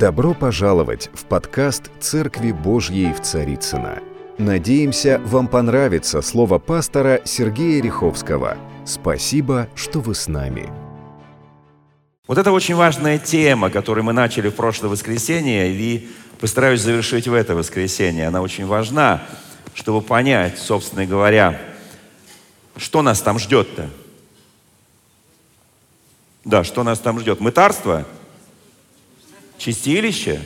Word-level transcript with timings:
Добро 0.00 0.32
пожаловать 0.32 1.10
в 1.12 1.26
подкаст 1.26 1.90
«Церкви 2.00 2.52
Божьей 2.52 3.12
в 3.12 3.20
Царицыно». 3.20 3.98
Надеемся, 4.38 5.20
вам 5.26 5.46
понравится 5.46 6.22
слово 6.22 6.58
пастора 6.58 7.20
Сергея 7.26 7.82
Риховского. 7.82 8.56
Спасибо, 8.86 9.68
что 9.74 10.00
вы 10.00 10.14
с 10.14 10.26
нами. 10.26 10.72
Вот 12.26 12.38
это 12.38 12.50
очень 12.50 12.76
важная 12.76 13.18
тема, 13.18 13.68
которую 13.68 14.02
мы 14.04 14.14
начали 14.14 14.48
в 14.48 14.54
прошлое 14.54 14.90
воскресенье, 14.90 15.70
и 15.70 16.08
постараюсь 16.40 16.80
завершить 16.80 17.28
в 17.28 17.34
это 17.34 17.54
воскресенье. 17.54 18.28
Она 18.28 18.40
очень 18.40 18.64
важна, 18.64 19.22
чтобы 19.74 20.00
понять, 20.00 20.58
собственно 20.58 21.04
говоря, 21.04 21.60
что 22.78 23.02
нас 23.02 23.20
там 23.20 23.38
ждет-то. 23.38 23.90
Да, 26.46 26.64
что 26.64 26.84
нас 26.84 27.00
там 27.00 27.20
ждет? 27.20 27.40
Мытарство? 27.40 28.06
Чистилище? 29.60 30.40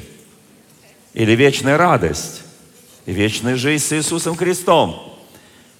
Или 1.14 1.32
вечная 1.36 1.79
радость? 1.79 2.43
И 3.07 3.12
вечная 3.12 3.54
жизнь 3.54 3.84
с 3.84 3.93
Иисусом 3.93 4.34
Христом? 4.34 5.16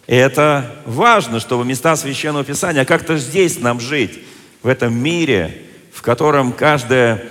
И 0.07 0.15
это 0.15 0.77
важно, 0.87 1.41
чтобы 1.41 1.65
места 1.65 1.97
Священного 1.97 2.45
Писания, 2.45 2.85
как-то 2.85 3.17
здесь 3.19 3.59
нам 3.59 3.81
жить, 3.81 4.21
в 4.63 4.69
этом 4.69 4.95
мире, 4.95 5.63
в 5.93 6.01
котором 6.03 6.53
каждая 6.53 7.25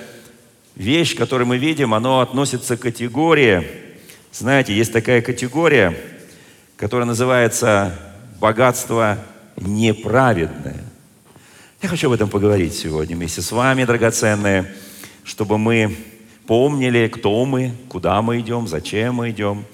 вещь, 0.75 1.15
которую 1.15 1.47
мы 1.47 1.57
видим, 1.57 1.93
она 1.93 2.21
относится 2.21 2.75
к 2.75 2.81
категории. 2.81 3.65
Знаете, 4.33 4.75
есть 4.75 4.91
такая 4.91 5.21
категория, 5.21 5.97
которая 6.75 7.05
называется 7.05 7.97
богатство 8.41 9.19
неправедное. 9.55 10.83
Я 11.81 11.87
хочу 11.87 12.07
об 12.07 12.13
этом 12.13 12.29
поговорить 12.29 12.75
сегодня 12.75 13.15
вместе 13.15 13.41
с 13.41 13.51
вами, 13.53 13.85
драгоценные, 13.85 14.73
чтобы 15.23 15.57
мы 15.57 15.95
помнили, 16.47 17.07
кто 17.07 17.45
мы, 17.45 17.71
куда 17.89 18.21
мы 18.21 18.39
идем, 18.39 18.67
зачем 18.67 19.15
мы 19.15 19.29
идем. 19.29 19.65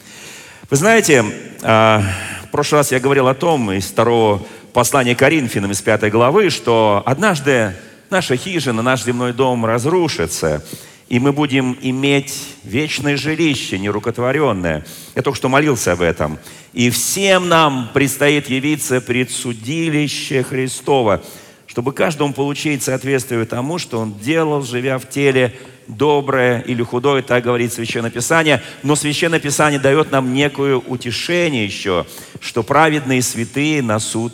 Вы 0.70 0.78
знаете, 0.78 1.26
а, 1.64 2.04
в 2.44 2.52
прошлый 2.52 2.80
раз 2.80 2.92
я 2.92 3.00
говорил 3.00 3.28
о 3.28 3.34
том 3.34 3.72
из 3.72 3.86
второго 3.86 4.42
послания 4.74 5.16
Коринфянам 5.16 5.72
из 5.72 5.82
пятой 5.82 6.12
главы, 6.12 6.50
что 6.50 7.02
однажды 7.06 7.74
наша 8.10 8.36
хижина, 8.36 8.82
наш 8.82 9.04
земной 9.04 9.34
дом 9.34 9.66
разрушится, 9.66 10.64
и 11.08 11.20
мы 11.20 11.34
будем 11.34 11.76
иметь 11.82 12.36
вечное 12.64 13.18
жилище, 13.18 13.80
нерукотворенное. 13.80 14.86
Я 15.16 15.22
только 15.24 15.38
что 15.38 15.50
молился 15.50 15.94
об 15.94 16.02
этом. 16.02 16.38
И 16.74 16.92
всем 16.92 17.50
нам 17.50 17.90
предстоит 17.96 18.48
явиться 18.48 19.02
пред 19.02 19.32
судилище 19.32 20.44
Христова– 20.44 21.24
чтобы 21.70 21.94
каждому 21.94 22.34
получить 22.34 22.82
соответствие 22.82 23.46
тому, 23.46 23.78
что 23.78 24.00
он 24.00 24.18
делал, 24.18 24.64
живя 24.64 24.98
в 24.98 25.08
теле, 25.08 25.56
доброе 25.86 26.62
или 26.62 26.82
худое, 26.82 27.22
так 27.22 27.44
говорит 27.44 27.72
Священное 27.72 28.10
Писание. 28.10 28.64
Но 28.82 28.96
Священное 28.96 29.40
Писание 29.40 29.80
дает 29.80 30.12
нам 30.12 30.34
некое 30.34 30.78
утешение 30.78 31.66
еще, 31.66 32.08
что 32.42 32.64
праведные 32.64 33.22
святые 33.22 33.84
на 33.84 34.00
суд 34.00 34.34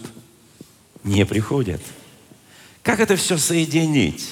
не 1.04 1.26
приходят. 1.26 1.82
Как 2.82 3.02
это 3.02 3.18
все 3.18 3.38
соединить? 3.38 4.30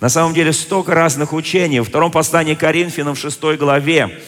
На 0.00 0.08
самом 0.08 0.34
деле 0.34 0.52
столько 0.52 0.94
разных 0.94 1.32
учений. 1.32 1.78
В 1.78 1.84
втором 1.84 2.10
послании 2.10 2.54
Коринфянам, 2.54 3.14
в 3.14 3.20
6 3.20 3.40
главе, 3.56 4.18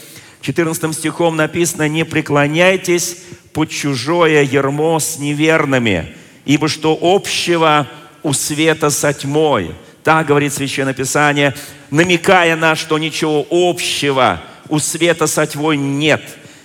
14 0.42 0.94
стихом 0.94 1.34
написано, 1.34 1.88
«Не 1.88 2.04
преклоняйтесь 2.04 3.24
под 3.52 3.70
чужое 3.70 4.44
ермо 4.44 5.00
с 5.00 5.18
неверными, 5.18 6.14
Ибо 6.44 6.68
что 6.68 6.98
общего 7.00 7.86
у 8.22 8.32
света 8.32 8.90
со 8.90 9.12
тьмой? 9.12 9.74
Так 10.04 10.26
говорит 10.26 10.54
Священное 10.54 10.94
Писание, 10.94 11.54
намекая 11.90 12.56
на, 12.56 12.76
что 12.76 12.98
ничего 12.98 13.46
общего 13.50 14.40
у 14.68 14.78
света 14.78 15.26
со 15.26 15.46
тьмой 15.46 15.76
нет. 15.76 16.22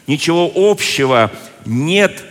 Ничего 0.08 0.52
общего 0.56 1.32
нет 1.66 2.24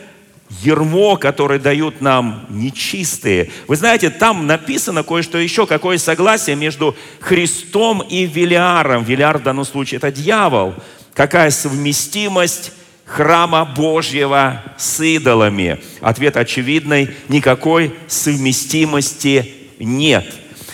ермо, 0.61 1.17
которое 1.17 1.58
дают 1.58 2.01
нам 2.01 2.47
нечистые. 2.51 3.51
Вы 3.67 3.77
знаете, 3.77 4.11
там 4.11 4.47
написано 4.47 5.03
кое-что 5.03 5.39
еще, 5.39 5.67
какое 5.67 5.98
согласие 5.98 6.57
между 6.57 6.95
Христом 7.20 8.03
и 8.03 8.27
Велиаром. 8.27 9.05
Велиар 9.05 9.39
в 9.39 9.42
данном 9.42 9.64
случае 9.64 9.98
это 9.98 10.13
дьявол. 10.13 10.74
Какая 11.14 11.51
совместимость 11.51 12.73
храма 13.12 13.64
Божьего 13.64 14.62
с 14.78 15.00
идолами? 15.00 15.78
Ответ 16.00 16.36
очевидный, 16.36 17.11
никакой 17.28 17.95
совместимости 18.08 19.52
нет. 19.78 20.24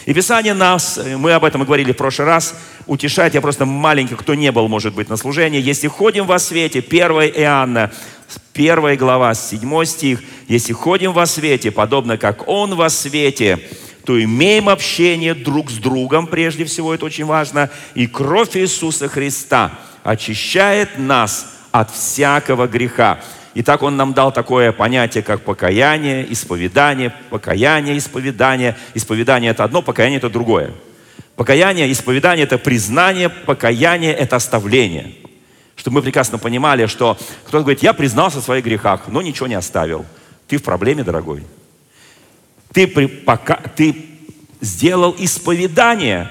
И 0.07 0.15
Писание 0.15 0.55
нас, 0.55 1.01
мы 1.17 1.33
об 1.33 1.45
этом 1.45 1.63
и 1.63 1.67
говорили 1.67 1.93
в 1.93 1.97
прошлый 1.97 2.29
раз, 2.29 2.55
утешает, 2.87 3.35
я 3.35 3.41
просто 3.41 3.67
маленький, 3.67 4.15
кто 4.15 4.35
не 4.35 4.53
был, 4.53 4.69
может 4.69 4.95
быть, 4.95 5.09
на 5.09 5.17
служении. 5.17 5.61
Если 5.61 5.89
ходим 5.89 6.27
во 6.27 6.39
свете, 6.39 6.79
1 6.79 7.11
Иоанна, 7.11 7.91
1 8.55 8.97
глава, 8.97 9.35
7 9.35 9.85
стих, 9.85 10.23
если 10.47 10.73
ходим 10.73 11.13
во 11.13 11.27
свете, 11.27 11.71
подобно 11.71 12.17
как 12.17 12.49
Он 12.49 12.77
во 12.77 12.89
свете, 12.89 13.59
то 14.05 14.23
имеем 14.23 14.69
общение 14.69 15.35
друг 15.35 15.71
с 15.71 15.75
другом, 15.75 16.27
прежде 16.29 16.65
всего, 16.65 16.95
это 16.95 17.05
очень 17.05 17.27
важно, 17.27 17.69
и 17.95 18.07
кровь 18.07 18.57
Иисуса 18.57 19.09
Христа 19.09 19.73
очищает 20.05 20.99
нас 20.99 21.58
от 21.81 21.91
всякого 21.91 22.67
греха. 22.67 23.21
И 23.55 23.63
так 23.63 23.83
Он 23.83 23.97
нам 23.97 24.13
дал 24.13 24.33
такое 24.33 24.73
понятие, 24.73 25.23
как 25.23 25.43
покаяние, 25.43 26.31
исповедание, 26.33 27.15
покаяние, 27.31 27.97
исповедание. 27.99 28.77
Исповедание– 28.95 29.51
это 29.53 29.65
одно, 29.65 29.83
покаяние– 29.83 30.19
это 30.19 30.29
другое. 30.29 30.73
Покаяние, 31.37 31.91
исповедание– 31.91 32.45
это 32.47 32.59
признание, 32.59 33.29
покаяние– 33.29 34.13
это 34.15 34.37
оставление. 34.37 35.15
Чтобы 35.77 35.97
мы 35.97 36.03
прекрасно 36.03 36.39
понимали, 36.39 36.87
что 36.87 37.17
кто-то 37.45 37.61
говорит, 37.63 37.83
я 37.83 37.93
признался 37.93 38.41
в 38.41 38.45
своих 38.45 38.65
грехах, 38.65 39.03
но 39.07 39.23
ничего 39.23 39.47
не 39.47 39.55
оставил. 39.55 40.05
Ты 40.49 40.57
в 40.57 40.63
проблеме, 40.63 41.05
дорогой. 41.05 41.45
Ты, 42.73 42.87
при, 42.89 43.07
пока, 43.07 43.61
ты 43.77 44.05
сделал 44.61 45.15
исповедание, 45.19 46.29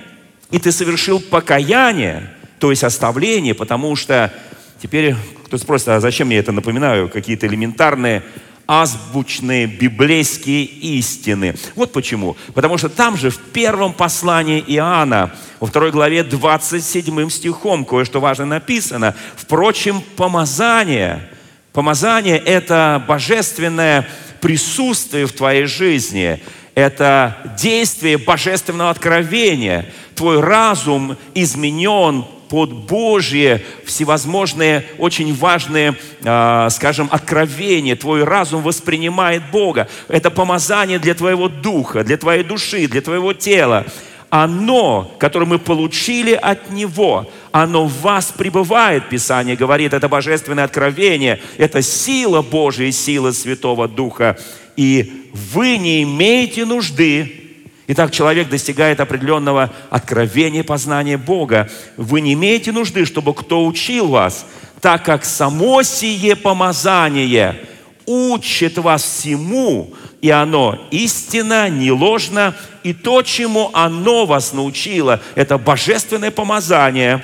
и 0.51 0.59
ты 0.59 0.71
совершил 0.71 1.21
покаяние, 1.21 2.33
то 2.59 2.69
есть 2.71 2.83
оставление, 2.83 3.53
потому 3.53 3.95
что 3.95 4.31
Теперь 4.79 5.15
кто 5.47 5.57
спросит, 5.57 5.87
а 5.87 5.99
зачем 6.01 6.29
я 6.29 6.39
это 6.39 6.51
напоминаю? 6.51 7.07
Какие-то 7.09 7.47
элементарные 7.47 8.21
азбучные 8.67 9.65
библейские 9.65 10.65
истины. 10.65 11.55
Вот 11.75 11.93
почему. 11.93 12.35
Потому 12.53 12.77
что 12.77 12.89
там 12.89 13.15
же 13.15 13.29
в 13.29 13.39
первом 13.39 13.93
послании 13.93 14.61
Иоанна, 14.67 15.33
во 15.61 15.67
второй 15.67 15.91
главе 15.91 16.23
27 16.23 17.29
стихом, 17.29 17.85
кое-что 17.85 18.19
важно 18.19 18.45
написано. 18.45 19.15
Впрочем, 19.37 20.01
помазание, 20.17 21.29
помазание– 21.71 22.37
это 22.45 23.01
божественное 23.07 24.05
присутствие 24.41 25.27
в 25.27 25.31
твоей 25.31 25.65
жизни, 25.65 26.43
это 26.75 27.37
действие 27.57 28.17
божественного 28.17 28.89
откровения. 28.89 29.85
Твой 30.13 30.41
разум 30.41 31.17
изменен 31.33 32.25
под 32.49 32.73
Божье 32.73 33.63
всевозможные 33.85 34.85
очень 34.97 35.33
важные, 35.33 35.95
э, 36.23 36.67
скажем, 36.71 37.09
откровения. 37.11 37.95
Твой 37.95 38.23
разум 38.23 38.61
воспринимает 38.61 39.51
Бога. 39.51 39.87
Это 40.07 40.31
помазание 40.31 40.99
для 40.99 41.13
твоего 41.13 41.49
духа, 41.49 42.03
для 42.03 42.17
твоей 42.17 42.43
души, 42.43 42.87
для 42.87 43.01
твоего 43.01 43.33
тела. 43.33 43.85
Оно, 44.29 45.09
которое 45.19 45.45
мы 45.45 45.57
получили 45.57 46.33
от 46.33 46.69
Него, 46.71 47.29
оно 47.51 47.85
в 47.85 48.01
вас 48.01 48.33
пребывает, 48.37 49.07
Писание 49.09 49.55
говорит, 49.55 49.93
это 49.93 50.09
божественное 50.09 50.65
откровение, 50.65 51.39
это 51.57 51.81
сила 51.81 52.41
Божия, 52.41 52.91
сила 52.91 53.31
Святого 53.31 53.87
Духа. 53.87 54.37
И 54.75 55.29
вы 55.33 55.77
не 55.77 56.03
имеете 56.03 56.65
нужды 56.65 57.46
Итак, 57.89 58.11
человек 58.11 58.49
достигает 58.49 58.99
определенного 58.99 59.73
откровения 59.89 60.63
познания 60.63 61.17
Бога. 61.17 61.69
Вы 61.95 62.19
не 62.19 62.33
имеете 62.33 62.73
нужды, 62.73 63.05
чтобы 63.05 63.33
кто 63.33 63.65
учил 63.65 64.09
вас, 64.09 64.45
так 64.81 65.05
как 65.05 65.23
само 65.23 65.83
сие 65.83 66.35
помазание 66.35 67.61
учит 68.05 68.77
вас 68.77 69.03
всему, 69.03 69.93
и 70.21 70.29
оно 70.29 70.87
истинно, 70.91 71.69
не 71.69 71.91
ложно, 71.91 72.55
и 72.83 72.93
то, 72.93 73.21
чему 73.21 73.69
оно 73.73 74.25
вас 74.25 74.51
научило, 74.51 75.21
это 75.35 75.57
божественное 75.57 76.31
помазание, 76.31 77.23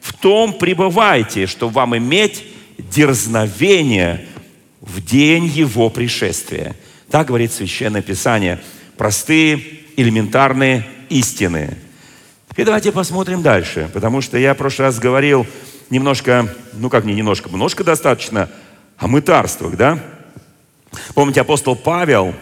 в 0.00 0.12
том 0.14 0.52
пребывайте, 0.52 1.46
чтобы 1.46 1.74
вам 1.74 1.96
иметь 1.96 2.44
дерзновение 2.76 4.26
в 4.80 5.02
день 5.02 5.46
Его 5.46 5.88
пришествия. 5.88 6.76
Так 7.10 7.28
говорит 7.28 7.52
Священное 7.52 8.02
Писание. 8.02 8.60
Простые 8.96 9.81
элементарные 9.96 10.86
истины. 11.08 11.76
И 12.56 12.64
давайте 12.64 12.92
посмотрим 12.92 13.42
дальше, 13.42 13.90
потому 13.92 14.20
что 14.20 14.36
я 14.38 14.54
в 14.54 14.58
прошлый 14.58 14.88
раз 14.88 14.98
говорил 14.98 15.46
немножко, 15.90 16.54
ну 16.74 16.90
как 16.90 17.04
не 17.04 17.14
немножко, 17.14 17.48
немножко 17.48 17.84
достаточно 17.84 18.50
о 18.98 19.08
мытарствах, 19.08 19.76
да? 19.76 19.98
Помните, 21.14 21.40
апостол 21.40 21.74
Павел 21.74 22.34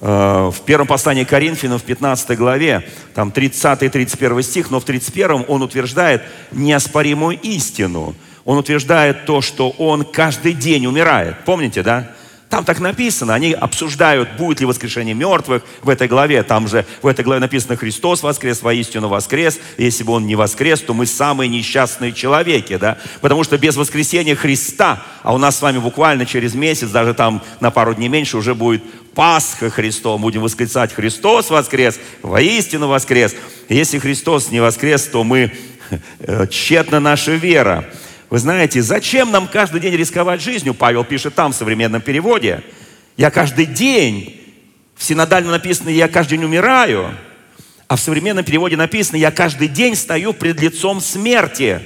Э, 0.00 0.50
в 0.50 0.62
первом 0.62 0.86
послании 0.86 1.24
Коринфянам 1.24 1.78
в 1.78 1.82
15 1.82 2.36
главе, 2.38 2.86
там 3.14 3.28
30-31 3.28 4.42
стих, 4.42 4.70
но 4.70 4.80
в 4.80 4.84
31 4.84 5.44
он 5.46 5.62
утверждает 5.62 6.22
неоспоримую 6.52 7.38
истину. 7.40 8.14
Он 8.46 8.56
утверждает 8.56 9.26
то, 9.26 9.42
что 9.42 9.70
он 9.70 10.04
каждый 10.04 10.54
день 10.54 10.86
умирает. 10.86 11.36
Помните, 11.44 11.82
да? 11.82 12.12
Там 12.50 12.64
так 12.64 12.80
написано, 12.80 13.32
они 13.32 13.52
обсуждают, 13.52 14.36
будет 14.36 14.58
ли 14.58 14.66
воскрешение 14.66 15.14
мертвых 15.14 15.62
в 15.82 15.88
этой 15.88 16.08
главе. 16.08 16.42
Там 16.42 16.66
же 16.66 16.84
в 17.00 17.06
этой 17.06 17.24
главе 17.24 17.40
написано 17.40 17.76
«Христос 17.76 18.24
воскрес, 18.24 18.60
воистину 18.62 19.06
воскрес». 19.06 19.60
Если 19.78 20.02
бы 20.02 20.14
Он 20.14 20.26
не 20.26 20.34
воскрес, 20.34 20.80
то 20.80 20.92
мы 20.92 21.06
самые 21.06 21.48
несчастные 21.48 22.12
человеки, 22.12 22.76
да? 22.76 22.98
Потому 23.20 23.44
что 23.44 23.56
без 23.56 23.76
воскресения 23.76 24.34
Христа, 24.34 25.00
а 25.22 25.32
у 25.32 25.38
нас 25.38 25.58
с 25.58 25.62
вами 25.62 25.78
буквально 25.78 26.26
через 26.26 26.54
месяц, 26.54 26.88
даже 26.88 27.14
там 27.14 27.40
на 27.60 27.70
пару 27.70 27.94
дней 27.94 28.08
меньше, 28.08 28.36
уже 28.36 28.56
будет 28.56 28.82
Пасха 29.14 29.70
Христова. 29.70 30.18
Будем 30.18 30.42
восклицать 30.42 30.92
«Христос 30.92 31.50
воскрес, 31.50 32.00
воистину 32.20 32.88
воскрес». 32.88 33.32
Если 33.68 34.00
Христос 34.00 34.50
не 34.50 34.58
воскрес, 34.58 35.04
то 35.04 35.22
мы 35.22 35.52
э, 36.18 36.46
тщетна 36.48 36.98
наша 36.98 37.30
вера. 37.30 37.88
Вы 38.30 38.38
знаете, 38.38 38.80
зачем 38.80 39.32
нам 39.32 39.48
каждый 39.48 39.80
день 39.80 39.94
рисковать 39.96 40.40
жизнью? 40.40 40.72
Павел 40.72 41.02
пишет 41.04 41.34
там 41.34 41.52
в 41.52 41.56
современном 41.56 42.00
переводе. 42.00 42.62
Я 43.16 43.28
каждый 43.32 43.66
день, 43.66 44.40
в 44.94 45.02
синодально 45.02 45.50
написано, 45.50 45.88
я 45.88 46.06
каждый 46.06 46.38
день 46.38 46.44
умираю. 46.44 47.12
А 47.88 47.96
в 47.96 48.00
современном 48.00 48.44
переводе 48.44 48.76
написано, 48.76 49.16
я 49.16 49.32
каждый 49.32 49.66
день 49.66 49.96
стою 49.96 50.32
пред 50.32 50.60
лицом 50.60 51.00
смерти. 51.00 51.82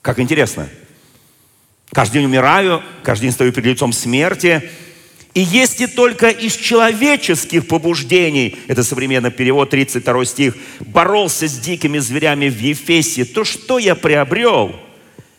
Как 0.00 0.18
интересно. 0.18 0.66
Каждый 1.92 2.14
день 2.14 2.24
умираю, 2.24 2.82
каждый 3.02 3.24
день 3.24 3.32
стою 3.32 3.52
пред 3.52 3.66
лицом 3.66 3.92
смерти. 3.92 4.70
И 5.38 5.40
если 5.40 5.86
только 5.86 6.30
из 6.30 6.56
человеческих 6.56 7.68
побуждений, 7.68 8.58
это 8.66 8.82
современный 8.82 9.30
перевод, 9.30 9.70
32 9.70 10.24
стих, 10.24 10.56
боролся 10.80 11.46
с 11.46 11.56
дикими 11.60 11.98
зверями 11.98 12.48
в 12.48 12.60
Ефесе, 12.60 13.24
то 13.24 13.44
что 13.44 13.78
я 13.78 13.94
приобрел? 13.94 14.74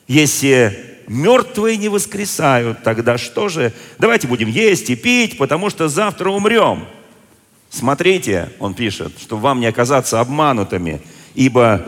Если 0.08 0.80
мертвые 1.08 1.76
не 1.76 1.90
воскресают, 1.90 2.82
тогда 2.82 3.18
что 3.18 3.50
же? 3.50 3.74
Давайте 3.98 4.28
будем 4.28 4.48
есть 4.48 4.90
и 4.90 4.96
пить, 4.96 5.38
потому 5.38 5.70
что 5.70 5.90
завтра 5.90 6.30
умрем. 6.30 6.86
Смотрите, 7.70 8.54
он 8.58 8.76
пишет, 8.76 9.12
чтобы 9.20 9.42
вам 9.42 9.60
не 9.60 9.66
оказаться 9.66 10.22
обманутыми, 10.22 11.02
ибо 11.36 11.86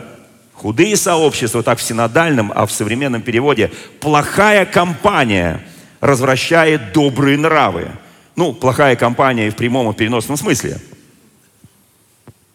худые 0.52 0.98
сообщества, 0.98 1.62
так 1.62 1.78
в 1.78 1.82
синодальном, 1.82 2.52
а 2.54 2.66
в 2.66 2.72
современном 2.72 3.22
переводе, 3.22 3.72
плохая 4.00 4.66
компания– 4.66 5.64
развращает 6.02 6.92
добрые 6.92 7.38
нравы. 7.38 7.88
Ну, 8.36 8.52
плохая 8.52 8.96
компания 8.96 9.50
в 9.50 9.56
прямом 9.56 9.90
и 9.90 9.94
переносном 9.94 10.36
смысле. 10.36 10.78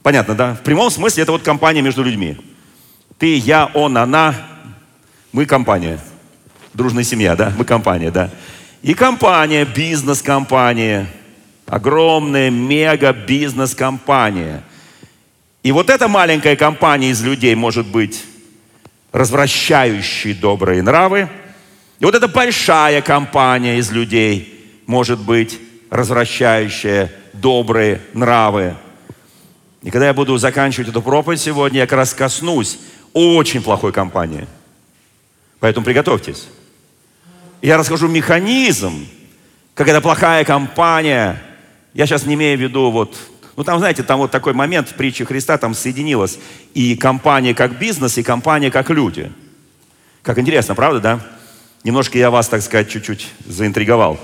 Понятно, 0.01 0.35
да? 0.35 0.56
В 0.56 0.62
прямом 0.62 0.89
смысле 0.89 1.24
это 1.24 1.31
вот 1.31 1.44
компания 1.44 1.81
между 1.81 2.03
людьми. 2.03 2.38
Ты, 3.18 3.38
я, 3.38 3.69
он, 3.74 3.97
она. 3.97 4.35
Мы 5.31 5.45
компания. 5.45 6.00
Дружная 6.74 7.03
семья, 7.03 7.35
да? 7.35 7.53
Мы 7.57 7.65
компания, 7.65 8.12
да? 8.12 8.29
И 8.81 8.94
компания, 8.94 9.65
бизнес-компания. 9.65 11.07
Огромная 11.65 12.50
мега-бизнес-компания. 12.50 14.63
И 15.63 15.71
вот 15.71 15.89
эта 15.89 16.07
маленькая 16.07 16.56
компания 16.56 17.09
из 17.09 17.21
людей 17.21 17.56
может 17.56 17.88
быть 17.88 18.23
развращающей 19.12 20.33
добрые 20.33 20.81
нравы– 20.81 21.30
и 22.00 22.06
вот 22.06 22.13
эта 22.13 22.27
большая 22.27 23.01
компания 23.01 23.77
из 23.77 23.91
людей 23.91 24.81
может 24.85 25.19
быть 25.19 25.59
развращающая 25.89 27.11
добрые 27.33 28.01
нравы. 28.13 28.75
И 29.81 29.91
когда 29.91 30.07
я 30.07 30.13
буду 30.13 30.37
заканчивать 30.37 30.89
эту 30.89 31.01
проповедь 31.01 31.39
сегодня, 31.39 31.79
я 31.79 31.87
как 31.87 31.97
раз 31.97 32.13
коснусь 32.13 32.79
очень 33.13 33.61
плохой 33.61 33.91
компании. 33.91 34.47
Поэтому 35.59 35.85
приготовьтесь. 35.85 36.47
Я 37.61 37.77
расскажу 37.77 38.07
механизм, 38.07 39.07
как 39.73 39.87
эта 39.87 40.01
плохая 40.01 40.43
компания, 40.45 41.41
я 41.93 42.05
сейчас 42.05 42.25
не 42.25 42.35
имею 42.35 42.57
в 42.57 42.61
виду 42.61 42.91
вот, 42.91 43.15
ну 43.55 43.63
там, 43.63 43.79
знаете, 43.79 44.03
там 44.03 44.19
вот 44.19 44.29
такой 44.29 44.53
момент 44.53 44.89
в 44.89 44.93
притче 44.93 45.25
Христа, 45.25 45.57
там 45.57 45.73
соединилась 45.73 46.37
и 46.73 46.95
компания 46.95 47.55
как 47.55 47.79
бизнес, 47.79 48.17
и 48.17 48.23
компания 48.23 48.69
как 48.69 48.89
люди. 48.89 49.31
Как 50.21 50.37
интересно, 50.37 50.75
правда, 50.75 50.99
да? 50.99 51.19
Немножко 51.83 52.17
я 52.17 52.29
вас, 52.29 52.49
так 52.49 52.61
сказать, 52.61 52.89
чуть-чуть 52.89 53.29
заинтриговал. 53.45 54.19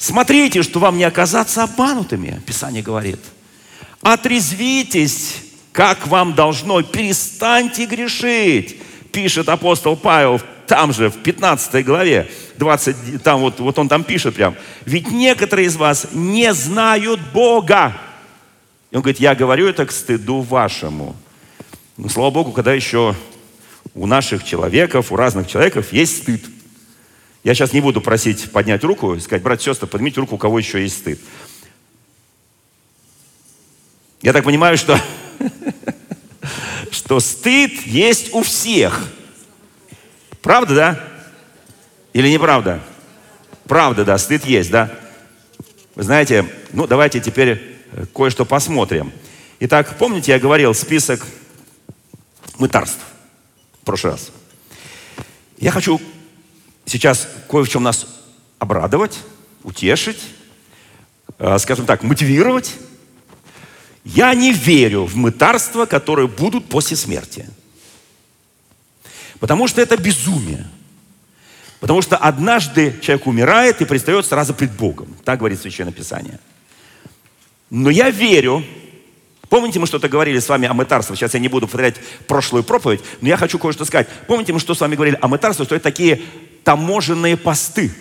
Смотрите, 0.00 0.62
что 0.62 0.80
вам 0.80 0.96
не 0.96 1.04
оказаться 1.04 1.62
обманутыми, 1.62 2.40
Писание 2.46 2.82
говорит. 2.82 3.20
Отрезвитесь, 4.00 5.36
как 5.72 6.06
вам 6.06 6.34
должно, 6.34 6.80
перестаньте 6.80 7.84
грешить, 7.84 8.80
пишет 9.12 9.50
апостол 9.50 9.98
Павел 9.98 10.40
там 10.66 10.94
же, 10.94 11.10
в 11.10 11.18
15 11.18 11.84
главе, 11.84 12.30
20, 12.56 13.22
там 13.22 13.40
вот, 13.40 13.60
вот 13.60 13.78
он 13.78 13.90
там 13.90 14.02
пишет 14.02 14.36
прям. 14.36 14.56
Ведь 14.86 15.10
некоторые 15.10 15.66
из 15.66 15.76
вас 15.76 16.06
не 16.12 16.54
знают 16.54 17.20
Бога. 17.34 17.94
И 18.90 18.96
он 18.96 19.02
говорит, 19.02 19.20
я 19.20 19.34
говорю 19.34 19.68
это 19.68 19.84
к 19.84 19.92
стыду 19.92 20.40
вашему. 20.40 21.14
Ну, 21.98 22.08
слава 22.08 22.30
Богу, 22.30 22.52
когда 22.52 22.72
еще 22.72 23.14
у 23.94 24.06
наших 24.06 24.44
человеков, 24.44 25.12
у 25.12 25.16
разных 25.16 25.46
человеков 25.46 25.92
есть 25.92 26.22
стыд. 26.22 26.42
Я 27.42 27.54
сейчас 27.54 27.72
не 27.72 27.80
буду 27.80 28.00
просить 28.00 28.50
поднять 28.52 28.84
руку 28.84 29.14
и 29.14 29.20
сказать, 29.20 29.42
брат, 29.42 29.62
сестры, 29.62 29.86
поднимите 29.86 30.20
руку, 30.20 30.34
у 30.34 30.38
кого 30.38 30.58
еще 30.58 30.82
есть 30.82 30.98
стыд. 30.98 31.18
Я 34.20 34.34
так 34.34 34.44
понимаю, 34.44 34.76
что, 34.76 35.00
что 36.90 37.18
стыд 37.20 37.72
есть 37.86 38.34
у 38.34 38.42
всех. 38.42 39.08
Правда, 40.42 40.74
да? 40.74 41.08
Или 42.12 42.28
неправда? 42.28 42.82
Правда, 43.64 44.04
да, 44.04 44.18
стыд 44.18 44.44
есть, 44.44 44.70
да? 44.70 44.92
Вы 45.94 46.02
знаете, 46.02 46.46
ну 46.72 46.86
давайте 46.86 47.20
теперь 47.20 47.78
э, 47.92 48.04
кое-что 48.14 48.44
посмотрим. 48.44 49.12
Итак, 49.60 49.96
помните, 49.98 50.32
я 50.32 50.38
говорил 50.38 50.74
список 50.74 51.26
мытарств 52.58 53.00
в 53.80 53.84
прошлый 53.86 54.12
раз. 54.12 54.30
Я 55.58 55.70
хочу 55.70 56.00
сейчас 56.86 57.28
кое 57.48 57.64
в 57.64 57.68
чем 57.68 57.82
нас 57.82 58.06
обрадовать, 58.58 59.18
утешить, 59.62 60.20
э, 61.38 61.58
скажем 61.58 61.86
так, 61.86 62.02
мотивировать. 62.02 62.74
Я 64.04 64.34
не 64.34 64.52
верю 64.52 65.04
в 65.04 65.16
мытарства, 65.16 65.86
которые 65.86 66.28
будут 66.28 66.68
после 66.68 66.96
смерти. 66.96 67.48
Потому 69.38 69.68
что 69.68 69.80
это 69.80 69.96
безумие. 69.96 70.66
Потому 71.80 72.02
что 72.02 72.16
однажды 72.16 72.98
человек 73.00 73.26
умирает 73.26 73.80
и 73.80 73.86
предстает 73.86 74.26
сразу 74.26 74.52
пред 74.54 74.72
Богом. 74.72 75.16
Так 75.24 75.38
говорит 75.38 75.60
Священное 75.60 75.92
Писание. 75.92 76.38
Но 77.70 77.90
я 77.90 78.10
верю, 78.10 78.64
Помните, 79.50 79.80
мы 79.80 79.88
что-то 79.88 80.08
говорили 80.08 80.38
с 80.38 80.48
вами 80.48 80.68
о 80.68 80.74
мытарстве? 80.74 81.16
Сейчас 81.16 81.34
я 81.34 81.40
не 81.40 81.48
буду 81.48 81.66
повторять 81.66 81.96
прошлую 82.28 82.62
проповедь, 82.62 83.00
но 83.20 83.26
я 83.26 83.36
хочу 83.36 83.58
кое-что 83.58 83.84
сказать. 83.84 84.08
Помните, 84.28 84.52
мы 84.52 84.60
что 84.60 84.74
с 84.74 84.80
вами 84.80 84.94
говорили 84.94 85.18
о 85.20 85.26
мытарстве? 85.26 85.64
Что 85.64 85.74
это 85.74 85.82
такие 85.82 86.22
таможенные 86.64 87.36
посты 87.36 87.92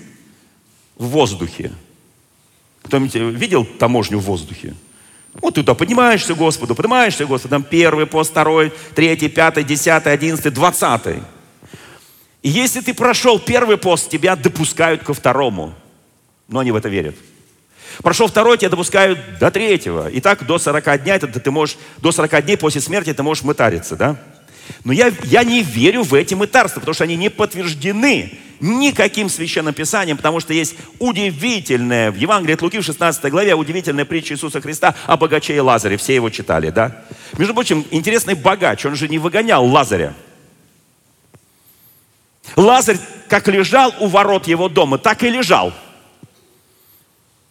в 0.97 1.07
воздухе. 1.07 1.71
Кто-нибудь 2.83 3.15
видел 3.15 3.65
таможню 3.65 4.19
в 4.19 4.23
воздухе? 4.23 4.75
Вот 5.33 5.55
ты 5.55 5.61
туда 5.61 5.75
поднимаешься 5.75 6.33
Господу, 6.33 6.75
поднимаешься 6.75 7.25
Господу, 7.25 7.49
там 7.49 7.63
первый 7.63 8.07
пост, 8.07 8.31
второй, 8.31 8.73
третий, 8.95 9.29
пятый, 9.29 9.63
десятый, 9.63 10.11
одиннадцатый, 10.11 10.51
двадцатый. 10.51 11.21
И 12.41 12.49
если 12.49 12.81
ты 12.81 12.93
прошел 12.93 13.37
первый 13.39 13.77
пост, 13.77 14.09
тебя 14.09 14.35
допускают 14.35 15.03
ко 15.03 15.13
второму. 15.13 15.73
Но 16.47 16.59
они 16.59 16.71
в 16.71 16.75
это 16.75 16.89
верят. 16.89 17.15
Прошел 18.01 18.27
второй, 18.27 18.57
тебя 18.57 18.69
допускают 18.69 19.19
до 19.39 19.51
третьего. 19.51 20.09
И 20.09 20.21
так 20.21 20.45
до 20.45 20.57
40 20.57 21.03
дней, 21.03 21.15
это 21.15 21.27
ты 21.27 21.51
можешь, 21.51 21.77
до 21.97 22.11
40 22.11 22.45
дней 22.45 22.57
после 22.57 22.81
смерти 22.81 23.13
ты 23.13 23.23
можешь 23.23 23.43
мытариться, 23.43 23.95
да? 23.95 24.15
Но 24.83 24.93
я, 24.93 25.11
я 25.23 25.43
не 25.43 25.61
верю 25.61 26.03
в 26.03 26.13
эти 26.13 26.33
мытарства, 26.33 26.79
потому 26.79 26.93
что 26.93 27.03
они 27.03 27.15
не 27.15 27.29
подтверждены 27.29 28.37
никаким 28.59 29.29
священным 29.29 29.73
писанием, 29.73 30.17
потому 30.17 30.39
что 30.39 30.53
есть 30.53 30.75
удивительная, 30.99 32.11
в 32.11 32.15
Евангелии 32.15 32.53
от 32.53 32.61
Луки 32.61 32.79
в 32.79 32.83
16 32.83 33.31
главе, 33.31 33.55
удивительная 33.55 34.05
притча 34.05 34.33
Иисуса 34.33 34.59
Христа 34.59 34.95
о 35.05 35.17
богаче 35.17 35.55
и 35.55 35.59
Лазаре. 35.59 35.97
Все 35.97 36.15
его 36.15 36.29
читали, 36.29 36.69
да? 36.69 37.03
Между 37.37 37.53
прочим, 37.53 37.85
интересный 37.91 38.33
богач, 38.33 38.85
он 38.85 38.95
же 38.95 39.07
не 39.07 39.17
выгонял 39.17 39.65
Лазаря. 39.65 40.13
Лазарь 42.55 42.97
как 43.27 43.47
лежал 43.47 43.93
у 43.99 44.07
ворот 44.07 44.47
его 44.47 44.69
дома, 44.69 44.97
так 44.97 45.23
и 45.23 45.29
лежал– 45.29 45.73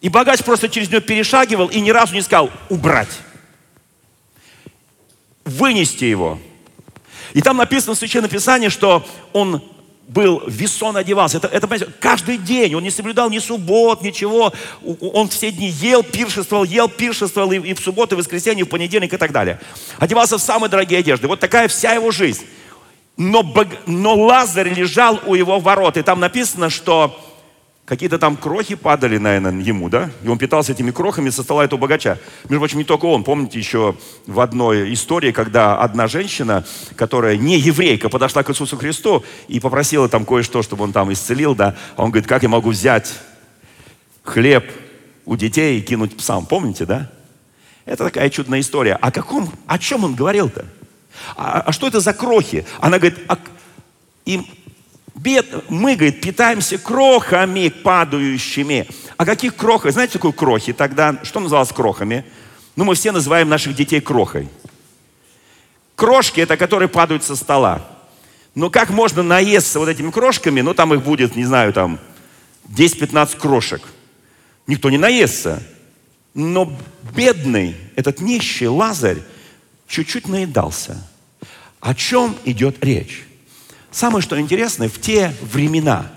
и 0.01 0.09
богач 0.09 0.43
просто 0.45 0.69
через 0.69 0.89
нее 0.89 1.01
перешагивал 1.01 1.67
и 1.67 1.81
ни 1.81 1.91
разу 1.91 2.15
не 2.15 2.23
сказал 2.23 2.51
«убрать». 2.69 3.21
Вынести 5.45 6.05
его. 6.05 6.39
И 7.35 7.43
там 7.43 7.57
написано 7.57 7.95
в 7.95 7.99
Священном 7.99 8.31
Писании, 8.31 8.69
что 8.69 9.07
он 9.33 9.63
был, 10.09 10.43
весон 10.47 10.97
одевался. 10.97 11.37
Это, 11.37 11.49
это 11.49 11.87
каждый 12.01 12.39
день. 12.39 12.75
Он 12.75 12.83
не 12.83 12.91
соблюдал 12.91 13.31
ни 13.31 13.39
суббот, 13.39 14.03
ничего. 14.03 14.53
Он 14.83 15.29
все 15.29 15.51
дни 15.53 15.69
ел, 15.69 16.03
пиршествовал, 16.03 16.65
ел, 16.65 16.89
пиршествовал 16.89 17.53
и, 17.53 17.59
и 17.59 17.75
в 17.75 17.81
субботу, 17.81 18.15
и 18.15 18.17
в 18.17 18.19
воскресенье, 18.21 18.65
и 18.65 18.67
в 18.67 18.71
понедельник 18.71 19.13
и 19.13 19.17
так 19.17 19.33
далее. 19.33 19.61
Одевался 19.99 20.39
в 20.39 20.43
самые 20.43 20.71
дорогие 20.71 21.01
одежды. 21.01 21.29
Вот 21.29 21.41
такая 21.41 21.69
вся 21.69 21.93
его 21.93 22.11
жизнь. 22.11 22.45
Но, 23.17 23.45
но 23.87 24.15
Лазарь 24.15 24.73
лежал 24.73 25.21
у 25.27 25.35
его 25.35 25.59
ворот. 25.59 25.97
И 25.97 26.03
там 26.03 26.21
написано, 26.21 26.71
что 26.71 27.19
какие-то 27.89 28.19
там 28.19 28.37
крохи 28.37 28.75
падали, 28.75 29.17
наверное, 29.17 29.63
ему, 29.63 29.89
да? 29.89 30.11
И 30.23 30.29
он 30.29 30.37
питался 30.37 30.73
этими 30.73 30.91
крохами 30.91 31.31
со 31.31 31.43
стола 31.43 31.65
этого 31.65 31.81
богача. 31.81 32.19
Между 32.45 32.59
прочим, 32.59 32.79
не 32.79 32.85
только 32.85 33.07
он. 33.07 33.25
Помните 33.25 33.59
еще 33.59 33.97
в 34.27 34.41
одной 34.41 34.93
истории, 34.93 35.33
когда 35.33 35.79
одна 35.81 36.07
женщина, 36.07 36.67
которая 36.97 37.39
не 37.39 37.59
еврейка, 37.59 38.11
подошла 38.11 38.43
к 38.43 38.51
Иисусу 38.51 38.77
Христу 38.77 39.25
и 39.49 39.59
попросила 39.59 40.07
там 40.11 40.27
кое-что, 40.27 40.63
чтобы 40.63 40.85
он 40.85 40.93
там 40.93 41.11
исцелил, 41.11 41.55
да? 41.55 41.77
А 41.97 42.05
он 42.05 42.11
говорит, 42.11 42.29
как 42.29 42.43
я 42.43 42.51
могу 42.51 42.71
взять 42.71 43.15
хлеб 44.23 44.71
у 45.25 45.37
детей 45.37 45.79
и 45.79 45.83
кинуть 45.83 46.15
псам? 46.15 46.45
Помните, 46.45 46.85
да? 46.85 47.11
Это 47.87 48.05
такая 48.05 48.29
чудная 48.29 48.61
история. 48.61 48.97
О 48.97 49.11
каком, 49.11 49.51
о 49.67 49.79
чем 49.79 50.05
он 50.05 50.15
говорил-то? 50.15 50.67
А, 51.37 51.63
а 51.63 51.73
что 51.73 51.89
это 51.89 52.01
за 52.01 52.13
крохи? 52.13 52.67
Она 52.81 52.99
говорит, 52.99 53.19
а, 53.29 53.39
им 54.27 54.47
Бед, 55.19 55.69
мы, 55.69 55.97
говорит, 55.97 56.21
питаемся 56.21 56.79
крохами 56.79 57.71
падающими. 57.71 58.87
А 59.17 59.25
каких 59.25 59.57
крохах? 59.57 59.93
Знаете, 59.93 60.13
такое 60.13 60.31
крохи 60.31 60.73
тогда? 60.73 61.19
Что 61.25 61.41
называлось 61.41 61.73
крохами? 61.73 62.25
Ну, 62.77 62.85
мы 62.85 62.95
все 62.95 63.11
называем 63.11 63.49
наших 63.49 63.75
детей 63.75 64.01
крохой. 64.01 64.49
Крошки– 65.97 66.41
это 66.43 66.57
которые 66.57 66.89
падают 66.89 67.25
со 67.25 67.35
стола. 67.35 67.85
Но 68.55 68.71
как 68.71 68.91
можно 68.91 69.25
наесться 69.25 69.81
вот 69.81 69.89
этими 69.89 70.13
крошками? 70.13 70.61
Ну, 70.61 70.73
там 70.73 70.95
их 70.95 71.03
будет, 71.03 71.35
не 71.35 71.45
знаю, 71.45 71.73
там 71.73 71.99
10-15 72.69 73.39
крошек. 73.39 73.83
Никто 74.69 74.89
не 74.89 74.99
наестся. 74.99 75.61
Но 76.33 76.73
бедный, 77.17 77.75
этот 77.97 78.21
нищий 78.21 78.69
Лазарь, 78.69 79.19
чуть-чуть 79.89 80.29
наедался. 80.29 81.05
О 81.81 81.93
чем 81.93 82.37
идет 82.45 82.85
речь? 82.85 83.28
Самое, 83.91 84.23
что 84.23 84.39
интересное, 84.39 84.89
в 84.89 85.01
те 85.01 85.35
времена, 85.41 86.11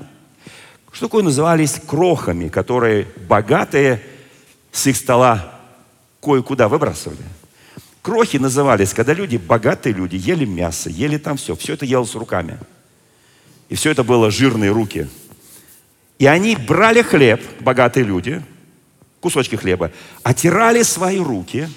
что 0.92 1.08
такое 1.08 1.24
назывались 1.24 1.80
крохами, 1.86 2.50
которые 2.50 3.08
богатые 3.28 4.01
с 4.72 4.88
их 4.88 4.98
стола 4.98 5.60
кое-куда 6.22 6.68
выбрасывали. 6.68 7.24
Крохи 8.01 8.38
назывались, 8.38 8.94
когда 8.94 9.13
люди, 9.13 9.38
богатые 9.38 9.94
люди, 9.94 10.16
ели 10.16 10.46
мясо, 10.46 10.90
ели 10.90 11.18
там 11.18 11.38
все. 11.38 11.56
Все 11.56 11.74
это 11.74 11.86
елось 11.86 12.16
руками. 12.16 12.58
И 13.70 13.75
все 13.75 13.92
это 13.92 14.04
было 14.04 14.32
жирные 14.32 14.72
руки. 14.72 15.08
И 16.18 16.25
они 16.25 16.56
брали 16.56 17.01
хлеб, 17.01 17.42
богатые 17.62 18.04
люди, 18.04 18.44
кусочки 19.22 19.56
хлеба, 19.56 19.92
отирали 20.24 20.84
свои 20.84 21.20
руки, 21.20 21.70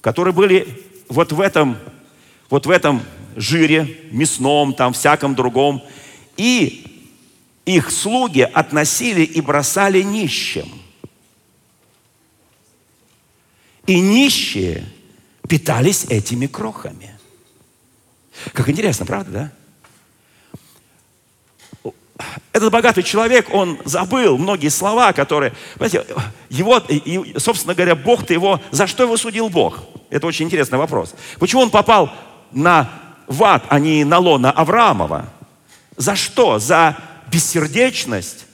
которые 0.00 0.34
были 0.34 0.82
вот 1.08 1.32
в 1.32 1.40
этом, 1.40 1.76
вот 2.50 2.66
в 2.66 2.70
этом 2.70 3.02
жире, 3.36 4.08
мясном, 4.10 4.74
там, 4.74 4.92
всяком 4.92 5.34
другом. 5.34 5.82
И 6.36 6.84
их 7.64 7.90
слуги 7.90 8.40
относили 8.40 9.22
и 9.22 9.40
бросали 9.40 10.02
нищим. 10.02 10.68
И 13.86 14.00
нищие 14.00 14.84
питались 15.48 16.04
этими 16.08 16.46
крохами. 16.46 17.12
Как 18.52 18.68
интересно, 18.68 19.06
правда, 19.06 19.30
да? 19.30 19.52
Этот 22.52 22.72
богатый 22.72 23.02
человек, 23.02 23.52
он 23.52 23.78
забыл 23.84 24.38
многие 24.38 24.68
слова, 24.68 25.12
которые, 25.12 25.52
понимаете, 25.76 26.06
его, 26.48 26.82
собственно 27.38 27.74
говоря, 27.74 27.94
Бог-то 27.94 28.32
его, 28.32 28.60
за 28.70 28.86
что 28.86 29.02
его 29.02 29.18
судил 29.18 29.50
Бог? 29.50 29.80
Это 30.08 30.26
очень 30.26 30.46
интересный 30.46 30.78
вопрос. 30.78 31.14
Почему 31.38 31.62
он 31.62 31.70
попал 31.70 32.10
на 32.52 33.05
в 33.26 33.42
ад, 33.44 33.64
а 33.68 33.78
не 33.78 34.04
на 34.04 34.18
лона 34.18 34.50
Авраамова. 34.50 35.26
За 35.96 36.16
что? 36.16 36.58
За 36.58 36.96
бессердечность? 37.30 38.46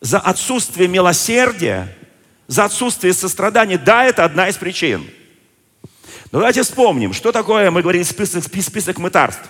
За 0.00 0.18
отсутствие 0.18 0.88
милосердия? 0.88 1.94
За 2.46 2.64
отсутствие 2.64 3.12
сострадания? 3.12 3.78
Да, 3.78 4.04
это 4.04 4.24
одна 4.24 4.48
из 4.48 4.56
причин. 4.56 5.06
Но 6.32 6.38
давайте 6.40 6.62
вспомним, 6.62 7.12
что 7.12 7.32
такое, 7.32 7.70
мы 7.70 7.82
говорили, 7.82 8.02
список, 8.02 8.44
список 8.44 8.98
мытарств. 8.98 9.48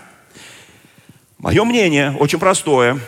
Мое 1.38 1.64
мнение 1.64 2.14
очень 2.18 2.38
простое. 2.38 2.98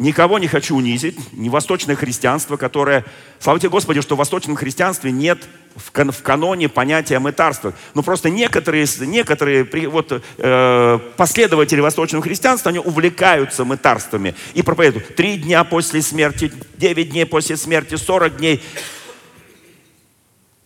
Никого 0.00 0.38
не 0.38 0.48
хочу 0.48 0.76
унизить, 0.76 1.18
не 1.34 1.50
восточное 1.50 1.94
христианство, 1.94 2.56
которое... 2.56 3.04
Слава 3.38 3.60
тебе, 3.60 3.68
Господи, 3.68 4.00
что 4.00 4.14
в 4.14 4.18
восточном 4.18 4.56
христианстве 4.56 5.12
нет 5.12 5.46
в, 5.76 5.90
кан, 5.90 6.10
в 6.10 6.22
каноне 6.22 6.70
понятия 6.70 7.18
мытарства. 7.18 7.74
Ну, 7.92 8.02
просто 8.02 8.30
некоторые, 8.30 8.86
некоторые 9.00 9.68
вот, 9.90 10.24
э, 10.38 10.98
последователи 11.18 11.80
восточного 11.80 12.24
христианства, 12.24 12.70
они 12.70 12.78
увлекаются 12.78 13.66
мытарствами 13.66 14.34
и 14.54 14.62
проповедуют. 14.62 15.16
Три 15.16 15.36
дня 15.36 15.64
после 15.64 16.00
смерти, 16.00 16.50
девять 16.78 17.10
дней 17.10 17.26
после 17.26 17.58
смерти, 17.58 17.96
сорок 17.96 18.38
дней. 18.38 18.62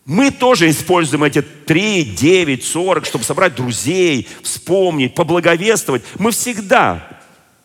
Мы 0.05 0.31
тоже 0.31 0.69
используем 0.69 1.25
эти 1.25 1.41
три, 1.41 2.05
девять, 2.05 2.63
сорок, 2.63 3.05
чтобы 3.05 3.25
собрать 3.25 3.53
друзей, 3.55 4.29
вспомнить, 4.43 5.13
поблаговествовать. 5.13 6.03
Мы 6.19 6.31
всегда 6.31 7.14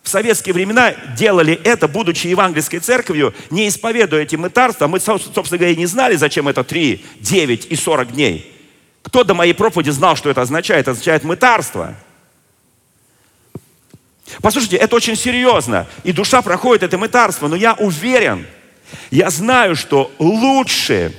в 0.02 0.08
советские 0.08 0.54
времена 0.54 0.94
делали 1.16 1.60
это, 1.62 1.86
будучи 1.86 2.26
евангельской 2.26 2.78
церковью, 2.78 3.34
не 3.50 3.68
исповедуя 3.68 4.22
эти 4.22 4.36
мытарства. 4.36 4.86
Мы, 4.86 4.98
собственно 4.98 5.58
говоря, 5.58 5.74
не 5.74 5.86
знали, 5.86 6.16
зачем 6.16 6.48
это 6.48 6.64
3, 6.64 7.04
9 7.20 7.66
и 7.70 7.76
40 7.76 8.12
дней. 8.12 8.52
Кто 9.02 9.24
до 9.24 9.34
моей 9.34 9.52
проповеди 9.52 9.90
знал, 9.90 10.16
что 10.16 10.30
это 10.30 10.42
означает? 10.42 10.82
Это 10.82 10.92
означает 10.92 11.24
мытарство. 11.24 11.94
Послушайте, 14.40 14.76
это 14.76 14.96
очень 14.96 15.16
серьезно. 15.16 15.86
И 16.02 16.12
душа 16.12 16.40
проходит 16.42 16.82
это 16.82 16.96
мытарство. 16.96 17.48
Но 17.48 17.56
я 17.56 17.74
уверен, 17.74 18.46
я 19.10 19.28
знаю, 19.30 19.76
что 19.76 20.10
лучше, 20.18 21.14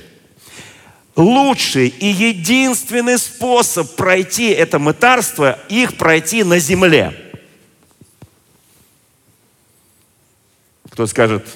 лучший 1.14 1.88
и 1.88 2.06
единственный 2.06 3.18
способ 3.18 3.94
пройти 3.94 4.50
это 4.50 4.78
мытарство, 4.78 5.58
их 5.68 5.96
пройти 5.96 6.42
на 6.42 6.58
земле– 6.58 7.16
Кто 10.92 11.06
скажет, 11.06 11.46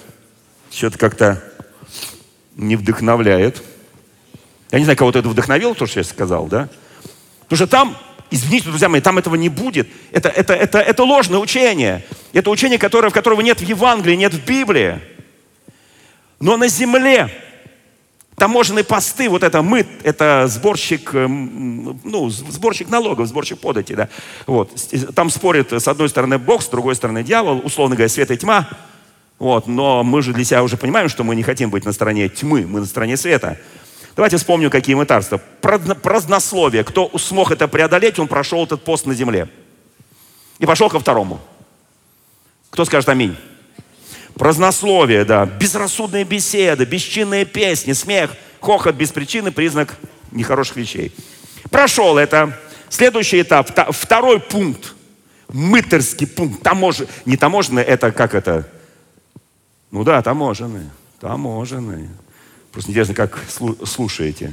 что-то 0.70 0.96
как-то 0.96 1.44
не 2.56 2.74
вдохновляет. 2.74 3.62
Я 4.70 4.78
не 4.78 4.86
знаю, 4.86 4.96
кого-то 4.96 5.18
это 5.18 5.28
вдохновило, 5.28 5.74
то, 5.74 5.84
что 5.84 6.00
я 6.00 6.04
сказал, 6.04 6.46
да? 6.46 6.70
Потому 7.40 7.56
что 7.58 7.66
там, 7.66 7.98
извините, 8.30 8.70
друзья 8.70 8.88
мои, 8.88 9.02
там 9.02 9.18
этого 9.18 9.34
не 9.34 9.50
будет. 9.50 9.88
Это, 10.10 10.30
это, 10.30 10.54
это, 10.54 10.78
это 10.78 11.04
ложное 11.04 11.38
учение. 11.38 12.02
Это 12.32 12.48
учение, 12.48 12.78
которое, 12.78 13.10
которого 13.10 13.42
нет 13.42 13.60
в 13.60 13.64
Евангелии, 13.64 14.16
нет 14.16 14.32
в 14.32 14.42
Библии. 14.42 15.02
Но 16.40 16.56
на 16.56 16.68
земле 16.68 17.30
таможенные 18.36 18.84
посты, 18.84 19.28
вот 19.28 19.42
это 19.42 19.60
мы, 19.60 19.86
это 20.02 20.46
сборщик, 20.48 21.14
эм, 21.14 22.00
ну, 22.04 22.30
сборщик 22.30 22.88
налогов, 22.88 23.28
сборщик 23.28 23.58
подати, 23.58 23.94
да. 23.94 24.08
Вот. 24.46 24.70
Там 25.14 25.28
спорит 25.28 25.74
с 25.74 25.86
одной 25.86 26.08
стороны 26.08 26.38
Бог, 26.38 26.62
с 26.62 26.68
другой 26.68 26.94
стороны 26.94 27.22
дьявол, 27.22 27.60
условно 27.62 27.96
говоря, 27.96 28.08
свет 28.08 28.30
и 28.30 28.38
тьма. 28.38 28.66
Вот, 29.38 29.66
но 29.66 30.02
мы 30.02 30.22
же 30.22 30.32
для 30.32 30.44
себя 30.44 30.62
уже 30.62 30.76
понимаем, 30.76 31.08
что 31.08 31.22
мы 31.22 31.36
не 31.36 31.42
хотим 31.42 31.70
быть 31.70 31.84
на 31.84 31.92
стороне 31.92 32.28
тьмы, 32.28 32.66
мы 32.66 32.80
на 32.80 32.86
стороне 32.86 33.16
света. 33.16 33.58
Давайте 34.14 34.38
вспомню, 34.38 34.70
какие 34.70 34.94
мытарства. 34.94 35.38
Празднословие. 35.60 36.84
Кто 36.84 37.10
смог 37.18 37.50
это 37.50 37.68
преодолеть, 37.68 38.18
он 38.18 38.28
прошел 38.28 38.64
этот 38.64 38.82
пост 38.82 39.04
на 39.04 39.14
земле. 39.14 39.48
И 40.58 40.64
пошел 40.64 40.88
ко 40.88 40.98
второму. 40.98 41.38
Кто 42.70 42.86
скажет 42.86 43.10
аминь? 43.10 43.36
Празднословие, 44.34 45.26
да. 45.26 45.44
Безрассудные 45.44 46.24
беседы, 46.24 46.86
бесчинные 46.86 47.44
песни, 47.44 47.92
смех, 47.92 48.32
хохот 48.60 48.94
без 48.94 49.12
причины, 49.12 49.52
признак 49.52 49.96
нехороших 50.30 50.76
вещей. 50.76 51.12
Прошел 51.70 52.16
это. 52.16 52.58
Следующий 52.88 53.42
этап, 53.42 53.70
второй 53.90 54.40
пункт. 54.40 54.94
Мытарский 55.48 56.26
пункт. 56.26 56.62
Тамож... 56.62 57.02
Не 57.26 57.36
таможенный, 57.36 57.82
это 57.82 58.12
как 58.12 58.34
это? 58.34 58.66
Ну 59.90 60.04
да, 60.04 60.20
таможенные, 60.22 60.90
таможенные. 61.20 62.10
Просто 62.72 62.90
интересно, 62.90 63.14
как 63.14 63.38
слушаете. 63.84 64.52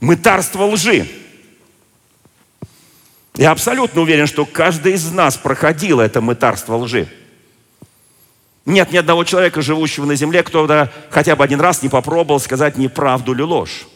Мытарство 0.00 0.64
лжи. 0.64 1.08
Я 3.36 3.52
абсолютно 3.52 4.02
уверен, 4.02 4.26
что 4.26 4.44
каждый 4.44 4.94
из 4.94 5.10
нас 5.12 5.36
проходил 5.36 6.00
это 6.00 6.20
мытарство 6.20 6.76
лжи. 6.76 7.08
Нет 8.66 8.92
ни 8.92 8.98
одного 8.98 9.24
человека, 9.24 9.62
живущего 9.62 10.04
на 10.04 10.14
земле, 10.14 10.42
кто 10.42 10.88
хотя 11.10 11.36
бы 11.36 11.42
один 11.42 11.60
раз 11.60 11.82
не 11.82 11.88
попробовал 11.88 12.40
сказать 12.40 12.76
неправду 12.76 13.32
или 13.32 13.42
ложь. 13.42 13.86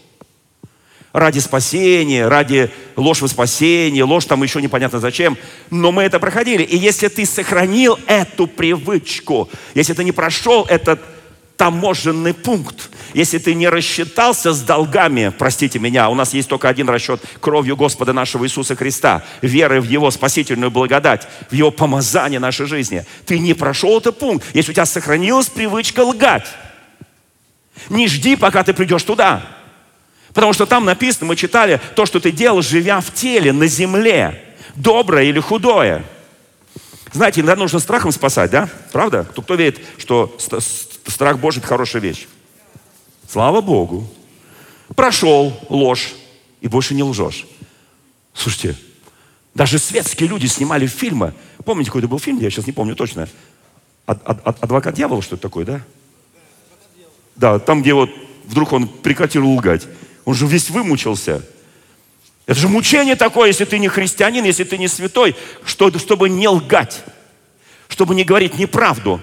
Ради 1.14 1.38
спасения, 1.38 2.26
ради 2.26 2.70
ложь 2.96 3.22
во 3.22 3.28
спасение, 3.28 4.02
ложь 4.02 4.26
там 4.26 4.42
еще 4.42 4.60
непонятно 4.60 4.98
зачем. 4.98 5.38
Но 5.70 5.92
мы 5.92 6.02
это 6.02 6.18
проходили. 6.18 6.64
И 6.64 6.76
если 6.76 7.08
ты 7.08 7.24
сохранил 7.24 7.98
эту 8.06 8.48
привычку, 8.48 9.48
если 9.74 9.94
ты 9.94 10.02
не 10.02 10.10
прошел 10.12 10.66
этот 10.68 11.00
таможенный 11.56 12.34
пункт, 12.34 12.90
если 13.12 13.38
ты 13.38 13.54
не 13.54 13.68
рассчитался 13.68 14.52
с 14.52 14.60
долгами, 14.60 15.32
простите 15.38 15.78
меня, 15.78 16.10
у 16.10 16.16
нас 16.16 16.34
есть 16.34 16.48
только 16.48 16.68
один 16.68 16.88
расчет 16.88 17.22
кровью 17.40 17.76
Господа 17.76 18.12
нашего 18.12 18.44
Иисуса 18.44 18.74
Христа, 18.74 19.22
верой 19.40 19.78
в 19.80 19.88
Его 19.88 20.10
спасительную 20.10 20.72
благодать, 20.72 21.28
в 21.48 21.54
Его 21.54 21.70
помазание 21.70 22.40
нашей 22.40 22.66
жизни. 22.66 23.06
Ты 23.24 23.38
не 23.38 23.54
прошел 23.54 23.98
этот 23.98 24.18
пункт, 24.18 24.44
если 24.52 24.72
у 24.72 24.74
тебя 24.74 24.84
сохранилась 24.84 25.46
привычка 25.46 26.00
лгать. 26.00 26.48
Не 27.88 28.08
жди, 28.08 28.34
пока 28.34 28.64
ты 28.64 28.74
придешь 28.74 29.04
туда. 29.04 29.63
Потому 30.34 30.52
что 30.52 30.66
там 30.66 30.84
написано, 30.84 31.26
мы 31.26 31.36
читали, 31.36 31.80
то, 31.94 32.04
что 32.04 32.18
ты 32.20 32.32
делал, 32.32 32.60
живя 32.60 33.00
в 33.00 33.14
теле, 33.14 33.52
на 33.52 33.68
земле, 33.68 34.44
доброе 34.74 35.26
или 35.26 35.38
худое. 35.38 36.04
Знаете, 37.12 37.40
иногда 37.40 37.54
нужно 37.54 37.78
страхом 37.78 38.10
спасать, 38.10 38.50
да? 38.50 38.68
Правда? 38.90 39.24
Кто, 39.30 39.42
кто 39.42 39.54
верит, 39.54 39.80
что 39.96 40.36
страх 41.06 41.38
Божий– 41.38 41.60
это 41.60 41.68
хорошая 41.68 42.02
вещь? 42.02 42.26
Слава 43.30 43.60
Богу. 43.60 44.08
Прошел 44.96 45.56
ложь, 45.68 46.14
и 46.60 46.66
больше 46.66 46.94
не 46.94 47.04
лжешь. 47.04 47.46
Слушайте, 48.34 48.76
даже 49.54 49.78
светские 49.78 50.28
люди 50.28 50.46
снимали 50.46 50.88
фильмы. 50.88 51.32
Помните, 51.64 51.90
какой-то 51.90 52.08
был 52.08 52.18
фильм, 52.18 52.40
я 52.40 52.50
сейчас 52.50 52.66
не 52.66 52.72
помню 52.72 52.96
точно. 52.96 53.28
Адвокат 54.06 54.94
дьявола, 54.94 55.22
что 55.22 55.36
это 55.36 55.42
такое, 55.42 55.64
да? 55.64 55.80
Да, 57.36 57.58
там, 57.60 57.82
где 57.82 57.94
вот 57.94 58.10
вдруг 58.46 58.72
он 58.72 58.88
прекратил 58.88 59.48
лгать. 59.48 59.86
Он 60.24 60.34
же 60.34 60.46
весь 60.46 60.70
вымучился. 60.70 61.42
Это 62.46 62.58
же 62.58 62.68
мучение 62.68 63.16
такое, 63.16 63.48
если 63.48 63.64
ты 63.64 63.78
не 63.78 63.88
христианин, 63.88 64.44
если 64.44 64.64
ты 64.64 64.76
не 64.76 64.88
святой, 64.88 65.34
что, 65.64 65.96
чтобы 65.98 66.28
не 66.28 66.46
лгать, 66.48 67.02
чтобы 67.88 68.14
не 68.14 68.24
говорить 68.24 68.58
неправду. 68.58 69.20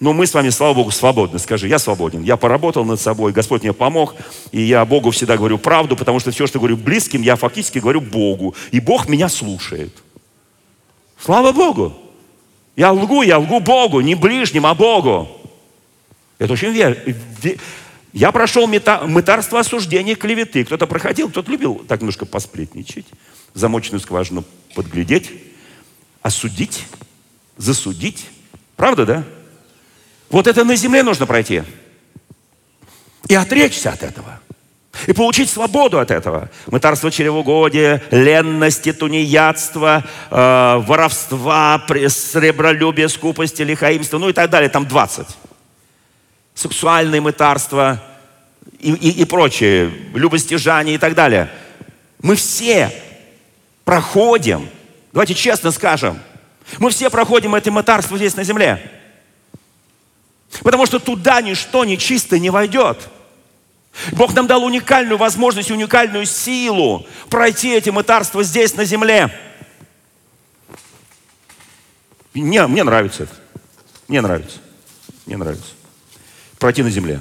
Но 0.00 0.12
мы 0.12 0.26
с 0.26 0.34
вами, 0.34 0.50
слава 0.50 0.74
Богу, 0.74 0.90
свободны. 0.90 1.38
Скажи, 1.38 1.66
я 1.66 1.78
свободен. 1.78 2.22
Я 2.22 2.36
поработал 2.36 2.84
над 2.84 3.00
собой, 3.00 3.32
Господь 3.32 3.62
мне 3.62 3.72
помог, 3.72 4.14
и 4.52 4.60
я 4.60 4.84
Богу 4.84 5.10
всегда 5.10 5.36
говорю 5.36 5.58
правду, 5.58 5.96
потому 5.96 6.20
что 6.20 6.30
все, 6.30 6.46
что 6.46 6.58
говорю 6.58 6.76
близким, 6.76 7.22
я 7.22 7.36
фактически 7.36 7.78
говорю 7.78 8.00
Богу. 8.00 8.54
И 8.70 8.80
Бог 8.80 9.08
меня 9.08 9.28
слушает. 9.28 9.92
Слава 11.18 11.52
Богу! 11.52 11.94
Я 12.76 12.92
лгу, 12.92 13.22
я 13.22 13.38
лгу 13.38 13.60
Богу, 13.60 14.00
не 14.00 14.16
ближним, 14.16 14.66
а 14.66 14.74
Богу. 14.74 15.28
Это 16.38 16.52
очень 16.52 16.72
верно. 16.72 16.96
Я 18.14 18.30
прошел 18.30 18.68
мытарство 18.68 19.58
осуждения, 19.58 20.14
клеветы. 20.14 20.64
Кто-то 20.64 20.86
проходил, 20.86 21.28
кто-то 21.28 21.50
любил 21.50 21.84
так 21.88 22.00
немножко 22.00 22.24
посплетничать, 22.24 23.06
замочную 23.54 24.00
скважину 24.00 24.44
подглядеть, 24.76 25.32
осудить, 26.22 26.86
засудить. 27.56 28.26
Правда, 28.76 29.04
да? 29.04 29.24
Вот 30.30 30.46
это 30.46 30.62
на 30.62 30.76
земле 30.76 31.02
нужно 31.02 31.26
пройти. 31.26 31.64
И 33.28 33.34
отречься 33.34 33.90
от 33.90 34.04
этого. 34.04 34.38
И 35.08 35.12
получить 35.12 35.50
свободу 35.50 35.98
от 35.98 36.12
этого. 36.12 36.50
Мытарство 36.68 37.10
чревоугодия, 37.10 38.00
ленности, 38.12 38.92
тунеядства, 38.92 40.04
э, 40.30 40.82
воровства, 40.86 41.84
сребролюбия, 42.06 43.08
скупости, 43.08 43.62
лихаимства, 43.62 44.18
ну 44.18 44.28
и 44.28 44.32
так 44.32 44.50
далее. 44.50 44.70
Там 44.70 44.86
20 44.86 45.26
сексуальное 46.64 47.20
мытарство 47.20 48.02
и, 48.78 48.90
и, 48.90 49.20
и 49.20 49.24
прочее, 49.26 49.92
любостяжание 50.14 50.94
и 50.94 50.98
так 50.98 51.14
далее. 51.14 51.50
Мы 52.22 52.36
все 52.36 52.90
проходим, 53.84 54.66
давайте 55.12 55.34
честно 55.34 55.70
скажем, 55.72 56.18
мы 56.78 56.88
все 56.88 57.10
проходим 57.10 57.54
это 57.54 57.70
мытарство 57.70 58.16
здесь 58.16 58.34
на 58.36 58.44
земле. 58.44 58.90
Потому 60.62 60.86
что 60.86 60.98
туда 60.98 61.42
ничто 61.42 61.84
нечисто 61.84 62.38
не 62.38 62.48
войдет. 62.48 63.10
Бог 64.12 64.32
нам 64.34 64.46
дал 64.46 64.64
уникальную 64.64 65.18
возможность, 65.18 65.70
уникальную 65.70 66.24
силу 66.24 67.06
пройти 67.28 67.74
эти 67.74 67.90
мытарства 67.90 68.42
здесь, 68.42 68.74
на 68.74 68.86
земле. 68.86 69.30
Мне, 72.32 72.66
мне 72.66 72.84
нравится 72.84 73.24
это. 73.24 73.34
Мне 74.08 74.22
нравится. 74.22 74.58
Мне 75.26 75.36
нравится 75.36 75.74
пройти 76.64 76.82
на 76.82 76.88
земле. 76.88 77.20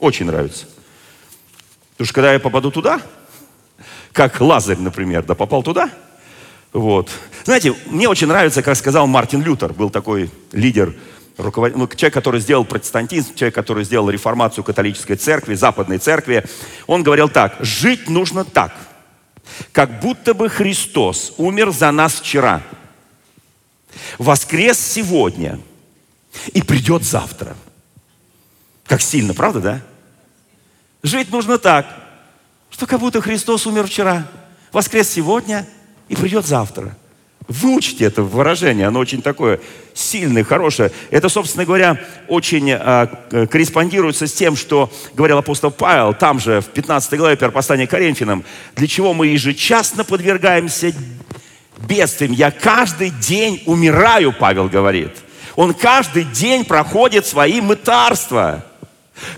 Очень 0.00 0.26
нравится. 0.26 0.66
Потому 1.92 2.06
что 2.06 2.14
когда 2.14 2.32
я 2.32 2.40
попаду 2.40 2.72
туда, 2.72 3.00
как 4.10 4.40
Лазарь, 4.40 4.78
например, 4.78 5.22
да 5.22 5.36
попал 5.36 5.62
туда, 5.62 5.88
вот. 6.72 7.08
Знаете, 7.44 7.76
мне 7.86 8.08
очень 8.08 8.26
нравится, 8.26 8.64
как 8.64 8.76
сказал 8.76 9.06
Мартин 9.06 9.40
Лютер, 9.40 9.72
был 9.72 9.88
такой 9.88 10.32
лидер, 10.50 10.96
руковод... 11.36 11.76
ну, 11.76 11.86
человек, 11.86 12.14
который 12.14 12.40
сделал 12.40 12.64
протестантизм, 12.64 13.36
человек, 13.36 13.54
который 13.54 13.84
сделал 13.84 14.10
реформацию 14.10 14.64
католической 14.64 15.14
церкви, 15.14 15.54
западной 15.54 15.98
церкви. 15.98 16.44
Он 16.88 17.04
говорил 17.04 17.28
так, 17.28 17.54
жить 17.60 18.10
нужно 18.10 18.44
так, 18.44 18.74
как 19.70 20.00
будто 20.00 20.34
бы 20.34 20.48
Христос 20.48 21.34
умер 21.36 21.70
за 21.70 21.92
нас 21.92 22.14
вчера, 22.14 22.62
воскрес 24.18 24.76
сегодня 24.76 25.60
и 26.52 26.62
придет 26.62 27.04
завтра. 27.04 27.56
Как 28.86 29.00
сильно, 29.00 29.34
правда, 29.34 29.60
да? 29.60 29.80
Жить 31.02 31.30
нужно 31.30 31.58
так, 31.58 31.86
что 32.70 32.86
как 32.86 33.00
будто 33.00 33.20
Христос 33.20 33.66
умер 33.66 33.86
вчера, 33.86 34.26
воскрес 34.72 35.08
сегодня 35.08 35.66
и 36.08 36.16
придет 36.16 36.46
завтра. 36.46 36.96
Выучите 37.48 38.04
это 38.04 38.22
выражение, 38.22 38.88
оно 38.88 38.98
очень 38.98 39.22
такое 39.22 39.60
сильное, 39.94 40.42
хорошее. 40.42 40.90
Это, 41.10 41.28
собственно 41.28 41.64
говоря, 41.64 42.00
очень 42.26 42.72
а, 42.72 43.06
корреспондируется 43.50 44.26
с 44.26 44.32
тем, 44.32 44.56
что 44.56 44.92
говорил 45.14 45.38
апостол 45.38 45.70
Павел, 45.70 46.12
там 46.12 46.40
же, 46.40 46.60
в 46.60 46.66
15 46.66 47.16
главе 47.16 47.36
первопослания 47.36 47.86
к 47.86 47.90
Коринфянам, 47.90 48.44
для 48.74 48.88
чего 48.88 49.14
мы 49.14 49.28
ежечасно 49.28 50.02
подвергаемся 50.02 50.92
бедствиям. 51.86 52.32
Я 52.32 52.50
каждый 52.50 53.10
день 53.10 53.62
умираю, 53.66 54.32
Павел 54.32 54.68
говорит. 54.68 55.12
Он 55.54 55.72
каждый 55.72 56.24
день 56.24 56.64
проходит 56.64 57.26
свои 57.26 57.60
мытарства. 57.60 58.64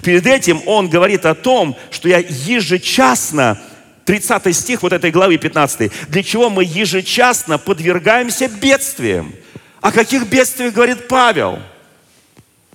Перед 0.03 0.27
этим 0.27 0.61
он 0.67 0.89
говорит 0.89 1.27
о 1.27 1.35
том, 1.35 1.77
что 1.91 2.09
я 2.09 2.19
ежечасно 2.19 3.61
30 4.05 4.57
стих 4.57 4.83
вот 4.83 4.93
этой 4.93 5.11
главы 5.11 5.37
15. 5.37 5.93
Для 6.09 6.23
чего 6.23 6.51
мы 6.51 6.65
ежечасно 6.65 7.59
подвергаемся 7.59 8.49
бедствиям? 8.49 9.35
О 9.81 9.93
каких 9.93 10.27
бедствиях 10.27 10.73
говорит 10.73 11.09
Павел? 11.09 11.59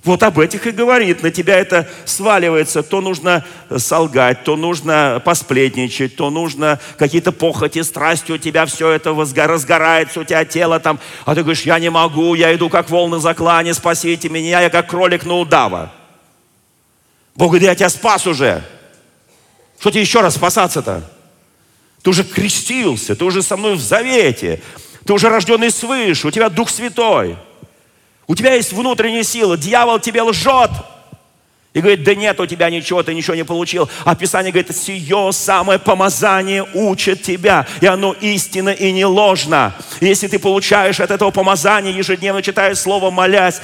Вот 0.04 0.22
об 0.22 0.38
этих 0.38 0.66
и 0.66 0.70
говорит. 0.70 1.22
На 1.22 1.30
тебя 1.30 1.58
это 1.58 1.88
сваливается. 2.04 2.82
То 2.82 3.00
нужно 3.00 3.44
солгать, 3.76 4.44
то 4.44 4.54
нужно 4.54 5.20
посплетничать, 5.24 6.14
то 6.14 6.30
нужно 6.30 6.78
какие-то 6.98 7.32
похоти, 7.32 7.82
страсти. 7.82 8.32
У 8.32 8.38
тебя 8.38 8.66
все 8.66 8.90
это 8.90 9.14
разгорается, 9.14 10.20
у 10.20 10.24
тебя 10.24 10.44
тело 10.44 10.78
там. 10.78 11.00
А 11.24 11.34
ты 11.34 11.42
говоришь, 11.42 11.62
я 11.62 11.78
не 11.78 11.90
могу, 11.90 12.34
я 12.34 12.54
иду 12.54 12.68
как 12.68 12.90
волны 12.90 13.18
заклане, 13.18 13.72
спасите 13.72 14.28
меня, 14.28 14.60
я 14.60 14.70
как 14.70 14.88
кролик 14.88 15.24
на 15.24 15.34
удава. 15.34 15.90
Бог 17.34 17.48
говорит, 17.48 17.68
я 17.68 17.74
тебя 17.74 17.88
спас 17.88 18.26
уже. 18.26 18.64
Что 19.78 19.90
тебе 19.90 20.02
еще 20.02 20.20
раз 20.20 20.34
спасаться-то? 20.34 21.10
Ты 22.02 22.10
уже 22.10 22.22
крестился, 22.22 23.16
ты 23.16 23.24
уже 23.24 23.42
со 23.42 23.56
мной 23.56 23.74
в 23.74 23.80
завете, 23.80 24.62
ты 25.04 25.12
уже 25.12 25.28
рожденный 25.28 25.70
свыше, 25.70 26.28
у 26.28 26.30
тебя 26.30 26.48
Дух 26.48 26.70
Святой. 26.70 27.36
У 28.26 28.34
тебя 28.34 28.54
есть 28.54 28.72
внутренняя 28.72 29.22
сила, 29.22 29.56
дьявол 29.56 30.00
тебе 30.00 30.22
лжет. 30.22 30.70
И 31.74 31.80
говорит, 31.80 32.04
да 32.04 32.14
нет 32.14 32.38
у 32.38 32.46
тебя 32.46 32.70
ничего, 32.70 33.02
ты 33.02 33.12
ничего 33.12 33.34
не 33.34 33.44
получил. 33.44 33.90
А 34.04 34.14
Писание 34.14 34.52
говорит, 34.52 34.74
сие 34.74 35.32
самое 35.32 35.80
помазание 35.80 36.64
учит 36.72 37.22
тебя. 37.22 37.66
И 37.80 37.86
оно 37.86 38.12
истинно 38.12 38.68
и 38.68 38.92
не 38.92 39.04
ложно. 39.04 39.74
И 39.98 40.06
если 40.06 40.28
ты 40.28 40.38
получаешь 40.38 41.00
от 41.00 41.10
этого 41.10 41.32
помазания, 41.32 41.90
ежедневно 41.90 42.42
читая 42.42 42.76
Слово, 42.76 43.10
молясь, 43.10 43.60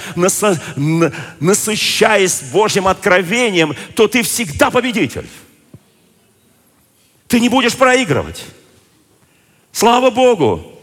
насыщаясь 1.39 2.43
Божьим 2.53 2.89
откровением, 2.89 3.77
то 3.95 4.09
ты 4.09 4.25
всегда 4.25 4.71
победитель. 4.71 5.29
Ты 7.29 7.39
не 7.39 7.49
будешь 7.49 7.77
проигрывать. 7.77 8.45
Слава 9.71 10.11
Богу! 10.11 10.81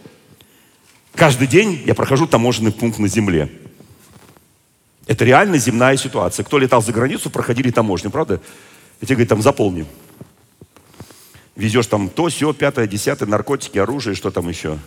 Каждый 1.14 1.48
день 1.48 1.84
я 1.86 1.94
прохожу 1.94 2.26
таможенный 2.26 2.72
пункт 2.72 3.00
на 3.00 3.10
земле. 3.10 3.50
Это 5.08 5.26
реально 5.26 5.58
земная 5.58 5.98
ситуация. 5.98 6.44
Кто 6.44 6.60
летал 6.60 6.82
за 6.82 6.92
границу, 6.92 7.30
проходили 7.30 7.72
таможню, 7.72 8.12
правда? 8.12 8.42
И 9.02 9.06
тебе 9.06 9.16
говорят, 9.16 9.30
там 9.30 9.42
заполни. 9.42 9.86
Везешь 11.56 11.88
там 11.88 12.10
то, 12.10 12.28
все, 12.28 12.54
пятое, 12.54 12.88
десятое, 12.88 13.28
наркотики, 13.28 13.78
оружие, 13.78 14.16
что 14.16 14.30
там 14.32 14.48
еще. 14.50 14.78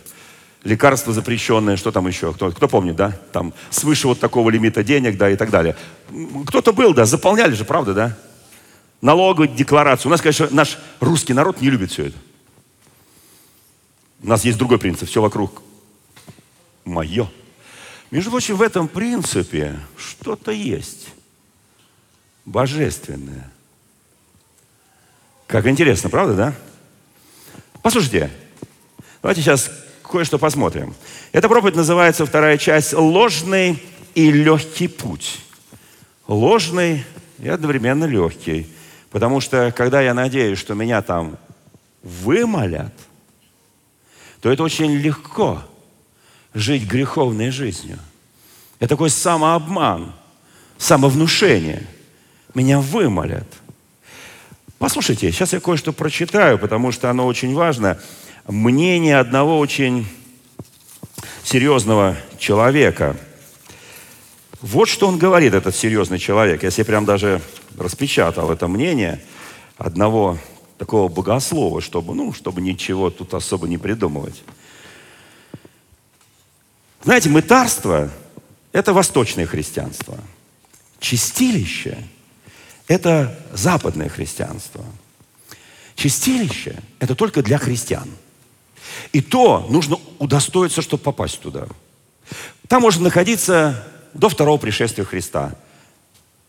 Лекарства 0.63 1.11
запрещенные, 1.11 1.75
что 1.75 1.91
там 1.91 2.07
еще? 2.07 2.33
Кто, 2.33 2.51
кто 2.51 2.67
помнит, 2.67 2.95
да? 2.95 3.17
Там 3.33 3.53
свыше 3.71 4.07
вот 4.07 4.19
такого 4.19 4.49
лимита 4.49 4.83
денег, 4.83 5.17
да, 5.17 5.29
и 5.29 5.35
так 5.35 5.49
далее. 5.49 5.75
Кто-то 6.47 6.71
был, 6.71 6.93
да, 6.93 7.05
заполняли 7.05 7.53
же, 7.53 7.65
правда, 7.65 7.93
да? 7.93 8.17
налоговую 9.01 9.49
декларацию. 9.49 10.09
У 10.09 10.11
нас, 10.11 10.21
конечно, 10.21 10.47
наш 10.51 10.77
русский 10.99 11.33
народ 11.33 11.59
не 11.61 11.69
любит 11.69 11.91
все 11.91 12.07
это. 12.07 12.17
У 14.23 14.27
нас 14.27 14.45
есть 14.45 14.57
другой 14.57 14.77
принцип. 14.77 15.09
Все 15.09 15.21
вокруг 15.21 15.61
мое. 16.85 17.29
Между 18.11 18.29
прочим, 18.29 18.57
в 18.57 18.61
этом 18.61 18.89
принципе 18.89 19.79
что-то 19.95 20.51
есть 20.51 21.07
божественное. 22.43 23.49
Как 25.47 25.65
интересно, 25.65 26.09
правда, 26.09 26.35
да? 26.35 26.53
Послушайте, 27.81 28.29
давайте 29.21 29.41
сейчас 29.41 29.71
кое-что 30.03 30.37
посмотрим. 30.37 30.93
Эта 31.31 31.47
проповедь 31.47 31.75
называется, 31.75 32.25
вторая 32.25 32.57
часть, 32.57 32.93
«Ложный 32.93 33.81
и 34.13 34.29
легкий 34.29 34.89
путь». 34.89 35.39
Ложный 36.27 37.05
и 37.39 37.47
одновременно 37.47 38.05
легкий. 38.05 38.67
Потому 39.09 39.39
что, 39.39 39.73
когда 39.75 40.01
я 40.01 40.13
надеюсь, 40.13 40.59
что 40.59 40.73
меня 40.73 41.01
там 41.01 41.37
вымолят, 42.03 42.93
то 44.41 44.51
это 44.51 44.63
очень 44.63 44.91
легко 44.91 45.63
жить 46.53 46.83
греховной 46.83 47.51
жизнью. 47.51 47.99
Это 48.79 48.89
такой 48.89 49.09
самообман, 49.09 50.13
самовнушение. 50.77 51.87
Меня 52.53 52.79
вымолят. 52.79 53.47
Послушайте, 54.77 55.31
сейчас 55.31 55.53
я 55.53 55.59
кое-что 55.59 55.93
прочитаю, 55.93 56.57
потому 56.57 56.91
что 56.91 57.09
оно 57.09 57.27
очень 57.27 57.53
важно. 57.53 57.99
Мнение 58.47 59.19
одного 59.19 59.59
очень 59.59 60.07
серьезного 61.43 62.17
человека. 62.39 63.15
Вот 64.61 64.89
что 64.89 65.07
он 65.07 65.17
говорит, 65.17 65.53
этот 65.53 65.75
серьезный 65.75 66.19
человек. 66.19 66.63
Я 66.63 66.71
себе 66.71 66.85
прям 66.85 67.05
даже 67.05 67.41
распечатал 67.77 68.51
это 68.51 68.67
мнение 68.67 69.23
одного 69.77 70.37
такого 70.77 71.07
богослова, 71.07 71.81
чтобы, 71.81 72.15
ну, 72.15 72.33
чтобы 72.33 72.61
ничего 72.61 73.11
тут 73.11 73.33
особо 73.35 73.67
не 73.67 73.77
придумывать. 73.77 74.43
Знаете, 77.03 77.29
мытарство– 77.29 78.11
это 78.73 78.93
восточное 78.93 79.47
христианство. 79.47 80.17
Чистилище– 80.99 81.97
это 82.87 83.37
западное 83.53 84.07
христианство. 84.07 84.85
Чистилище– 85.95 86.75
это 86.99 87.15
только 87.15 87.41
для 87.41 87.57
христиан. 87.57 88.07
И 89.13 89.21
то 89.21 89.65
нужно 89.69 89.97
удостоиться, 90.19 90.81
чтобы 90.81 91.01
попасть 91.01 91.39
туда. 91.39 91.67
Там 92.67 92.83
можно 92.83 93.05
находиться 93.05 93.83
до 94.13 94.29
второго 94.29 94.57
пришествия 94.59 95.03
Христа. 95.03 95.55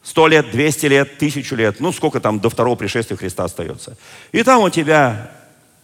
Сто 0.02 0.26
лет, 0.26 0.50
двести 0.50 0.86
лет, 0.86 1.18
тысячу 1.18 1.54
лет. 1.54 1.80
Ну, 1.80 1.92
сколько 1.92 2.20
там 2.20 2.40
до 2.40 2.50
второго 2.50 2.74
пришествия 2.76 3.16
Христа 3.16 3.44
остается. 3.44 3.96
И 4.32 4.42
там 4.42 4.62
у 4.62 4.70
тебя 4.70 5.32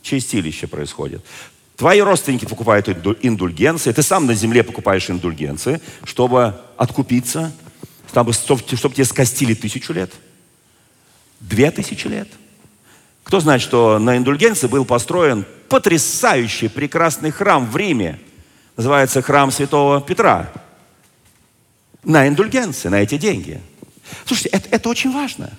чистилище 0.02 0.66
происходит. 0.66 1.24
Твои 1.78 2.00
родственники 2.00 2.44
покупают 2.44 2.88
индульгенции, 3.22 3.92
ты 3.92 4.02
сам 4.02 4.26
на 4.26 4.34
земле 4.34 4.64
покупаешь 4.64 5.08
индульгенции, 5.08 5.80
чтобы 6.02 6.60
откупиться, 6.76 7.52
чтобы, 8.10 8.32
чтобы 8.32 8.94
тебе 8.96 9.04
скостили 9.04 9.54
тысячу 9.54 9.92
лет, 9.92 10.12
две 11.38 11.70
тысячи 11.70 12.08
лет. 12.08 12.28
Кто 13.22 13.38
знает, 13.38 13.62
что 13.62 14.00
на 14.00 14.16
индульгенции 14.16 14.66
был 14.66 14.84
построен 14.84 15.46
потрясающий, 15.68 16.66
прекрасный 16.66 17.30
храм 17.30 17.64
в 17.64 17.76
Риме. 17.76 18.18
Называется 18.76 19.22
храм 19.22 19.52
Святого 19.52 20.00
Петра. 20.00 20.50
На 22.02 22.26
индульгенции, 22.26 22.88
на 22.88 23.02
эти 23.02 23.18
деньги. 23.18 23.60
Слушайте, 24.24 24.48
это, 24.48 24.68
это 24.70 24.88
очень 24.88 25.12
важно. 25.12 25.52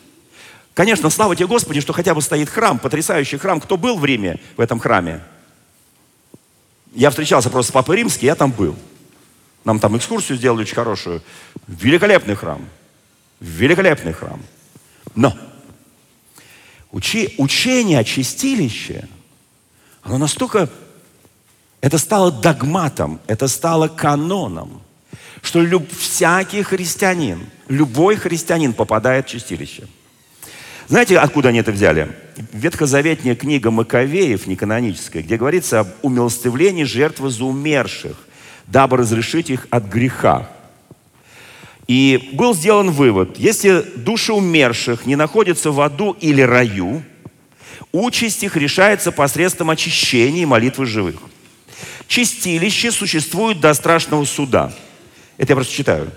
Конечно, 0.74 1.10
слава 1.10 1.34
тебе, 1.34 1.48
Господи, 1.48 1.80
что 1.80 1.94
хотя 1.94 2.14
бы 2.14 2.22
стоит 2.22 2.50
храм, 2.50 2.78
потрясающий 2.78 3.38
храм. 3.38 3.62
Кто 3.62 3.78
был 3.78 3.98
в 3.98 4.04
Риме, 4.04 4.42
в 4.58 4.62
этом 4.62 4.80
храме? 4.80 5.22
Я 6.94 7.10
встречался 7.10 7.50
просто 7.50 7.72
с 7.72 7.74
Папой 7.74 7.98
Римским, 7.98 8.28
я 8.28 8.36
там 8.36 8.52
был. 8.52 8.76
Нам 9.64 9.80
там 9.80 9.98
экскурсию 9.98 10.38
сделали 10.38 10.62
очень 10.62 10.76
хорошую. 10.76 11.22
Великолепный 11.68 12.36
храм. 12.36 12.66
Великолепный 13.40 14.14
храм. 14.14 14.42
Но 15.16 15.38
учи, 16.92 17.36
учение 17.38 18.00
о 18.00 18.04
чистилище, 18.04 19.08
оно 20.02 20.18
настолько, 20.18 20.70
это 21.82 21.98
стало 21.98 22.32
догматом, 22.32 23.20
это 23.28 23.48
стало 23.48 23.88
каноном, 23.88 24.82
что 25.42 25.62
люб, 25.62 25.90
всякий 25.92 26.64
христианин, 26.64 27.50
любой 27.68 28.16
христианин 28.16 28.74
попадает 28.74 29.28
в 29.28 29.30
чистилище– 29.30 29.88
знаете, 30.90 31.20
откуда 31.20 31.50
они 31.50 31.60
это 31.60 31.72
взяли? 31.72 32.12
Ветхозаветная 32.54 33.36
книга 33.36 33.70
Маковеев, 33.70 34.48
неканоническая, 34.48 35.22
где 35.22 35.36
говорится 35.36 35.82
об 35.82 35.90
умилостивлении 36.02 36.86
жертвы 36.86 37.32
за 37.32 37.44
умерших, 37.44 38.16
дабы 38.66 38.96
разрешить 38.96 39.50
их 39.50 39.68
от 39.72 39.86
греха. 39.90 40.50
И 41.88 42.30
был 42.32 42.56
сделан 42.56 42.92
вывод, 42.92 43.38
если 43.38 43.82
души 43.98 44.32
умерших 44.32 45.06
не 45.06 45.18
находятся 45.18 45.72
в 45.72 45.82
аду 45.82 46.16
или 46.22 46.42
раю, 46.42 47.04
участь 47.92 48.42
их 48.44 48.56
решается 48.56 49.12
посредством 49.12 49.70
очищения 49.72 50.44
и 50.44 50.46
молитвы 50.46 50.86
живых. 50.86 51.16
Чистилище 52.08 52.92
существует 52.92 53.60
до 53.60 53.74
страшного 53.74 54.24
суда. 54.24 54.72
Это 55.38 55.52
я 55.52 55.56
просто 55.58 55.74
читаю. 55.74 56.10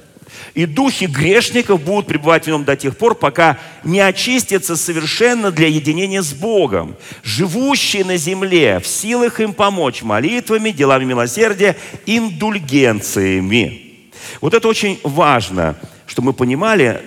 И 0.55 0.67
духи 0.67 1.07
грешников 1.07 1.83
будут 1.83 2.07
пребывать 2.07 2.45
в 2.45 2.47
нем 2.49 2.65
до 2.65 2.77
тех 2.77 2.97
пор, 2.97 3.15
пока 3.15 3.59
не 3.85 4.01
очистятся 4.01 4.77
совершенно 4.77 5.51
для 5.51 5.69
единения 5.69 6.21
с 6.21 6.35
Богом. 6.35 6.97
Живущие 7.23 8.05
на 8.05 8.19
земле 8.19 8.79
в 8.79 8.87
силах 8.87 9.41
им 9.41 9.55
помочь 9.55 10.03
молитвами, 10.03 10.71
делами 10.71 11.05
милосердия, 11.05 11.77
индульгенциями. 12.05 14.11
Вот 14.41 14.53
это 14.53 14.69
очень 14.69 15.01
важно, 15.05 15.77
что 16.07 16.21
мы 16.21 16.35
понимали, 16.35 17.03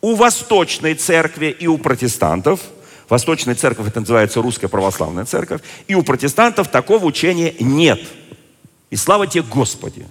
у 0.00 0.14
Восточной 0.14 0.94
Церкви 0.94 1.54
и 1.58 1.66
у 1.66 1.78
протестантов, 1.78 2.60
Восточная 3.08 3.54
Церковь, 3.54 3.88
это 3.88 4.00
называется 4.00 4.42
Русская 4.42 4.68
Православная 4.68 5.24
Церковь, 5.24 5.62
и 5.88 5.94
у 5.94 6.02
протестантов 6.02 6.68
такого 6.68 7.04
учения 7.04 7.54
нет. 7.58 8.00
И 8.90 8.96
слава 8.96 9.26
тебе, 9.26 9.42
Господи, 9.42 10.06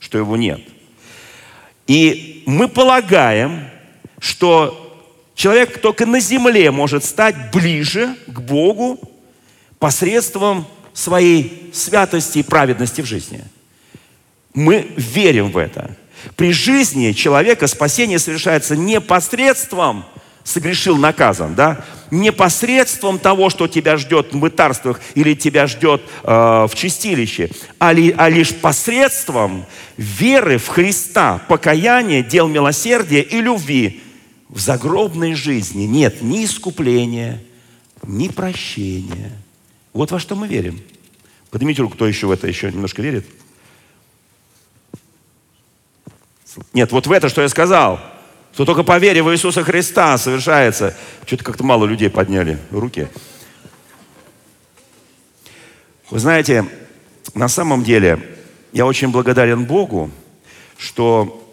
что 0.00 0.18
его 0.18 0.36
нет– 0.36 0.60
и 1.88 2.44
мы 2.46 2.68
полагаем, 2.68 3.68
что 4.20 5.10
человек 5.34 5.80
только 5.80 6.06
на 6.06 6.20
земле 6.20 6.70
может 6.70 7.02
стать 7.02 7.50
ближе 7.50 8.14
к 8.26 8.40
Богу 8.40 9.00
посредством 9.78 10.66
своей 10.92 11.70
святости 11.72 12.38
и 12.38 12.42
праведности 12.42 13.00
в 13.00 13.06
жизни. 13.06 13.42
Мы 14.52 14.92
верим 14.96 15.50
в 15.50 15.56
это. 15.56 15.96
При 16.36 16.52
жизни 16.52 17.12
человека 17.12 17.66
спасение 17.66 18.18
совершается 18.18 18.76
не 18.76 19.00
посредством 19.00 20.04
согрешил, 20.48 20.96
наказан, 20.96 21.54
да? 21.54 21.84
Не 22.10 22.32
посредством 22.32 23.18
того, 23.18 23.50
что 23.50 23.68
тебя 23.68 23.98
ждет 23.98 24.32
в 24.32 24.36
мытарствах 24.36 24.98
или 25.14 25.34
тебя 25.34 25.66
ждет 25.66 26.02
э, 26.22 26.66
в 26.66 26.70
чистилище, 26.74 27.50
а, 27.78 27.92
ли, 27.92 28.14
а 28.16 28.30
лишь 28.30 28.54
посредством 28.54 29.66
веры 29.98 30.56
в 30.56 30.68
Христа, 30.68 31.42
покаяния, 31.48 32.22
дел 32.22 32.48
милосердия 32.48 33.20
и 33.20 33.42
любви 33.42 34.02
в 34.48 34.58
загробной 34.58 35.34
жизни 35.34 35.82
нет 35.82 36.22
ни 36.22 36.46
искупления, 36.46 37.42
ни 38.02 38.28
прощения. 38.28 39.32
Вот 39.92 40.10
во 40.12 40.18
что 40.18 40.34
мы 40.34 40.48
верим. 40.48 40.80
Поднимите 41.50 41.82
руку, 41.82 41.94
кто 41.94 42.06
еще 42.06 42.26
в 42.26 42.30
это 42.30 42.46
еще 42.46 42.72
немножко 42.72 43.02
верит. 43.02 43.26
Нет, 46.72 46.90
вот 46.90 47.06
в 47.06 47.12
это, 47.12 47.28
что 47.28 47.42
я 47.42 47.50
сказал– 47.50 48.00
что 48.58 48.64
только 48.64 48.82
по 48.82 48.98
вере 48.98 49.22
в 49.22 49.32
Иисуса 49.32 49.62
Христа 49.62 50.18
совершается. 50.18 50.92
Что-то 51.24 51.44
как-то 51.44 51.62
мало 51.62 51.84
людей 51.84 52.10
подняли 52.10 52.58
руки. 52.72 53.06
Вы 56.10 56.18
знаете, 56.18 56.66
на 57.34 57.46
самом 57.46 57.84
деле 57.84 58.18
я 58.72 58.84
очень 58.84 59.10
благодарен 59.10 59.64
Богу, 59.64 60.10
что 60.76 61.48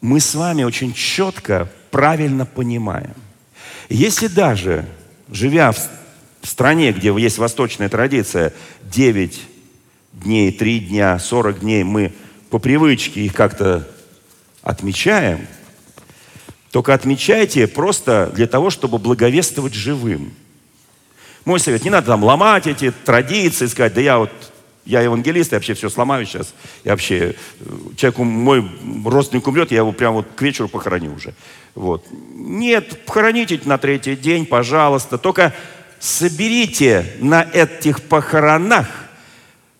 мы 0.00 0.20
с 0.20 0.32
вами 0.36 0.62
очень 0.62 0.94
четко, 0.94 1.68
правильно 1.90 2.46
понимаем. 2.46 3.14
Если 3.88 4.28
даже, 4.28 4.86
живя 5.28 5.72
в 5.72 5.80
стране, 6.44 6.92
где 6.92 7.12
есть 7.18 7.38
восточная 7.38 7.88
традиция, 7.88 8.52
9 8.82 9.40
дней, 10.12 10.52
3 10.52 10.78
дня, 10.78 11.18
40 11.18 11.58
дней 11.58 11.82
мы 11.82 12.12
по 12.48 12.60
привычке 12.60 13.22
их 13.22 13.34
как-то 13.34 13.88
отмечаем– 14.62 15.48
только 16.74 16.92
отмечайте 16.92 17.68
просто 17.68 18.32
для 18.34 18.48
того, 18.48 18.68
чтобы 18.68 18.98
благовествовать 18.98 19.74
живым. 19.74 20.32
Мой 21.44 21.60
совет, 21.60 21.84
не 21.84 21.90
надо 21.90 22.08
там 22.08 22.24
ломать 22.24 22.66
эти 22.66 22.90
традиции, 22.90 23.66
сказать, 23.66 23.94
да 23.94 24.00
я 24.00 24.18
вот 24.18 24.32
Я 24.84 25.00
евангелист, 25.02 25.52
я 25.52 25.58
вообще 25.58 25.74
все 25.74 25.88
сломаю 25.88 26.26
сейчас. 26.26 26.52
Я 26.82 26.90
вообще, 26.90 27.36
э, 27.60 27.64
человеку, 27.96 28.24
мой 28.24 28.68
родственник 29.04 29.46
умрет, 29.46 29.70
я 29.70 29.78
его 29.78 29.92
прямо 29.92 30.16
вот 30.16 30.26
к 30.34 30.42
вечеру 30.42 30.68
похороню 30.68 31.14
уже. 31.14 31.34
Вот. 31.76 32.04
Нет, 32.34 33.04
похороните 33.06 33.60
на 33.66 33.78
третий 33.78 34.16
день, 34.16 34.44
пожалуйста. 34.44 35.16
Только 35.16 35.54
соберите 36.00 37.06
на 37.20 37.44
этих 37.44 38.02
похоронах 38.02 38.88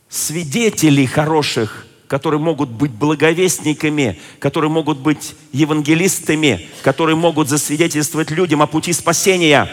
свидетелей 0.09 1.07
хороших, 1.07 1.87
которые 2.15 2.39
могут 2.39 2.71
быть 2.71 2.93
благовестниками, 2.93 4.21
которые 4.39 4.71
могут 4.71 4.99
быть 4.99 5.35
евангелистами, 5.53 6.69
которые 6.83 7.17
могут 7.17 7.49
засвидетельствовать 7.49 8.31
людям 8.31 8.63
о 8.63 8.69
пути 8.69 8.93
спасения. 8.93 9.69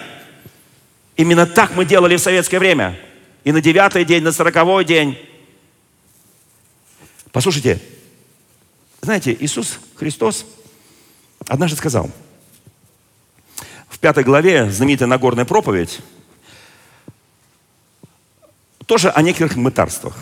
Именно 1.15 1.45
так 1.45 1.75
мы 1.75 1.85
делали 1.85 2.15
в 2.15 2.19
советское 2.19 2.57
время– 2.57 2.99
и 3.43 3.51
на 3.51 3.61
девятый 3.61 4.05
день, 4.05 4.23
на 4.23 4.31
сороковой 4.31 4.85
день. 4.85 5.17
Послушайте, 7.31 7.81
знаете, 9.01 9.35
Иисус 9.39 9.79
Христос 9.95 10.45
однажды 11.47 11.77
сказал, 11.77 12.09
в 13.87 13.99
пятой 13.99 14.23
главе, 14.23 14.69
знаменитая 14.71 15.07
Нагорная 15.07 15.45
проповедь, 15.45 15.99
тоже 18.85 19.09
о 19.09 19.21
некоторых 19.21 19.55
мытарствах. 19.55 20.17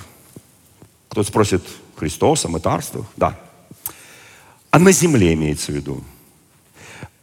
Кто-то 1.09 1.27
спросит, 1.27 1.63
Христос 1.99 2.45
о 2.45 2.47
мытарствах? 2.47 3.05
Да. 3.17 3.37
А 4.71 4.79
на 4.79 4.91
земле 4.91 5.33
имеется 5.33 5.71
в 5.71 5.75
виду. 5.75 6.01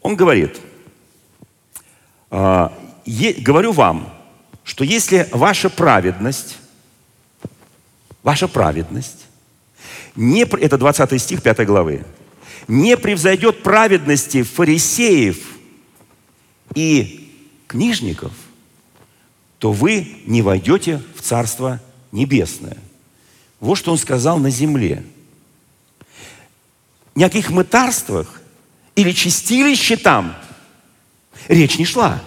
Он 0.02 0.16
говорит, 0.16 0.60
«А, 2.30 2.76
говорю 3.38 3.72
вам, 3.72 4.12
что 4.64 4.84
если 4.84 5.28
ваша 5.32 5.70
праведность, 5.70 6.58
ваша 8.22 8.48
праведность, 8.48 9.26
не, 10.14 10.42
это 10.42 10.76
20 10.76 11.22
стих 11.22 11.42
5 11.42 11.66
главы, 11.66 12.04
не 12.68 12.96
превзойдет 12.96 13.62
праведности 13.62 14.42
фарисеев 14.42 15.38
и 16.74 17.32
книжников, 17.66 18.32
то 19.58 19.72
вы 19.72 20.18
не 20.26 20.42
войдете 20.42 21.02
в 21.14 21.22
Царство 21.22 21.80
Небесное. 22.12 22.76
Вот 23.60 23.76
что 23.76 23.92
он 23.92 23.98
сказал 23.98 24.38
на 24.38 24.50
земле. 24.50 25.02
Ни 27.14 27.24
о 27.24 27.28
каких 27.28 27.50
мытарствах 27.50 28.40
или 28.94 29.12
чистилище 29.12 29.96
там 29.96 30.36
речь 31.48 31.78
не 31.78 31.84
шла. 31.84 32.20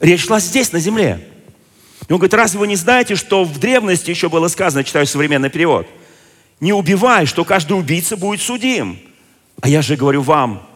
Речь 0.00 0.24
шла 0.24 0.40
здесь, 0.40 0.72
на 0.72 0.80
земле. 0.80 1.28
И 2.08 2.12
он 2.12 2.18
говорит, 2.18 2.34
разве 2.34 2.58
вы 2.58 2.66
не 2.66 2.76
знаете, 2.76 3.14
что 3.14 3.44
в 3.44 3.58
древности 3.58 4.10
еще 4.10 4.28
было 4.28 4.48
сказано, 4.48 4.84
читаю 4.84 5.06
современный 5.06 5.50
перевод, 5.50 5.86
не 6.60 6.72
убивай, 6.72 7.26
что 7.26 7.44
каждый 7.44 7.78
убийца 7.78 8.16
будет 8.16 8.40
судим. 8.40 8.98
А 9.60 9.68
я 9.68 9.82
же 9.82 9.96
говорю 9.96 10.22
вам, 10.22 10.66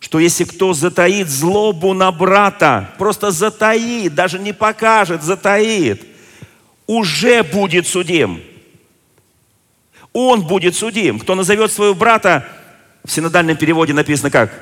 что 0.00 0.18
если 0.18 0.44
кто 0.44 0.72
затаит 0.72 1.28
злобу 1.28 1.92
на 1.92 2.10
брата, 2.12 2.94
просто 2.98 3.30
затаит, 3.30 4.14
даже 4.14 4.38
не 4.38 4.52
покажет, 4.52 5.22
затаит, 5.22 6.06
уже 6.88 7.44
будет 7.44 7.86
судим. 7.86 8.42
Он 10.12 10.44
будет 10.44 10.74
судим. 10.74 11.20
Кто 11.20 11.36
назовет 11.36 11.70
своего 11.70 11.94
брата, 11.94 12.48
в 13.04 13.12
синодальном 13.12 13.56
переводе 13.56 13.92
написано 13.92 14.30
как? 14.30 14.52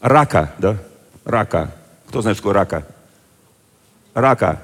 Рака, 0.00 0.54
да? 0.58 0.78
Рака. 1.24 1.76
Кто 2.08 2.22
знает, 2.22 2.38
что 2.38 2.42
такое 2.42 2.54
рака? 2.54 2.88
Рака. 4.14 4.62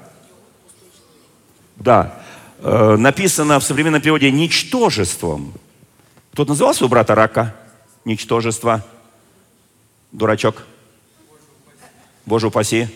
Да. 1.77 2.21
Э, 2.59 2.95
написано 2.97 3.59
в 3.59 3.63
современном 3.63 4.01
переводе 4.01 4.31
ничтожеством. 4.31 5.53
Кто-то 6.33 6.49
называл 6.49 6.73
своего 6.73 6.89
брата 6.89 7.13
рака? 7.13 7.55
Ничтожество. 8.03 8.83
Дурачок. 10.11 10.63
Боже 12.25 12.47
упаси. 12.47 12.87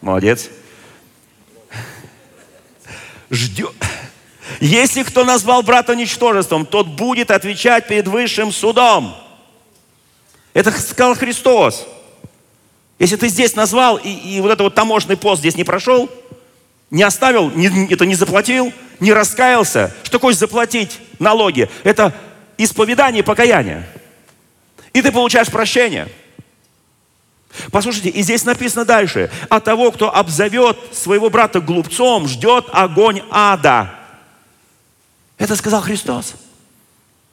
Молодец. 0.00 0.50
Ждет. 3.30 3.74
Если 4.60 5.02
кто 5.02 5.24
назвал 5.24 5.62
брата 5.62 5.94
ничтожеством, 5.94 6.66
тот 6.66 6.86
будет 6.86 7.30
отвечать 7.30 7.88
перед 7.88 8.06
высшим 8.06 8.52
судом. 8.52 9.16
Это 10.54 10.70
сказал 10.70 11.14
Христос. 11.14 11.86
Если 12.98 13.16
ты 13.16 13.28
здесь 13.28 13.54
назвал, 13.56 13.96
и, 13.98 14.08
и 14.08 14.40
вот 14.40 14.50
это 14.50 14.62
вот 14.62 14.74
таможенный 14.74 15.16
пост 15.16 15.40
здесь 15.40 15.56
не 15.56 15.64
прошел, 15.64 16.08
не 16.90 17.02
оставил, 17.02 17.50
не, 17.50 17.92
это 17.92 18.06
не 18.06 18.14
заплатил, 18.14 18.72
не 19.00 19.12
раскаялся, 19.12 19.94
что 20.02 20.12
такое 20.12 20.34
заплатить 20.34 20.98
налоги? 21.18 21.68
Это 21.84 22.14
исповедание 22.56 23.22
покаяние. 23.22 23.86
И 24.94 25.02
ты 25.02 25.12
получаешь 25.12 25.48
прощение. 25.48 26.08
Послушайте, 27.70 28.10
и 28.10 28.22
здесь 28.22 28.44
написано 28.44 28.84
дальше. 28.84 29.30
А 29.48 29.60
того, 29.60 29.90
кто 29.90 30.14
обзовет 30.14 30.76
своего 30.92 31.30
брата 31.30 31.60
глупцом, 31.60 32.28
ждет 32.28 32.66
огонь 32.72 33.22
ада. 33.30 33.94
Это 35.38 35.56
сказал 35.56 35.82
Христос. 35.82 36.34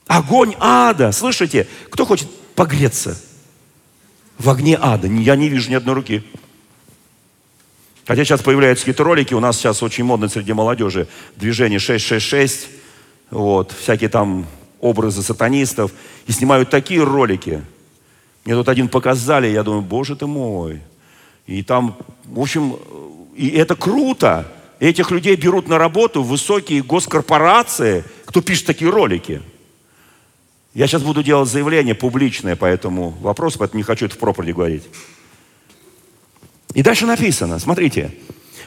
Огонь 0.07 0.55
ада. 0.59 1.11
Слышите? 1.11 1.67
Кто 1.89 2.05
хочет 2.05 2.29
погреться? 2.55 3.17
в 4.37 4.49
огне 4.49 4.77
ада. 4.79 5.07
Я 5.07 5.35
не 5.35 5.49
вижу 5.49 5.69
ни 5.69 5.75
одной 5.75 5.95
руки. 5.95 6.23
Хотя 8.05 8.25
сейчас 8.25 8.41
появляются 8.41 8.83
какие-то 8.83 9.03
ролики, 9.03 9.33
у 9.33 9.39
нас 9.39 9.57
сейчас 9.57 9.81
очень 9.81 10.03
модно 10.03 10.27
среди 10.27 10.51
молодежи 10.51 11.07
движение 11.37 11.79
666, 11.79 12.67
вот, 13.31 13.71
всякие 13.71 14.09
там 14.09 14.45
образы 14.81 15.21
сатанистов, 15.21 15.91
и 16.27 16.33
снимают 16.33 16.69
такие 16.69 17.01
ролики. 17.01 17.63
Мне 18.45 18.55
тут 18.55 18.69
один 18.69 18.89
показали, 18.89 19.47
я 19.47 19.63
думаю, 19.63 19.81
боже 19.81 20.15
ты 20.15 20.25
мой. 20.27 20.81
И 21.47 21.63
там, 21.63 21.97
в 22.25 22.39
общем, 22.39 22.77
и 23.35 23.49
это 23.49 23.75
круто. 23.75 24.47
Этих 24.79 25.11
людей 25.11 25.35
берут 25.35 25.67
на 25.67 25.77
работу 25.77 26.23
высокие 26.23 26.83
госкорпорации, 26.83 28.03
кто 28.25 28.41
пишет 28.41 28.65
такие 28.65 28.89
ролики– 28.91 29.41
я 30.73 30.87
сейчас 30.87 31.03
буду 31.03 31.21
делать 31.21 31.49
заявление 31.49 31.93
публичное 31.93 32.55
по 32.55 32.65
этому 32.65 33.11
вопросу, 33.21 33.59
поэтому 33.59 33.77
не 33.77 33.83
хочу 33.83 34.07
это 34.07 34.15
в 34.15 34.17
проповеди 34.17 34.51
говорить. 34.51 34.83
И 36.73 36.81
дальше 36.81 37.05
написано, 37.05 37.59
смотрите. 37.59 38.11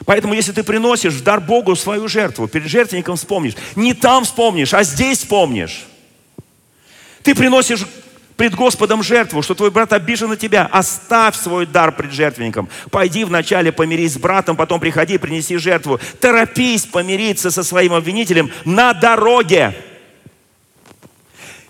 Поэтому, 0.05 0.33
если 0.33 0.53
ты 0.53 0.63
приносишь 0.63 1.15
в 1.15 1.23
дар 1.23 1.41
Богу 1.41 1.75
свою 1.75 2.07
жертву, 2.07 2.47
перед 2.47 2.67
жертвенником 2.67 3.17
вспомнишь. 3.17 3.55
Не 3.75 3.93
там 3.93 4.23
вспомнишь, 4.23 4.73
а 4.73 4.83
здесь 4.83 5.17
вспомнишь. 5.17 5.85
Ты 7.23 7.35
приносишь 7.35 7.85
пред 8.37 8.53
Господом 8.55 9.03
жертву, 9.03 9.41
что 9.41 9.55
твой 9.55 9.71
брат 9.71 9.91
обижен 9.91 10.29
на 10.29 10.37
тебя, 10.37 10.69
оставь 10.71 11.35
свой 11.35 11.65
дар 11.65 11.91
пред 11.91 12.13
жертвенником. 12.13 12.69
Пойди 12.91 13.25
вначале 13.25 13.71
помирись 13.71 14.13
с 14.13 14.17
братом, 14.17 14.55
потом 14.55 14.79
приходи, 14.79 15.17
принеси 15.17 15.57
жертву. 15.57 15.99
Торопись 16.21 16.85
помириться 16.85 17.51
со 17.51 17.63
своим 17.63 17.93
обвинителем 17.93 18.51
на 18.63 18.93
дороге. 18.93 19.75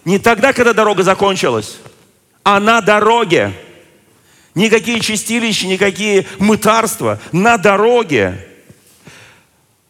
Не 0.03 0.19
тогда, 0.19 0.53
когда 0.53 0.73
дорога 0.73 1.03
закончилась, 1.03 1.79
а 2.43 2.59
на 2.59 2.81
дороге. 2.81 3.53
Никакие 4.53 4.99
чистилища, 4.99 5.67
никакие 5.67 6.25
мытарства. 6.39 7.19
На 7.31 7.57
дороге. 7.57 8.46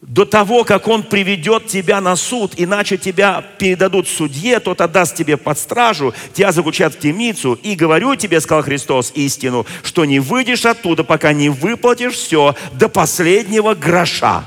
До 0.00 0.24
того, 0.24 0.62
как 0.62 0.86
он 0.86 1.02
приведет 1.02 1.66
тебя 1.66 2.00
на 2.00 2.14
суд, 2.14 2.52
иначе 2.56 2.96
тебя 2.96 3.44
передадут 3.58 4.06
судье, 4.06 4.60
тот 4.60 4.80
отдаст 4.80 5.16
тебе 5.16 5.36
под 5.36 5.58
стражу, 5.58 6.14
тебя 6.32 6.52
заключат 6.52 6.94
в 6.94 7.00
темницу. 7.00 7.54
И 7.54 7.74
говорю 7.74 8.14
тебе, 8.14 8.40
сказал 8.40 8.62
Христос, 8.62 9.10
истину, 9.16 9.66
что 9.82 10.04
не 10.04 10.20
выйдешь 10.20 10.66
оттуда, 10.66 11.02
пока 11.02 11.32
не 11.32 11.48
выплатишь 11.48 12.14
все 12.14 12.54
до 12.74 12.88
последнего 12.88 13.74
гроша. 13.74 14.44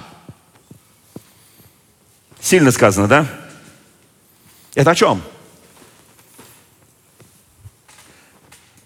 Сильно 2.40 2.72
сказано, 2.72 3.08
да? 3.08 3.28
Это 4.74 4.92
о 4.92 4.96
чем? 4.96 5.22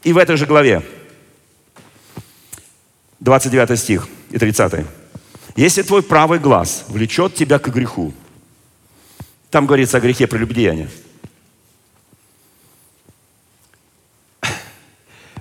И 0.02 0.14
в 0.14 0.18
этой 0.18 0.36
же 0.36 0.48
главе, 0.48 0.84
29 3.20 3.80
стих 3.80 4.08
и 4.32 4.40
30. 4.40 4.86
Если 5.56 5.84
твой 5.84 6.04
правый 6.04 6.40
глаз 6.40 6.86
влечет 6.90 7.34
тебя 7.36 7.60
к 7.60 7.70
греху, 7.70 8.14
там 9.50 9.66
говорится 9.66 9.98
о 9.98 10.02
грехе 10.02 10.28
прелюбдеяния. 10.28 10.90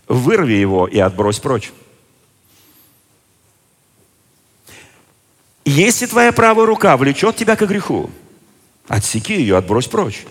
Вырви 0.07 0.53
его 0.53 0.87
и 0.87 0.99
отбрось 0.99 1.41
прочь. 1.41 1.73
Если 5.65 6.07
твоя 6.07 6.31
правая 6.31 6.67
рука 6.67 6.97
влечет 6.97 7.37
тебя 7.37 7.57
к 7.57 7.67
греху, 7.67 8.11
отсеки 8.87 9.35
ее, 9.35 9.57
отбрось 9.57 9.89
прочь. 9.89 10.25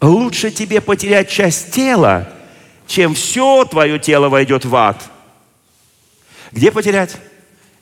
Лучше 0.00 0.50
тебе 0.50 0.80
потерять 0.80 1.30
часть 1.30 1.72
тела, 1.72 2.32
чем 2.86 3.14
все 3.14 3.64
твое 3.64 3.98
тело 3.98 4.28
войдет 4.28 4.64
в 4.64 4.76
ад. 4.76 5.02
Где 6.52 6.70
потерять? 6.70 7.16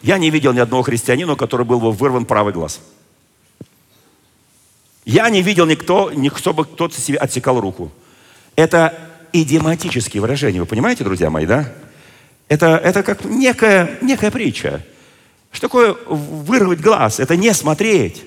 Я 0.05 0.19
не 0.19 0.29
видел 0.29 0.53
ни 0.53 0.59
одного 0.59 0.83
христианина, 0.83 1.35
который 1.35 1.65
был 1.65 1.81
бы 1.81 1.91
вырван 1.91 2.27
правый 2.27 2.53
глаз. 2.53 2.83
Я 5.07 5.31
не 5.31 5.41
видел 5.41 5.65
никто, 5.65 6.13
никто 6.13 6.53
бы 6.53 6.67
кто-то 6.67 7.01
себе 7.01 7.17
отсекал 7.17 7.59
руку. 7.59 7.91
Это 8.55 8.95
идиоматические 9.33 10.21
выражения, 10.21 10.61
вы 10.61 10.67
понимаете, 10.67 11.05
друзья 11.05 11.31
мои, 11.31 11.47
да? 11.47 11.73
Это, 12.49 12.77
это 12.77 13.03
как 13.03 13.25
некая, 13.25 13.97
некая 14.03 14.31
притча. 14.31 14.85
Что 15.51 15.69
такое 15.69 15.97
вырвать 16.07 16.83
глаз? 16.83 17.19
Это 17.19 17.35
не 17.35 17.55
смотреть 17.55 18.25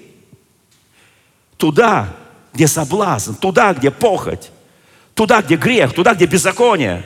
туда, 1.58 2.16
где 2.56 2.68
соблазн, 2.68 3.36
туда, 3.36 3.76
где 3.76 3.92
похоть, 3.92 4.50
туда, 5.14 5.44
где 5.44 5.58
грех, 5.58 5.94
туда, 5.94 6.16
где 6.16 6.26
беззаконие. 6.26 7.06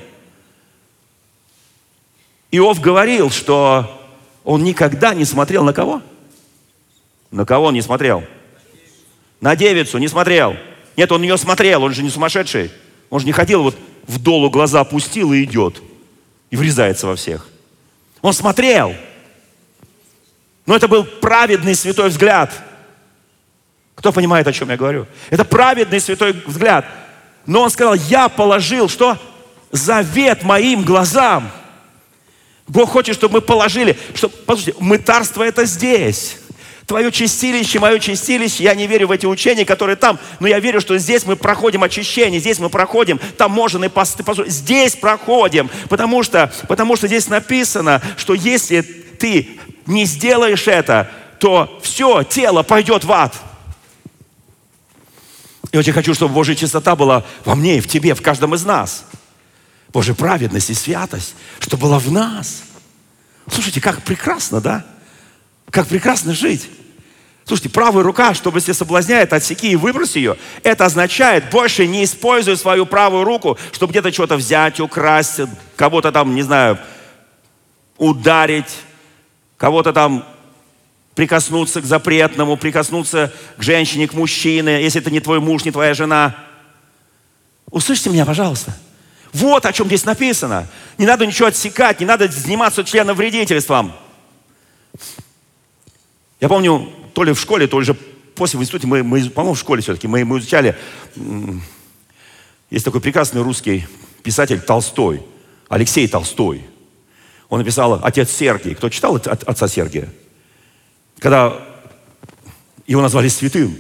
Иов 2.52 2.80
говорил, 2.80 3.30
что 3.30 3.98
он 4.44 4.64
никогда 4.64 5.14
не 5.14 5.26
смотрел 5.26 5.64
на 5.64 5.74
кого? 5.74 6.02
На 7.30 7.46
кого 7.46 7.68
он 7.68 7.74
не 7.74 7.82
смотрел? 7.82 8.24
На 9.40 9.56
девицу 9.56 9.98
не 9.98 10.08
смотрел. 10.08 10.56
Нет, 10.98 11.12
он 11.12 11.22
на 11.22 11.26
нее 11.26 11.38
смотрел, 11.38 11.84
он 11.84 11.94
же 11.94 12.04
не 12.04 12.10
сумасшедший. 12.10 12.72
Он 13.10 13.20
же 13.20 13.26
не 13.26 13.32
ходил 13.32 13.64
вот 13.64 13.76
в 14.08 14.20
долу 14.20 14.50
глаза 14.50 14.82
опустил 14.82 15.34
и 15.34 15.44
идет. 15.44 15.82
И 16.50 16.56
врезается 16.56 17.08
во 17.08 17.16
всех. 17.16 17.48
Он 18.22 18.34
смотрел. 18.34 18.94
Но 20.66 20.76
это 20.76 20.88
был 20.88 21.04
праведный 21.06 21.76
святой 21.76 22.10
взгляд. 22.10 22.52
Кто 23.96 24.12
понимает, 24.12 24.48
о 24.48 24.54
чем 24.54 24.70
я 24.70 24.78
говорю? 24.78 25.08
Это 25.30 25.46
праведный 25.46 26.00
святой 26.00 26.34
взгляд. 26.34 26.86
Но 27.46 27.62
он 27.62 27.70
сказал, 27.70 27.94
я 27.96 28.30
положил 28.30 28.90
что? 28.90 29.18
Завет 29.72 30.44
моим 30.44 30.84
глазам. 30.84 31.52
Бог 32.72 32.90
хочет, 32.90 33.16
чтобы 33.16 33.36
мы 33.36 33.42
положили, 33.42 33.98
чтобы, 34.14 34.34
послушайте, 34.46 34.82
мытарство 34.82 35.44
это 35.44 35.66
здесь. 35.66 36.38
Твое 36.86 37.12
чистилище, 37.12 37.80
мое 37.80 38.00
чистилище, 38.00 38.64
я 38.64 38.74
не 38.74 38.88
верю 38.88 39.08
в 39.08 39.12
эти 39.12 39.26
учения, 39.26 39.66
которые 39.66 39.98
там, 39.98 40.18
но 40.40 40.48
я 40.48 40.58
верю, 40.60 40.80
что 40.80 40.98
здесь 40.98 41.26
мы 41.26 41.36
проходим 41.36 41.84
очищение, 41.84 42.40
здесь 42.40 42.60
мы 42.60 42.70
проходим 42.70 43.20
таможенные 43.38 43.90
посты, 43.90 44.24
здесь 44.48 44.96
проходим, 44.96 45.70
потому 45.90 46.24
что, 46.24 46.52
потому 46.70 46.96
что 46.96 47.08
здесь 47.08 47.28
написано, 47.28 48.02
что 48.16 48.34
если 48.34 48.82
ты 48.82 49.60
не 49.86 50.06
сделаешь 50.06 50.68
это, 50.68 51.12
то 51.40 51.78
все, 51.84 52.24
тело 52.24 52.64
пойдет 52.64 53.04
в 53.04 53.12
ад. 53.12 53.36
И 55.74 55.78
очень 55.78 55.94
хочу, 55.94 56.14
чтобы 56.14 56.34
Божья 56.34 56.56
чистота 56.56 56.96
была 56.96 57.26
во 57.44 57.56
мне 57.56 57.82
в 57.82 57.88
тебе, 57.88 58.16
в 58.16 58.22
каждом 58.22 58.56
из 58.56 58.64
нас. 58.64 59.06
Божья 59.92 60.14
праведность 60.14 60.70
и 60.70 60.74
святость, 60.74 61.36
что 61.60 61.78
была 61.78 62.00
в 62.00 62.12
нас. 62.12 62.64
Слушайте, 63.50 63.82
как 63.82 64.04
прекрасно, 64.04 64.62
да? 64.62 64.86
Как 65.70 65.88
прекрасно 65.88 66.34
жить. 66.34 66.70
Слушайте, 67.46 67.70
правая 67.70 68.04
рука, 68.04 68.34
чтобы 68.34 68.60
если 68.60 68.72
соблазняет, 68.72 69.34
отсеки 69.34 69.72
и 69.72 69.76
выбрось 69.76 70.16
ее. 70.16 70.38
Это 70.64 70.86
означает, 70.86 71.50
больше 71.50 71.88
не 71.88 72.04
используй 72.04 72.56
свою 72.56 72.86
правую 72.86 73.24
руку, 73.26 73.58
чтобы 73.74 73.92
где-то 73.92 74.12
что-то 74.14 74.38
взять, 74.38 74.80
украсть, 74.80 75.42
кого-то 75.76 76.12
там, 76.12 76.36
не 76.36 76.44
знаю, 76.44 76.78
ударить, 77.98 78.78
кого-то 79.58 79.92
там 79.92 80.26
прикоснуться 81.16 81.82
к 81.82 81.86
запретному, 81.86 82.56
прикоснуться 82.56 83.34
к 83.58 83.64
женщине, 83.64 84.08
к 84.08 84.14
мужчине, 84.14 84.82
если 84.82 85.02
это 85.02 85.12
не 85.12 85.20
твой 85.20 85.40
муж, 85.40 85.66
не 85.66 85.72
твоя 85.72 85.94
жена. 85.94 86.36
Услышьте 87.70 88.10
меня, 88.10 88.26
пожалуйста. 88.26 88.74
Вот 89.34 89.66
о 89.66 89.72
чем 89.72 89.88
здесь 89.88 90.06
написано. 90.06 90.68
Не 90.98 91.06
надо 91.06 91.26
ничего 91.26 91.48
отсекать, 91.48 92.00
не 92.00 92.06
надо 92.06 92.28
заниматься 92.28 92.84
членом 92.84 93.16
вредительством. 93.16 93.94
Я 96.40 96.50
помню, 96.50 96.92
то 97.14 97.24
ли 97.24 97.34
в 97.34 97.40
школе, 97.40 97.68
то 97.68 97.80
ли 97.80 97.86
же 97.86 97.94
после 98.36 98.60
в 98.60 98.62
институте, 98.62 98.88
мы, 98.88 99.04
мы 99.04 99.30
по-моему, 99.30 99.54
в 99.54 99.60
школе 99.60 99.82
все-таки, 99.82 100.08
мы, 100.08 100.26
мы 100.26 100.40
изучали, 100.40 100.76
есть 102.70 102.84
такой 102.84 103.00
прекрасный 103.00 103.42
русский 103.42 103.88
писатель 104.24 104.60
Толстой, 104.60 105.24
Алексей 105.70 106.08
Толстой. 106.08 106.66
Он 107.48 107.60
написал 107.60 108.00
«Отец 108.04 108.32
Сергий». 108.32 108.76
Кто 108.76 108.90
читал 108.90 109.16
«Отца 109.16 109.68
Сергия»? 109.68 110.10
Когда 111.20 111.62
его 112.88 113.02
назвали 113.02 113.28
святым, 113.28 113.78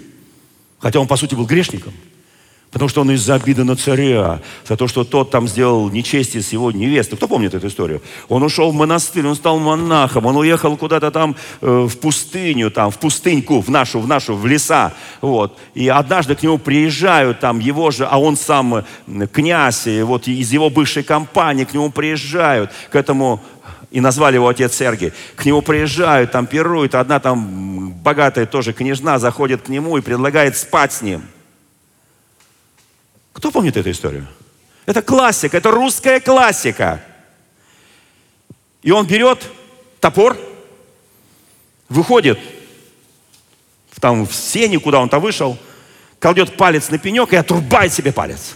хотя 0.79 0.99
он, 0.99 1.07
по 1.07 1.17
сути, 1.17 1.35
был 1.35 1.45
грешником– 1.45 1.93
Потому 2.71 2.87
что 2.87 3.01
он 3.01 3.11
из-за 3.11 3.35
обиды 3.35 3.65
на 3.65 3.75
царя, 3.75 4.39
за 4.65 4.77
то, 4.77 4.87
что 4.87 5.03
тот 5.03 5.29
там 5.29 5.45
сделал 5.45 5.89
нечестие 5.89 6.41
с 6.41 6.53
его 6.53 6.71
невестой. 6.71 7.17
Кто 7.17 7.27
помнит 7.27 7.53
эту 7.53 7.67
историю? 7.67 8.01
Он 8.29 8.43
ушел 8.43 8.71
в 8.71 8.73
монастырь, 8.73 9.27
он 9.27 9.35
стал 9.35 9.59
монахом, 9.59 10.25
он 10.25 10.37
уехал 10.37 10.77
куда-то 10.77 11.11
там 11.11 11.35
э, 11.59 11.87
в 11.89 11.97
пустыню, 11.99 12.71
там, 12.71 12.89
в 12.89 12.97
пустыньку, 12.97 13.59
в 13.59 13.69
нашу, 13.69 13.99
в 13.99 14.07
нашу, 14.07 14.35
в 14.35 14.45
леса. 14.45 14.93
Вот. 15.19 15.57
И 15.73 15.89
однажды 15.89 16.35
к 16.35 16.43
нему 16.43 16.57
приезжают 16.57 17.41
там 17.41 17.59
его 17.59 17.91
же, 17.91 18.05
а 18.05 18.17
он 18.17 18.37
сам 18.37 18.85
князь, 19.33 19.87
и 19.87 20.01
вот 20.01 20.29
из 20.29 20.53
его 20.53 20.69
бывшей 20.69 21.03
компании 21.03 21.65
к 21.65 21.73
нему 21.73 21.91
приезжают, 21.91 22.71
к 22.89 22.95
этому 22.95 23.41
и 23.91 23.99
назвали 23.99 24.35
его 24.35 24.47
отец 24.47 24.73
Сергий. 24.75 25.11
К 25.35 25.45
нему 25.45 25.61
приезжают, 25.61 26.31
там 26.31 26.45
пируют, 26.45 26.95
одна 26.95 27.19
там 27.19 27.91
богатая 27.91 28.45
тоже 28.45 28.71
княжна 28.71 29.19
заходит 29.19 29.63
к 29.63 29.67
нему 29.67 29.97
и 29.97 30.01
предлагает 30.01 30.55
спать 30.55 30.93
с 30.93 31.01
ним– 31.01 31.23
кто 33.41 33.49
помнит 33.49 33.75
эту 33.75 33.89
историю? 33.89 34.27
Это 34.85 35.01
классика, 35.01 35.57
это 35.57 35.71
русская 35.71 36.19
классика. 36.19 37.03
И 38.83 38.91
он 38.91 39.07
берет 39.07 39.49
топор, 39.99 40.37
выходит 41.89 42.37
там 43.99 44.27
в 44.27 44.35
сене, 44.35 44.79
куда 44.79 44.99
он 44.99 45.09
там 45.09 45.23
вышел, 45.23 45.57
кладет 46.19 46.55
палец 46.55 46.89
на 46.89 46.99
пенек 46.99 47.33
и 47.33 47.35
отрубает 47.35 47.91
себе 47.91 48.11
палец. 48.11 48.53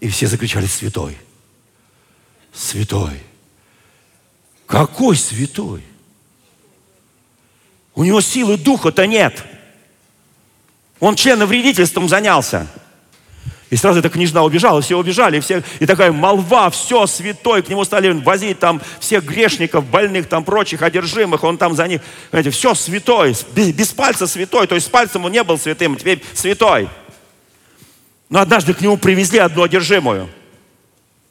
И 0.00 0.08
все 0.08 0.26
закричали 0.26 0.64
«Святой! 0.64 1.18
Святой!» 2.54 3.20
Какой 4.66 5.14
святой? 5.14 5.82
У 7.94 8.02
него 8.02 8.22
силы 8.22 8.56
духа-то 8.56 9.06
нет– 9.06 9.44
он 11.00 11.16
членовредительством 11.16 12.08
занялся. 12.08 12.66
И 13.68 13.76
сразу 13.76 13.98
эта 13.98 14.08
княжна 14.08 14.44
убежала, 14.44 14.80
все 14.80 14.96
убежали, 14.96 15.40
все, 15.40 15.62
и 15.80 15.86
такая 15.86 16.12
молва, 16.12 16.70
все, 16.70 17.04
святой, 17.06 17.62
к 17.62 17.68
нему 17.68 17.84
стали 17.84 18.10
возить 18.10 18.60
там 18.60 18.80
всех 19.00 19.24
грешников, 19.24 19.84
больных, 19.84 20.28
там 20.28 20.44
прочих, 20.44 20.82
одержимых, 20.82 21.42
он 21.42 21.58
там 21.58 21.74
за 21.74 21.88
них, 21.88 22.00
знаете, 22.30 22.50
все 22.50 22.74
святой, 22.74 23.34
без, 23.56 23.72
без 23.72 23.88
пальца 23.88 24.28
святой, 24.28 24.68
то 24.68 24.76
есть 24.76 24.86
с 24.86 24.90
пальцем 24.90 25.24
он 25.24 25.32
не 25.32 25.42
был 25.42 25.58
святым, 25.58 25.94
а 25.94 25.96
теперь 25.96 26.22
святой. 26.32 26.88
Но 28.28 28.38
однажды 28.38 28.72
к 28.72 28.80
нему 28.80 28.96
привезли 28.98 29.40
одну 29.40 29.64
одержимую, 29.64 30.28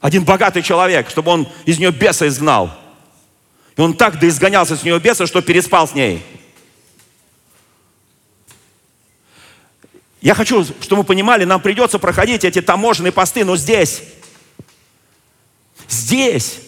один 0.02 0.26
богатый 0.26 0.62
человек, 0.62 1.10
чтобы 1.10 1.32
он 1.32 1.48
из 1.66 1.80
нее 1.80 1.92
беса 1.92 2.28
изгнал. 2.28 2.70
И 3.78 3.82
он 3.82 3.94
так 3.94 4.20
доизгонялся 4.20 4.76
с 4.76 4.84
нее 4.84 5.00
беса, 5.00 5.26
что 5.26 5.42
переспал 5.42 5.88
с 5.88 5.94
ней. 5.94 6.22
Я 10.26 10.34
хочу, 10.34 10.66
чтобы 10.82 11.04
вы 11.04 11.04
понимали, 11.04 11.44
нам 11.44 11.62
придется 11.62 12.00
проходить 12.00 12.44
эти 12.44 12.60
таможенные 12.60 13.12
посты, 13.12 13.46
но 13.46 13.56
здесь. 13.56 14.02
Здесь. 15.88 16.62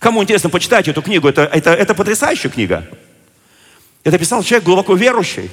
Кому 0.00 0.20
интересно, 0.20 0.50
почитайте 0.50 0.90
эту 0.90 1.00
книгу. 1.00 1.28
Это, 1.28 1.42
это, 1.42 1.70
это 1.70 1.94
потрясающая 1.94 2.50
книга. 2.50 2.88
Это 4.02 4.18
писал 4.18 4.42
человек 4.42 4.64
глубоко 4.64 4.96
верующий. 4.96 5.48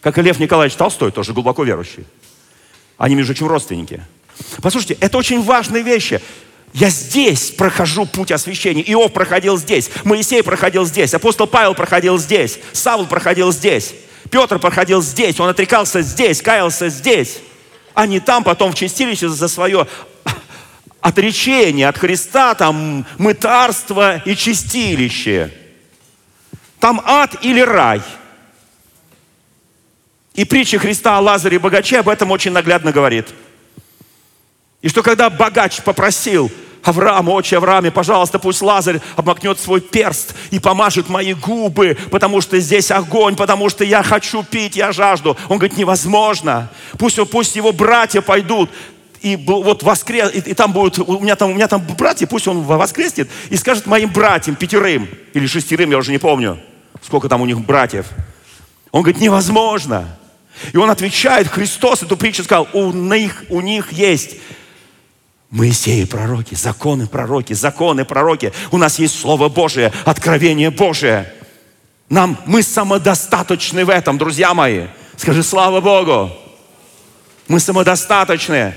Как 0.00 0.16
и 0.18 0.22
Лев 0.22 0.38
Николаевич 0.38 0.76
Толстой, 0.76 1.10
тоже 1.10 1.32
глубоко 1.32 1.64
верующий. 1.64 2.06
Они, 2.96 3.16
между 3.16 3.32
прочим, 3.32 3.48
родственники. 3.48 4.00
Послушайте, 4.62 4.96
это 5.00 5.18
очень 5.18 5.42
важные 5.42 5.82
вещи. 5.82 6.20
Я 6.74 6.90
здесь 6.90 7.50
прохожу 7.50 8.06
путь 8.06 8.30
освящения. 8.30 8.84
Иов 8.86 9.12
проходил 9.12 9.58
здесь. 9.58 9.90
Моисей 10.04 10.44
проходил 10.44 10.84
здесь. 10.84 11.12
Апостол 11.12 11.48
Павел 11.48 11.74
проходил 11.74 12.18
здесь. 12.18 12.60
Савл 12.72 13.06
проходил 13.06 13.50
здесь. 13.50 13.96
Петр 14.30 14.58
проходил 14.58 15.02
здесь, 15.02 15.38
он 15.40 15.48
отрекался 15.48 16.02
здесь, 16.02 16.42
каялся 16.42 16.88
здесь, 16.88 17.38
а 17.94 18.06
не 18.06 18.20
там 18.20 18.44
потом 18.44 18.72
в 18.72 18.74
чистилище 18.74 19.28
за 19.28 19.48
свое 19.48 19.86
отречение 21.00 21.88
от 21.88 21.98
Христа, 21.98 22.54
там 22.54 23.06
мытарство 23.18 24.18
и 24.18 24.36
чистилище. 24.36 25.52
Там 26.80 27.00
ад 27.04 27.36
или 27.42 27.60
рай. 27.60 28.02
И 30.34 30.44
притча 30.44 30.78
Христа 30.78 31.16
о 31.16 31.20
Лазаре 31.20 31.56
и 31.56 31.58
богаче 31.58 31.98
об 31.98 32.08
этом 32.08 32.30
очень 32.30 32.52
наглядно 32.52 32.92
говорит. 32.92 33.28
И 34.82 34.88
что 34.88 35.02
когда 35.02 35.30
богач 35.30 35.80
попросил– 35.82 36.50
Авраам, 36.88 37.28
отче 37.28 37.58
Аврааме, 37.58 37.90
пожалуйста, 37.90 38.38
пусть 38.38 38.62
Лазарь 38.62 39.00
обмакнет 39.16 39.60
свой 39.60 39.80
перст 39.80 40.34
и 40.50 40.58
помажет 40.58 41.08
мои 41.08 41.34
губы, 41.34 41.96
потому 42.10 42.40
что 42.40 42.58
здесь 42.58 42.90
огонь, 42.90 43.36
потому 43.36 43.68
что 43.68 43.84
я 43.84 44.02
хочу 44.02 44.42
пить, 44.42 44.76
я 44.76 44.92
жажду. 44.92 45.36
Он 45.48 45.58
говорит, 45.58 45.76
невозможно. 45.76 46.70
Пусть, 46.98 47.18
пусть 47.30 47.56
его 47.56 47.72
братья 47.72 48.20
пойдут. 48.20 48.70
и 49.20 49.36
вот 49.36 49.82
воскрес, 49.82 50.32
и, 50.34 50.38
и 50.38 50.54
там 50.54 50.72
будет, 50.72 50.98
у 50.98 51.20
меня 51.20 51.36
там, 51.36 51.50
у 51.50 51.54
меня 51.54 51.68
там 51.68 51.82
братья, 51.98 52.26
пусть 52.26 52.48
он 52.48 52.62
воскреснет 52.62 53.28
и 53.50 53.56
скажет 53.56 53.86
моим 53.86 54.10
братьям, 54.10 54.56
пятерым 54.56 55.08
или 55.34 55.46
шестерым, 55.46 55.90
я 55.90 55.98
уже 55.98 56.12
не 56.12 56.18
помню, 56.18 56.58
сколько 57.04 57.28
там 57.28 57.40
у 57.40 57.46
них 57.46 57.60
братьев. 57.60 58.06
Он 58.92 59.02
говорит, 59.02 59.20
невозможно. 59.20 60.16
И 60.72 60.76
он 60.76 60.90
отвечает, 60.90 61.48
Христос 61.48 62.02
эту 62.02 62.16
притчу 62.16 62.42
сказал, 62.44 62.68
у 62.72 62.90
них, 62.92 63.44
у 63.48 63.60
них 63.60 63.92
есть 63.92 64.36
Моисеи 65.50 66.04
пророки, 66.04 66.54
законы 66.54 67.06
пророки, 67.06 67.54
законы 67.54 68.04
пророки. 68.04 68.52
У 68.70 68.76
нас 68.76 68.98
есть 68.98 69.18
Слово 69.18 69.48
Божие, 69.48 69.92
откровение 70.04 70.70
Божие. 70.70 71.32
Нам, 72.10 72.38
мы 72.44 72.62
самодостаточны 72.62 73.84
в 73.84 73.90
этом, 73.90 74.18
друзья 74.18 74.52
мои. 74.52 74.86
Скажи, 75.16 75.42
слава 75.42 75.80
Богу. 75.80 76.30
Мы 77.48 77.60
самодостаточны. 77.60 78.74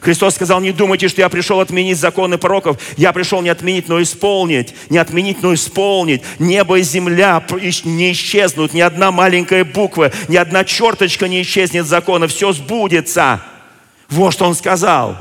Христос 0.00 0.34
сказал, 0.34 0.60
не 0.60 0.72
думайте, 0.72 1.08
что 1.08 1.20
я 1.20 1.28
пришел 1.28 1.60
отменить 1.60 1.98
законы 1.98 2.36
пророков. 2.36 2.78
Я 2.96 3.12
пришел 3.12 3.40
не 3.40 3.48
отменить, 3.48 3.88
но 3.88 4.02
исполнить. 4.02 4.74
Не 4.90 4.98
отменить, 4.98 5.42
но 5.42 5.54
исполнить. 5.54 6.22
Небо 6.40 6.78
и 6.78 6.82
земля 6.82 7.44
не 7.84 8.12
исчезнут. 8.12 8.74
Ни 8.74 8.80
одна 8.80 9.10
маленькая 9.12 9.64
буква, 9.64 10.12
ни 10.28 10.36
одна 10.36 10.64
черточка 10.64 11.28
не 11.28 11.42
исчезнет 11.42 11.86
закона. 11.86 12.26
Все 12.26 12.52
сбудется. 12.52 13.40
Вот 14.08 14.32
что 14.32 14.46
Он 14.46 14.54
сказал. 14.54 15.16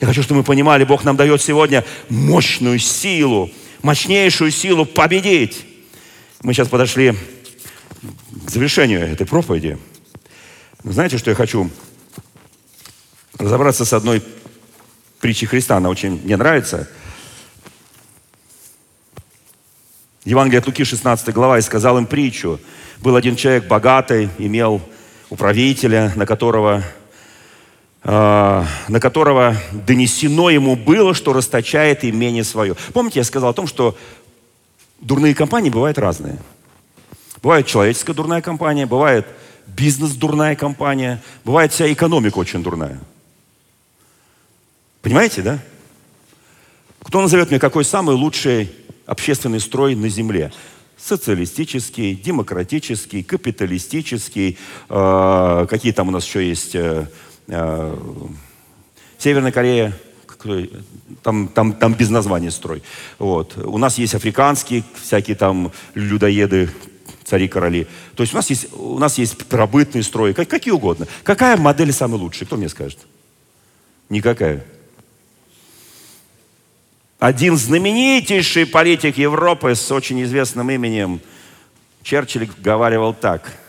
Я 0.00 0.06
хочу, 0.06 0.22
чтобы 0.22 0.38
мы 0.38 0.44
понимали, 0.44 0.84
Бог 0.84 1.04
нам 1.04 1.16
дает 1.16 1.42
сегодня 1.42 1.84
мощную 2.08 2.78
силу, 2.78 3.50
мощнейшую 3.82 4.50
силу 4.50 4.86
победить. 4.86 5.66
Мы 6.42 6.54
сейчас 6.54 6.68
подошли 6.68 7.14
к 8.46 8.50
завершению 8.50 9.02
этой 9.02 9.26
проповеди. 9.26 9.78
Знаете, 10.82 11.18
что 11.18 11.28
я 11.28 11.36
хочу 11.36 11.70
разобраться 13.38 13.84
с 13.84 13.92
одной 13.92 14.22
притчей 15.20 15.44
Христа. 15.44 15.76
Она 15.76 15.90
очень 15.90 16.22
мне 16.24 16.38
нравится. 16.38 16.88
Евангелие 20.24 20.60
от 20.60 20.66
Луки, 20.66 20.84
16 20.84 21.34
глава, 21.34 21.58
и 21.58 21.62
сказал 21.62 21.98
им 21.98 22.06
притчу. 22.06 22.58
Был 22.98 23.16
один 23.16 23.36
человек 23.36 23.66
богатый, 23.66 24.30
имел 24.38 24.80
управителя, 25.28 26.12
на 26.16 26.24
которого 26.24 26.82
на 28.02 28.98
которого 29.00 29.56
донесено 29.72 30.48
ему 30.48 30.74
было, 30.74 31.12
что 31.12 31.34
расточает 31.34 32.04
имение 32.04 32.44
свое. 32.44 32.74
Помните, 32.94 33.20
я 33.20 33.24
сказал 33.24 33.50
о 33.50 33.54
том, 33.54 33.66
что 33.66 33.96
дурные 35.00 35.34
компании 35.34 35.70
бывают 35.70 35.98
разные. 35.98 36.38
Бывает 37.42 37.66
человеческая 37.66 38.14
дурная 38.14 38.40
компания, 38.40 38.86
бывает 38.86 39.26
бизнес 39.66 40.12
дурная 40.12 40.56
компания, 40.56 41.22
бывает 41.44 41.72
вся 41.72 41.90
экономика 41.92 42.38
очень 42.38 42.62
дурная. 42.62 42.98
Понимаете, 45.02 45.42
да? 45.42 45.58
Кто 47.02 47.20
назовет 47.22 47.50
мне, 47.50 47.58
какой 47.58 47.84
самый 47.84 48.14
лучший 48.14 48.70
общественный 49.06 49.60
строй 49.60 49.94
на 49.94 50.08
Земле? 50.08 50.52
Социалистический, 50.98 52.14
демократический, 52.14 53.22
капиталистический, 53.22 54.58
э, 54.90 55.66
какие 55.70 55.92
там 55.92 56.08
у 56.08 56.10
нас 56.10 56.26
еще 56.26 56.46
есть... 56.46 56.74
Э, 56.74 57.06
Э, 57.50 57.96
Северная 59.18 59.52
Корея, 59.52 59.92
там, 61.22 61.48
там, 61.48 61.72
там 61.74 61.94
без 61.94 62.08
названия 62.08 62.50
строй. 62.50 62.82
Вот. 63.18 63.58
У 63.58 63.76
нас 63.76 63.98
есть 63.98 64.14
африканские, 64.14 64.82
всякие 65.02 65.36
там 65.36 65.72
людоеды, 65.94 66.70
цари-короли. 67.24 67.86
То 68.14 68.22
есть 68.22 68.32
у 68.32 68.36
нас 68.36 68.48
есть, 68.48 68.68
у 68.72 68.98
нас 68.98 69.18
есть 69.18 69.36
пробытные 69.46 70.02
строи, 70.02 70.32
как, 70.32 70.48
какие 70.48 70.72
угодно. 70.72 71.06
Какая 71.22 71.58
модель 71.58 71.92
самая 71.92 72.18
лучшая? 72.18 72.46
Кто 72.46 72.56
мне 72.56 72.70
скажет? 72.70 72.98
Никакая. 74.08 74.64
Один 77.18 77.58
знаменитейший 77.58 78.64
политик 78.64 79.18
Европы 79.18 79.74
с 79.74 79.92
очень 79.92 80.22
известным 80.22 80.70
именем 80.70 81.20
Черчилль 82.02 82.48
говаривал 82.62 83.12
так– 83.12 83.52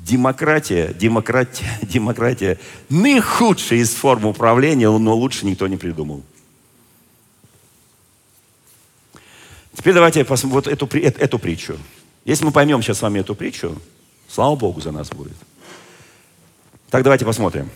Демократия, 0.00 0.92
демократия, 0.94 1.78
демократия 1.82 2.58
наихудшая 2.88 3.80
из 3.80 3.94
форм 3.94 4.26
управления, 4.26 4.90
но 4.90 5.14
лучше 5.14 5.44
никто 5.46 5.68
не 5.68 5.76
придумал. 5.76 6.22
Теперь 9.74 9.94
давайте 9.94 10.24
посмотрим 10.24 10.54
вот 10.54 10.66
эту, 10.66 10.86
эту, 10.98 11.20
эту 11.20 11.38
притчу. 11.38 11.78
Если 12.24 12.44
мы 12.44 12.52
поймем 12.52 12.82
сейчас 12.82 12.98
с 12.98 13.02
вами 13.02 13.20
эту 13.20 13.34
притчу, 13.34 13.76
слава 14.28 14.56
Богу 14.56 14.80
за 14.80 14.92
нас 14.92 15.10
будет. 15.10 15.36
Так 16.90 17.02
давайте 17.02 17.24
посмотрим. 17.24 17.70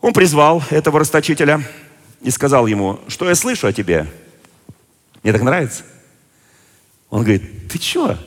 Он 0.00 0.12
призвал 0.12 0.62
этого 0.70 1.00
расточителя 1.00 1.62
и 2.20 2.30
сказал 2.30 2.66
ему, 2.66 3.00
что 3.08 3.28
я 3.28 3.34
слышу 3.34 3.66
о 3.66 3.72
тебе. 3.72 4.06
Мне 5.22 5.32
так 5.32 5.42
нравится. 5.42 5.82
Он 7.10 7.22
говорит, 7.22 7.68
ты 7.68 7.80
что? 7.80 8.18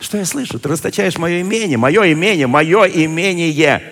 Что 0.00 0.16
я 0.16 0.24
слышу? 0.24 0.58
Ты 0.58 0.68
расточаешь 0.68 1.18
мое 1.18 1.42
имение, 1.42 1.76
мое 1.76 2.12
имение, 2.12 2.46
мое 2.46 2.84
имение. 2.84 3.82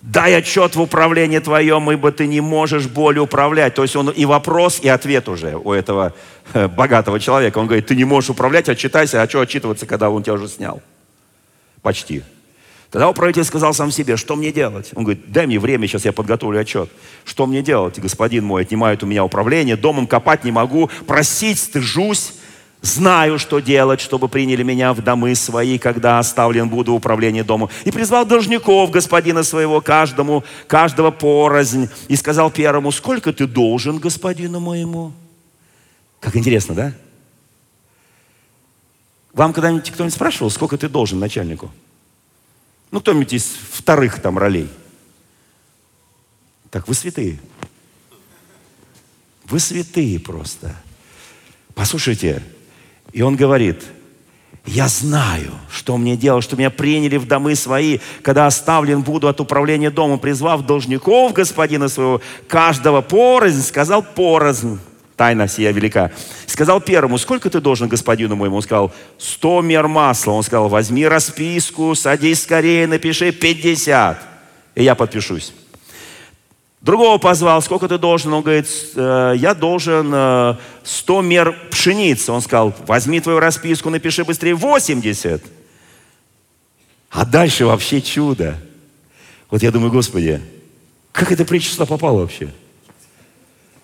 Дай 0.00 0.34
отчет 0.34 0.74
в 0.74 0.80
управлении 0.82 1.38
твоем, 1.38 1.88
ибо 1.92 2.10
ты 2.10 2.26
не 2.26 2.40
можешь 2.40 2.88
более 2.88 3.22
управлять. 3.22 3.74
То 3.74 3.82
есть 3.82 3.94
он 3.94 4.10
и 4.10 4.24
вопрос, 4.24 4.80
и 4.82 4.88
ответ 4.88 5.28
уже 5.28 5.56
у 5.56 5.72
этого 5.72 6.12
э, 6.54 6.66
богатого 6.66 7.20
человека. 7.20 7.58
Он 7.58 7.66
говорит, 7.66 7.86
ты 7.86 7.94
не 7.94 8.02
можешь 8.02 8.30
управлять, 8.30 8.68
отчитайся, 8.68 9.22
а 9.22 9.28
что 9.28 9.40
отчитываться, 9.40 9.86
когда 9.86 10.10
он 10.10 10.24
тебя 10.24 10.34
уже 10.34 10.48
снял? 10.48 10.82
Почти. 11.82 12.24
Тогда 12.90 13.08
управитель 13.08 13.44
сказал 13.44 13.72
сам 13.74 13.92
себе, 13.92 14.16
что 14.16 14.34
мне 14.34 14.52
делать? 14.52 14.90
Он 14.96 15.04
говорит, 15.04 15.30
дай 15.30 15.46
мне 15.46 15.60
время, 15.60 15.86
сейчас 15.86 16.04
я 16.04 16.12
подготовлю 16.12 16.60
отчет. 16.60 16.90
Что 17.24 17.46
мне 17.46 17.62
делать? 17.62 18.00
Господин 18.00 18.44
мой, 18.44 18.62
отнимают 18.62 19.04
у 19.04 19.06
меня 19.06 19.24
управление, 19.24 19.76
домом 19.76 20.08
копать 20.08 20.42
не 20.42 20.50
могу, 20.50 20.90
просить 21.06 21.60
стыжусь, 21.60 22.34
Знаю, 22.82 23.38
что 23.38 23.60
делать, 23.60 24.00
чтобы 24.00 24.28
приняли 24.28 24.64
меня 24.64 24.92
в 24.92 25.00
домы 25.02 25.36
свои, 25.36 25.78
когда 25.78 26.18
оставлен 26.18 26.68
буду 26.68 26.92
управление 26.92 27.44
домом. 27.44 27.70
И 27.84 27.92
призвал 27.92 28.26
должников 28.26 28.90
господина 28.90 29.44
своего, 29.44 29.80
каждому, 29.80 30.42
каждого 30.66 31.12
порознь. 31.12 31.88
И 32.08 32.16
сказал 32.16 32.50
первому, 32.50 32.90
сколько 32.90 33.32
ты 33.32 33.46
должен 33.46 33.98
господину 33.98 34.58
моему? 34.58 35.12
Как 36.18 36.36
интересно, 36.36 36.74
да? 36.74 36.92
Вам 39.32 39.52
когда-нибудь 39.52 39.88
кто-нибудь 39.88 40.14
спрашивал, 40.14 40.50
сколько 40.50 40.76
ты 40.76 40.88
должен 40.88 41.20
начальнику? 41.20 41.70
Ну, 42.90 43.00
кто-нибудь 43.00 43.32
из 43.32 43.44
вторых 43.70 44.20
там 44.20 44.36
ролей. 44.36 44.68
Так 46.68 46.88
вы 46.88 46.94
святые. 46.94 47.38
Вы 49.44 49.60
святые 49.60 50.18
просто. 50.18 50.74
Послушайте, 51.74 52.42
и 53.12 53.22
он 53.22 53.36
говорит, 53.36 53.82
я 54.64 54.88
знаю, 54.88 55.50
что 55.70 55.96
мне 55.96 56.16
делать, 56.16 56.44
что 56.44 56.56
меня 56.56 56.70
приняли 56.70 57.16
в 57.16 57.26
домы 57.26 57.56
свои, 57.56 57.98
когда 58.22 58.46
оставлен 58.46 59.02
буду 59.02 59.28
от 59.28 59.40
управления 59.40 59.90
домом, 59.90 60.18
призвав 60.18 60.64
должников 60.64 61.32
господина 61.32 61.88
своего, 61.88 62.20
каждого 62.46 63.00
порознь, 63.00 63.62
сказал 63.62 64.02
порознь. 64.02 64.78
Тайна 65.16 65.46
сия 65.46 65.72
велика. 65.72 66.10
Сказал 66.46 66.80
первому, 66.80 67.18
сколько 67.18 67.50
ты 67.50 67.60
должен 67.60 67.88
господину 67.88 68.34
моему? 68.34 68.56
Он 68.56 68.62
сказал, 68.62 68.92
сто 69.18 69.60
мер 69.60 69.86
масла. 69.86 70.32
Он 70.32 70.42
сказал, 70.42 70.68
возьми 70.68 71.06
расписку, 71.06 71.94
садись 71.94 72.42
скорее, 72.42 72.86
напиши 72.86 73.30
пятьдесят. 73.30 74.18
И 74.74 74.82
я 74.82 74.94
подпишусь. 74.94 75.52
Другого 76.82 77.18
позвал, 77.18 77.62
сколько 77.62 77.86
ты 77.86 77.96
должен? 77.96 78.32
Он 78.32 78.42
говорит, 78.42 78.66
«Э, 78.96 79.34
я 79.36 79.54
должен 79.54 80.08
100 80.82 81.20
э, 81.20 81.22
мер 81.22 81.56
пшеницы. 81.70 82.32
Он 82.32 82.42
сказал, 82.42 82.74
возьми 82.88 83.20
твою 83.20 83.38
расписку, 83.38 83.88
напиши 83.88 84.24
быстрее 84.24 84.54
80. 84.54 85.42
А 87.10 87.24
дальше 87.24 87.66
вообще 87.66 88.00
чудо. 88.00 88.58
Вот 89.48 89.62
я 89.62 89.70
думаю, 89.70 89.92
Господи, 89.92 90.40
как 91.12 91.30
эта 91.30 91.44
притча 91.44 91.70
сюда 91.70 91.86
попала 91.86 92.18
вообще? 92.18 92.48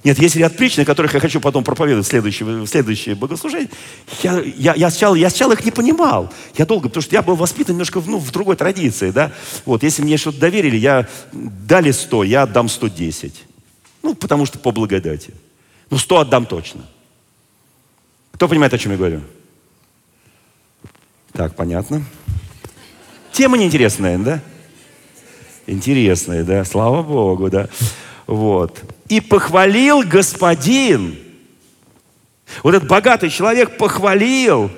Нет, 0.04 0.18
есть 0.18 0.36
ряд 0.36 0.56
притч, 0.56 0.76
на 0.76 0.84
которых 0.84 1.14
я 1.14 1.20
хочу 1.20 1.40
потом 1.40 1.64
проповедовать 1.64 2.06
в 2.06 2.08
следующее, 2.08 2.46
в 2.46 2.66
следующее 2.66 3.16
богослужение. 3.16 3.68
Я, 4.22 4.40
я, 4.40 4.74
я, 4.74 4.90
сначала, 4.90 5.16
я 5.16 5.28
сначала 5.28 5.54
их 5.54 5.64
не 5.64 5.72
понимал. 5.72 6.32
Я 6.56 6.66
долго, 6.66 6.88
потому 6.88 7.02
что 7.02 7.14
я 7.16 7.22
был 7.22 7.34
воспитан 7.34 7.74
немножко 7.74 8.00
ну, 8.06 8.18
в 8.18 8.30
другой 8.30 8.54
традиции. 8.54 9.10
Да? 9.10 9.32
Вот, 9.64 9.82
если 9.82 10.02
мне 10.02 10.16
что-то 10.16 10.38
доверили, 10.38 10.76
я 10.76 11.08
дали 11.32 11.90
100, 11.90 12.24
я 12.24 12.42
отдам 12.42 12.68
110. 12.68 13.44
Ну, 14.02 14.14
потому 14.14 14.46
что 14.46 14.60
по 14.60 14.70
благодати. 14.70 15.34
Ну, 15.90 15.98
100 15.98 16.18
отдам 16.20 16.46
точно. 16.46 16.82
Кто 18.32 18.46
понимает, 18.46 18.72
о 18.72 18.78
чем 18.78 18.92
я 18.92 18.98
говорю? 18.98 19.20
Так, 21.32 21.56
понятно. 21.56 22.04
Тема 23.32 23.58
неинтересная, 23.58 24.16
да? 24.18 24.40
Интересная, 25.66 26.44
да? 26.44 26.64
Слава 26.64 27.02
Богу, 27.02 27.50
да? 27.50 27.68
Вот. 28.28 28.84
И 29.08 29.20
похвалил 29.20 30.02
господин. 30.02 31.18
Вот 32.62 32.74
этот 32.74 32.88
богатый 32.88 33.30
человек 33.30 33.76
похвалил. 33.76 34.70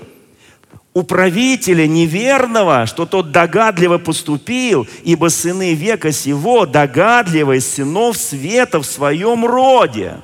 управителя 0.92 1.86
неверного, 1.86 2.86
что 2.86 3.06
тот 3.06 3.30
догадливо 3.30 3.98
поступил, 3.98 4.88
ибо 5.04 5.28
сыны 5.28 5.74
века 5.74 6.10
сего 6.10 6.66
догадливые 6.66 7.60
сынов 7.60 8.16
света 8.16 8.80
в 8.80 8.86
своем 8.86 9.46
роде. 9.46 10.16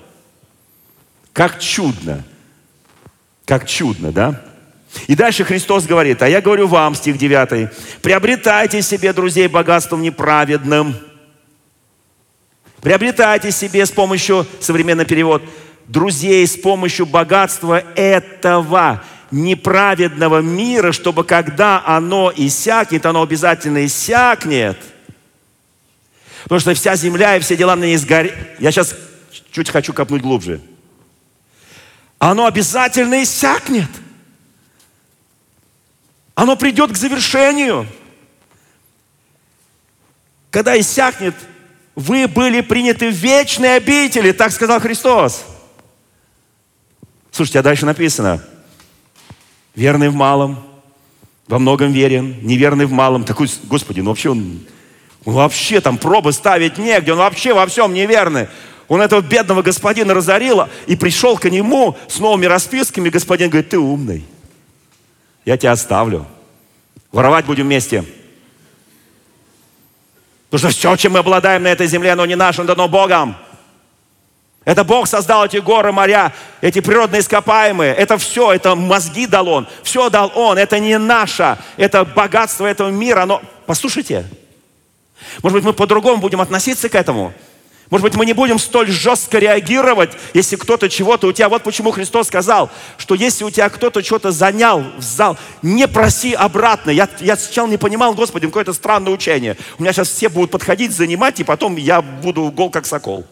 Как 1.32 1.60
чудно! 1.60 2.24
Как 3.44 3.68
чудно, 3.68 4.10
да? 4.10 4.42
И 5.06 5.14
дальше 5.14 5.44
Христос 5.44 5.86
говорит, 5.86 6.20
а 6.22 6.28
я 6.28 6.40
говорю 6.40 6.66
вам, 6.66 6.96
стих 6.96 7.16
9, 7.16 7.70
приобретайте 8.02 8.82
себе 8.82 9.12
друзей 9.12 9.46
богатством 9.46 10.02
неправедным. 10.02 10.96
Приобретайте 12.86 13.50
себе 13.50 13.84
с 13.84 13.90
помощью, 13.90 14.46
современный 14.60 15.04
перевод, 15.04 15.42
друзей 15.88 16.46
с 16.46 16.56
помощью 16.56 17.04
богатства 17.04 17.80
этого 17.96 19.02
неправедного 19.32 20.38
мира, 20.40 20.92
чтобы 20.92 21.24
когда 21.24 21.82
оно 21.84 22.32
иссякнет, 22.36 23.04
оно 23.04 23.22
обязательно 23.22 23.84
иссякнет. 23.84 24.78
Потому 26.44 26.60
что 26.60 26.74
вся 26.74 26.94
земля 26.94 27.36
и 27.36 27.40
все 27.40 27.56
дела 27.56 27.74
на 27.74 27.86
ней 27.86 27.96
сгорят. 27.96 28.32
Я 28.60 28.70
сейчас 28.70 28.94
чуть 29.50 29.68
хочу 29.68 29.92
копнуть 29.92 30.22
глубже. 30.22 30.60
Оно 32.20 32.46
обязательно 32.46 33.20
иссякнет. 33.20 33.90
Оно 36.36 36.54
придет 36.54 36.92
к 36.92 36.96
завершению. 36.96 37.84
Когда 40.52 40.78
иссякнет, 40.78 41.34
вы 41.96 42.28
были 42.28 42.60
приняты 42.60 43.10
в 43.10 43.14
вечные 43.14 43.72
обители, 43.72 44.30
так 44.30 44.52
сказал 44.52 44.78
Христос. 44.78 45.44
Слушайте, 47.32 47.58
а 47.58 47.62
дальше 47.62 47.84
написано, 47.84 48.40
верный 49.74 50.08
в 50.08 50.14
малом, 50.14 50.64
во 51.48 51.58
многом 51.58 51.90
верен, 51.90 52.36
неверный 52.42 52.86
в 52.86 52.92
малом. 52.92 53.24
Такой, 53.24 53.50
Господи, 53.64 54.00
ну 54.00 54.10
вообще 54.10 54.30
он, 54.30 54.60
он 55.24 55.34
вообще 55.34 55.80
там 55.80 55.98
пробы 55.98 56.32
ставить 56.32 56.78
негде, 56.78 57.12
он 57.12 57.18
вообще 57.18 57.52
во 57.52 57.66
всем 57.66 57.92
неверный. 57.92 58.46
Он 58.86 59.00
этого 59.00 59.20
бедного 59.20 59.62
господина 59.62 60.14
разорил 60.14 60.68
и 60.86 60.94
пришел 60.94 61.36
к 61.36 61.50
нему 61.50 61.96
с 62.06 62.20
новыми 62.20 62.46
расписками. 62.46 63.08
Господин 63.08 63.50
говорит, 63.50 63.70
ты 63.70 63.78
умный 63.78 64.24
я 65.46 65.56
тебя 65.56 65.72
оставлю. 65.72 66.26
Воровать 67.12 67.46
будем 67.46 67.64
вместе. 67.64 68.04
Потому 70.50 70.70
что 70.70 70.78
все, 70.78 70.96
чем 70.96 71.12
мы 71.12 71.18
обладаем 71.20 71.62
на 71.62 71.68
этой 71.68 71.86
земле, 71.86 72.12
оно 72.12 72.24
не 72.26 72.36
наше, 72.36 72.60
оно 72.60 72.74
дано 72.74 72.88
Богом. 72.88 73.36
Это 74.64 74.82
Бог 74.82 75.06
создал 75.06 75.46
эти 75.46 75.58
горы, 75.58 75.92
моря, 75.92 76.32
эти 76.60 76.80
природные 76.80 77.20
ископаемые. 77.20 77.94
Это 77.94 78.18
все, 78.18 78.52
это 78.52 78.74
мозги 78.74 79.26
дал 79.26 79.48
Он. 79.48 79.68
Все 79.84 80.10
дал 80.10 80.32
Он. 80.34 80.58
Это 80.58 80.80
не 80.80 80.98
наше. 80.98 81.56
Это 81.76 82.04
богатство 82.04 82.66
этого 82.66 82.90
мира. 82.90 83.24
Но 83.26 83.40
послушайте, 83.66 84.26
может 85.42 85.58
быть, 85.58 85.64
мы 85.64 85.72
по-другому 85.72 86.20
будем 86.20 86.40
относиться 86.40 86.88
к 86.88 86.96
этому. 86.96 87.32
Может 87.90 88.02
быть, 88.02 88.14
мы 88.16 88.26
не 88.26 88.32
будем 88.32 88.58
столь 88.58 88.90
жестко 88.90 89.38
реагировать, 89.38 90.10
если 90.34 90.56
кто-то 90.56 90.88
чего-то 90.88 91.28
у 91.28 91.32
тебя... 91.32 91.48
Вот 91.48 91.62
почему 91.62 91.92
Христос 91.92 92.26
сказал, 92.26 92.68
что 92.98 93.14
если 93.14 93.44
у 93.44 93.50
тебя 93.50 93.68
кто-то 93.68 94.02
что-то 94.02 94.32
занял 94.32 94.84
в 94.96 95.02
зал, 95.02 95.38
не 95.62 95.86
проси 95.86 96.32
обратно. 96.34 96.90
Я, 96.90 97.08
я 97.20 97.36
сначала 97.36 97.68
не 97.68 97.76
понимал, 97.76 98.14
Господи, 98.14 98.46
какое-то 98.46 98.72
странное 98.72 99.12
учение. 99.12 99.56
У 99.78 99.82
меня 99.82 99.92
сейчас 99.92 100.08
все 100.08 100.28
будут 100.28 100.50
подходить, 100.50 100.90
занимать, 100.90 101.38
и 101.38 101.44
потом 101.44 101.76
я 101.76 102.02
буду 102.02 102.50
гол 102.50 102.70
как 102.70 102.86
сокол. 102.86 103.24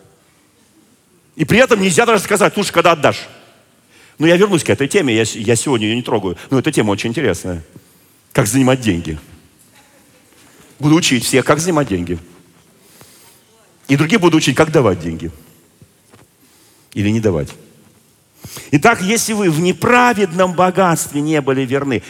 И 1.34 1.44
при 1.44 1.58
этом 1.58 1.80
нельзя 1.80 2.06
даже 2.06 2.22
сказать, 2.22 2.54
слушай, 2.54 2.72
когда 2.72 2.92
отдашь. 2.92 3.26
Но 4.18 4.28
я 4.28 4.36
вернусь 4.36 4.62
к 4.62 4.70
этой 4.70 4.86
теме, 4.86 5.16
я, 5.16 5.24
я 5.24 5.56
сегодня 5.56 5.88
ее 5.88 5.96
не 5.96 6.02
трогаю. 6.02 6.36
Но 6.50 6.60
эта 6.60 6.70
тема 6.70 6.92
очень 6.92 7.10
интересная. 7.10 7.64
Как 8.32 8.46
занимать 8.46 8.80
деньги. 8.80 9.18
Буду 10.78 10.94
учить 10.94 11.24
всех, 11.24 11.44
как 11.44 11.58
занимать 11.58 11.88
деньги. 11.88 12.20
И 13.88 13.96
другие 13.96 14.18
будут 14.18 14.36
учить, 14.36 14.56
как 14.56 14.70
давать 14.70 15.00
деньги. 15.00 15.30
Или 16.94 17.10
не 17.10 17.20
давать. 17.20 17.48
Итак, 18.70 19.02
если 19.02 19.32
вы 19.32 19.50
в 19.50 19.60
неправедном 19.60 20.52
богатстве 20.52 21.20
не 21.20 21.40
были 21.40 21.62
верны, 21.62 22.02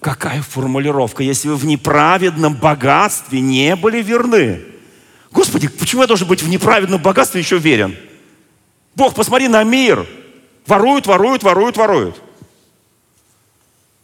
какая 0.00 0.42
формулировка, 0.42 1.22
если 1.22 1.48
вы 1.48 1.56
в 1.56 1.64
неправедном 1.64 2.54
богатстве 2.54 3.40
не 3.40 3.76
были 3.76 4.02
верны? 4.02 4.62
Господи, 5.30 5.68
почему 5.68 6.02
я 6.02 6.08
должен 6.08 6.28
быть 6.28 6.42
в 6.42 6.48
неправедном 6.48 7.00
богатстве 7.00 7.40
еще 7.40 7.58
верен? 7.58 7.96
Бог, 8.94 9.14
посмотри 9.14 9.48
на 9.48 9.64
мир. 9.64 10.06
Воруют, 10.66 11.06
воруют, 11.06 11.42
воруют, 11.42 11.76
воруют. 11.76 12.22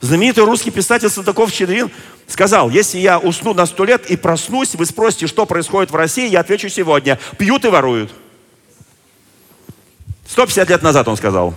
Знаменитый 0.00 0.44
русский 0.44 0.70
писатель 0.70 1.08
Салтыков-Щедрин 1.08 1.90
сказал, 2.28 2.70
если 2.70 2.98
я 2.98 3.18
усну 3.18 3.52
на 3.52 3.66
сто 3.66 3.84
лет 3.84 4.08
и 4.10 4.16
проснусь, 4.16 4.74
вы 4.74 4.86
спросите, 4.86 5.26
что 5.26 5.44
происходит 5.44 5.90
в 5.90 5.96
России, 5.96 6.28
я 6.28 6.40
отвечу 6.40 6.68
сегодня. 6.68 7.18
Пьют 7.36 7.64
и 7.64 7.68
воруют. 7.68 8.12
150 10.28 10.68
лет 10.68 10.82
назад 10.82 11.08
он 11.08 11.16
сказал. 11.16 11.54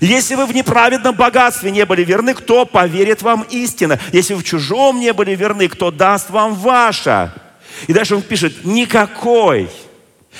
Если 0.00 0.34
вы 0.34 0.46
в 0.46 0.54
неправедном 0.54 1.14
богатстве 1.14 1.70
не 1.70 1.84
были 1.84 2.04
верны, 2.04 2.34
кто 2.34 2.64
поверит 2.64 3.20
вам 3.20 3.42
истинно? 3.50 3.98
Если 4.12 4.32
вы 4.32 4.40
в 4.40 4.44
чужом 4.44 5.00
не 5.00 5.12
были 5.12 5.34
верны, 5.34 5.68
кто 5.68 5.90
даст 5.90 6.30
вам 6.30 6.54
ваше? 6.54 7.32
И 7.86 7.92
дальше 7.92 8.16
он 8.16 8.22
пишет, 8.22 8.64
никакой 8.64 9.68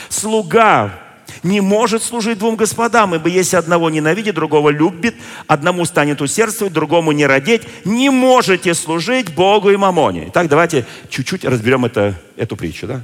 слуга 0.08 0.98
не 1.42 1.60
может 1.60 2.02
служить 2.02 2.38
двум 2.38 2.56
господам, 2.56 3.14
ибо 3.14 3.28
если 3.28 3.56
одного 3.56 3.90
ненавидит, 3.90 4.34
другого 4.34 4.70
любит, 4.70 5.14
одному 5.46 5.84
станет 5.84 6.20
усердствовать, 6.20 6.72
другому 6.72 7.12
не 7.12 7.26
родить, 7.26 7.62
не 7.84 8.10
можете 8.10 8.74
служить 8.74 9.34
Богу 9.34 9.70
и 9.70 9.76
Мамоне. 9.76 10.28
Итак, 10.28 10.48
давайте 10.48 10.86
чуть-чуть 11.08 11.44
разберем 11.44 11.84
это, 11.84 12.20
эту 12.36 12.56
притчу. 12.56 12.86
Да? 12.86 13.02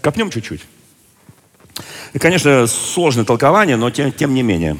Копнем 0.00 0.30
чуть-чуть. 0.30 0.62
И, 2.12 2.18
конечно, 2.18 2.66
сложное 2.66 3.24
толкование, 3.24 3.76
но 3.76 3.90
тем, 3.90 4.12
тем 4.12 4.34
не 4.34 4.42
менее. 4.42 4.76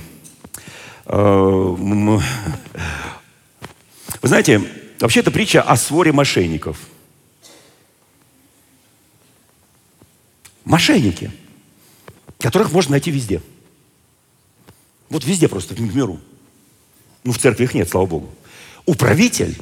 Э, 1.06 1.16
вы 1.18 2.20
знаете, 4.22 4.62
вообще 5.00 5.20
это 5.20 5.30
притча 5.30 5.62
о 5.62 5.76
своре 5.76 6.12
мошенников. 6.12 6.78
Мошенники– 10.64 11.30
которых 12.42 12.72
можно 12.72 12.92
найти 12.92 13.10
везде. 13.10 13.40
Вот 15.08 15.24
везде 15.24 15.48
просто, 15.48 15.74
в 15.74 15.80
миру. 15.80 16.20
Ну, 17.24 17.32
в 17.32 17.38
церкви 17.38 17.64
их 17.64 17.74
нет, 17.74 17.88
слава 17.88 18.06
Богу. 18.06 18.30
Управитель, 18.84 19.56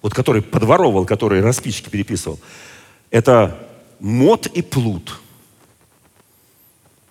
вот 0.00 0.14
который 0.14 0.42
подворовывал, 0.42 1.04
который 1.04 1.40
расписчики 1.42 1.88
переписывал, 1.88 2.40
это 3.10 3.68
мод 4.00 4.46
и 4.46 4.62
плут. 4.62 5.20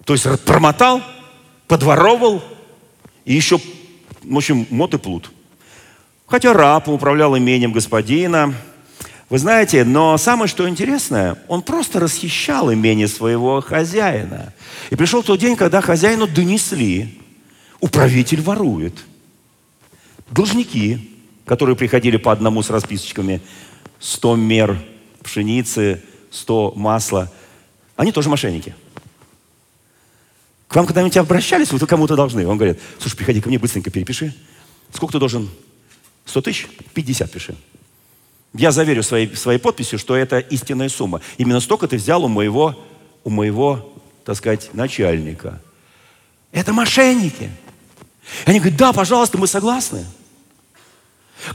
То 0.05 0.13
есть 0.13 0.25
промотал, 0.43 1.01
подворовывал 1.67 2.43
и 3.25 3.33
еще, 3.33 3.59
в 4.23 4.35
общем, 4.35 4.67
мод 4.69 4.93
и 4.93 4.97
плут. 4.97 5.31
Хотя 6.27 6.53
раб 6.53 6.89
управлял 6.89 7.37
имением 7.37 7.73
господина, 7.73 8.55
вы 9.33 9.39
знаете, 9.39 9.83
но 9.83 10.15
самое 10.19 10.47
что 10.47 10.69
интересное, 10.69 11.39
он 11.47 11.63
просто 11.63 11.99
расхищал 11.99 12.71
имение 12.71 13.07
своего 13.07 13.61
хозяина. 13.61 14.53
И 14.91 14.95
пришел 14.95 15.23
тот 15.23 15.39
день, 15.39 15.55
когда 15.55 15.81
хозяину 15.81 16.27
донесли, 16.27 17.19
управитель 17.79 18.41
ворует. 18.41 18.93
Должники, 20.29 21.09
которые 21.45 21.75
приходили 21.75 22.17
по 22.17 22.31
одному 22.31 22.61
с 22.61 22.69
расписочками, 22.69 23.41
100 23.99 24.35
мер 24.35 24.77
пшеницы, 25.23 26.03
100 26.29 26.73
масла, 26.75 27.31
они 27.95 28.11
тоже 28.11 28.29
мошенники. 28.29 28.75
К 30.67 30.75
вам 30.75 30.85
когда-нибудь 30.85 31.17
обращались, 31.17 31.71
вы 31.71 31.79
кому-то 31.87 32.15
должны. 32.15 32.45
Он 32.45 32.57
говорит, 32.57 32.79
слушай, 32.99 33.17
приходи 33.17 33.41
ко 33.41 33.49
мне, 33.49 33.57
быстренько 33.57 33.89
перепиши. 33.89 34.35
Сколько 34.93 35.13
ты 35.13 35.17
должен? 35.17 35.49
100 36.25 36.41
тысяч? 36.43 36.67
50 36.93 37.31
пиши. 37.31 37.55
Я 38.53 38.71
заверю 38.71 39.01
своей, 39.01 39.35
своей 39.35 39.59
подписью, 39.59 39.97
что 39.97 40.15
это 40.15 40.37
истинная 40.37 40.89
сумма. 40.89 41.21
Именно 41.37 41.59
столько 41.59 41.87
ты 41.87 41.97
взял 41.97 42.23
у 42.23 42.27
моего, 42.27 42.79
у 43.23 43.31
моего, 43.31 43.93
так 44.25 44.35
сказать, 44.35 44.69
начальника. 44.73 45.59
Это 46.51 46.71
мошенники. 46.71 47.49
Они 48.45 48.59
говорят, 48.59 48.77
да, 48.77 48.93
пожалуйста, 48.93 49.39
мы 49.39 49.47
согласны. 49.47 50.05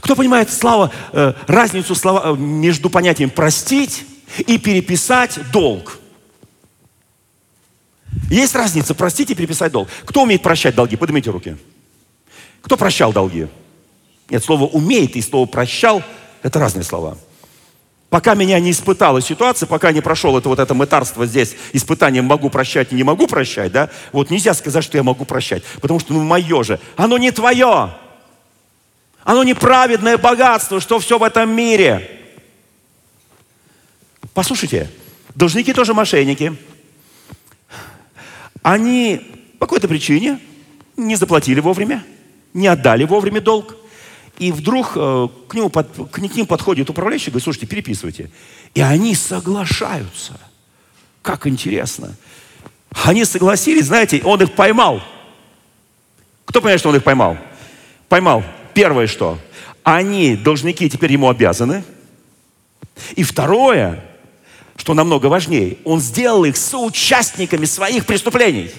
Кто 0.01 0.15
понимает 0.15 0.51
слава, 0.51 0.91
э, 1.13 1.33
разницу 1.47 1.95
слова, 1.95 2.33
э, 2.33 2.35
между 2.35 2.89
понятием 2.89 3.29
простить 3.29 4.05
и 4.37 4.57
переписать 4.57 5.39
долг? 5.53 5.99
Есть 8.29 8.53
разница 8.55 8.93
простить 8.93 9.31
и 9.31 9.35
переписать 9.35 9.71
долг. 9.71 9.87
Кто 10.05 10.23
умеет 10.23 10.43
прощать 10.43 10.75
долги? 10.75 10.97
Поднимите 10.97 11.31
руки. 11.31 11.57
Кто 12.61 12.75
прощал 12.75 13.13
долги? 13.13 13.47
Нет, 14.29 14.43
слово 14.43 14.65
умеет 14.65 15.15
и 15.15 15.21
слово 15.21 15.45
прощал– 15.45 16.03
это 16.43 16.59
разные 16.59 16.83
слова. 16.83 17.17
Пока 18.09 18.33
меня 18.33 18.59
не 18.59 18.71
испытала 18.71 19.21
ситуация, 19.21 19.67
пока 19.67 19.91
не 19.91 20.01
прошел 20.01 20.35
это 20.37 20.49
вот 20.49 20.57
это 20.57 20.73
мытарство 20.73 21.27
здесь, 21.27 21.55
испытание 21.73 22.23
могу 22.23 22.49
прощать 22.49 22.91
и 22.91 22.95
не 22.95 23.03
могу 23.03 23.27
прощать, 23.27 23.71
да, 23.71 23.91
вот 24.11 24.31
нельзя 24.31 24.55
сказать, 24.55 24.83
что 24.83 24.97
я 24.97 25.03
могу 25.03 25.25
прощать, 25.25 25.63
потому 25.79 25.99
что 25.99 26.13
ну 26.13 26.23
мое 26.23 26.63
же, 26.63 26.79
оно 26.95 27.17
не 27.19 27.31
твое. 27.31 27.93
Оно 29.23 29.43
неправедное 29.43 30.17
богатство, 30.17 30.79
что 30.79 30.97
все 30.97 31.19
в 31.19 31.23
этом 31.23 31.51
мире. 31.51 32.19
Послушайте, 34.33 34.89
должники 35.35 35.71
тоже 35.71 35.93
мошенники. 35.93 36.55
Они 38.63 39.21
по 39.59 39.67
какой-то 39.67 39.87
причине 39.87 40.39
не 40.97 41.15
заплатили 41.15 41.59
вовремя, 41.59 42.03
не 42.53 42.67
отдали 42.67 43.03
вовремя 43.03 43.39
долг. 43.39 43.75
И 44.39 44.53
вдруг 44.53 44.93
э, 44.95 45.27
к, 45.47 45.53
нему 45.53 45.69
к 45.69 46.17
ним 46.17 46.45
подходит 46.45 46.89
управляющий 46.89 47.27
и 47.27 47.29
говорит, 47.31 47.43
слушайте, 47.43 47.67
переписывайте. 47.67 48.31
И 48.73 48.81
они 48.81 49.13
соглашаются. 49.13 50.39
Как 51.21 51.45
интересно. 51.45 52.15
Они 53.03 53.25
согласились, 53.25 53.85
знаете, 53.85 54.21
он 54.23 54.41
их 54.41 54.53
поймал. 54.53 55.01
Кто 56.45 56.61
понимает, 56.61 56.79
что 56.79 56.89
он 56.89 56.95
их 56.95 57.03
поймал? 57.03 57.37
Поймал. 58.07 58.43
Первое 58.73 59.07
что? 59.07 59.37
Они, 59.83 60.35
должники, 60.35 60.89
теперь 60.89 61.11
ему 61.11 61.29
обязаны. 61.29 61.83
И 63.15 63.23
второе, 63.23 64.03
что 64.77 64.93
намного 64.93 65.27
важнее, 65.27 65.77
он 65.83 65.99
сделал 65.99 66.45
их 66.45 66.55
соучастниками 66.55 67.65
своих 67.65 68.05
преступлений. 68.05 68.71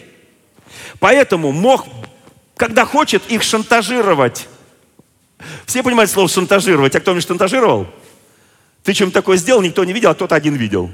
Поэтому 0.98 1.52
мог, 1.52 1.86
когда 2.56 2.86
хочет, 2.86 3.22
их 3.30 3.42
шантажировать. 3.42 4.48
Все 5.66 5.82
понимают 5.82 6.10
слово 6.10 6.28
шантажировать. 6.28 6.94
А 6.94 7.00
кто 7.00 7.12
меня 7.12 7.20
шантажировал? 7.20 7.86
Ты 8.82 8.94
чем 8.94 9.10
такое 9.10 9.36
сделал, 9.36 9.62
никто 9.62 9.84
не 9.84 9.92
видел, 9.92 10.10
а 10.10 10.14
кто-то 10.14 10.34
один 10.34 10.54
видел. 10.54 10.90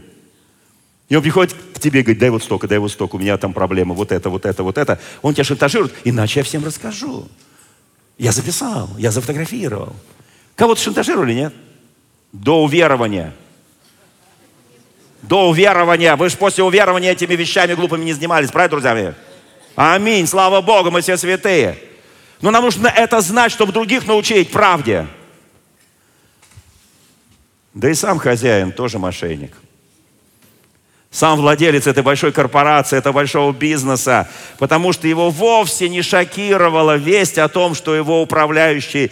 И 1.08 1.14
он 1.14 1.22
приходит 1.22 1.54
к 1.74 1.78
тебе 1.78 2.00
и 2.00 2.02
говорит, 2.02 2.18
дай 2.18 2.30
вот 2.30 2.42
столько, 2.42 2.66
дай 2.66 2.78
вот 2.78 2.90
столько, 2.90 3.14
у 3.16 3.18
меня 3.18 3.38
там 3.38 3.52
проблема, 3.52 3.94
вот 3.94 4.10
это, 4.10 4.28
вот 4.28 4.44
это, 4.44 4.62
вот 4.62 4.76
это. 4.76 5.00
Он 5.22 5.34
тебя 5.34 5.44
шантажирует, 5.44 5.94
иначе 6.04 6.40
я 6.40 6.44
всем 6.44 6.64
расскажу. 6.64 7.28
Я 8.18 8.32
записал, 8.32 8.90
я 8.98 9.12
зафотографировал. 9.12 9.94
Кого-то 10.56 10.80
шантажировали, 10.80 11.34
нет? 11.34 11.54
До 12.32 12.62
уверования. 12.62 13.34
До 15.22 15.48
уверования. 15.48 16.16
Вы 16.16 16.28
же 16.28 16.36
после 16.36 16.64
уверования 16.64 17.12
этими 17.12 17.34
вещами 17.34 17.74
глупыми 17.74 18.04
не 18.04 18.12
занимались, 18.12 18.50
правильно, 18.50 18.70
друзья 18.70 18.94
мои? 18.94 19.12
Аминь, 19.76 20.26
слава 20.26 20.60
Богу, 20.60 20.90
мы 20.90 21.02
все 21.02 21.16
святые. 21.16 21.78
Но 22.40 22.50
нам 22.50 22.64
нужно 22.64 22.88
это 22.88 23.20
знать, 23.20 23.52
чтобы 23.52 23.72
других 23.72 24.06
научить 24.06 24.50
правде. 24.50 25.06
Да 27.74 27.90
и 27.90 27.94
сам 27.94 28.18
хозяин 28.18 28.72
тоже 28.72 28.98
мошенник. 28.98 29.52
Сам 31.10 31.38
владелец 31.38 31.86
этой 31.86 32.02
большой 32.02 32.32
корпорации, 32.32 32.98
этого 32.98 33.14
большого 33.14 33.52
бизнеса, 33.52 34.28
потому 34.58 34.92
что 34.92 35.08
его 35.08 35.30
вовсе 35.30 35.88
не 35.88 36.02
шокировала 36.02 36.96
весть 36.96 37.38
о 37.38 37.48
том, 37.48 37.74
что 37.74 37.94
его 37.94 38.20
управляющий 38.20 39.10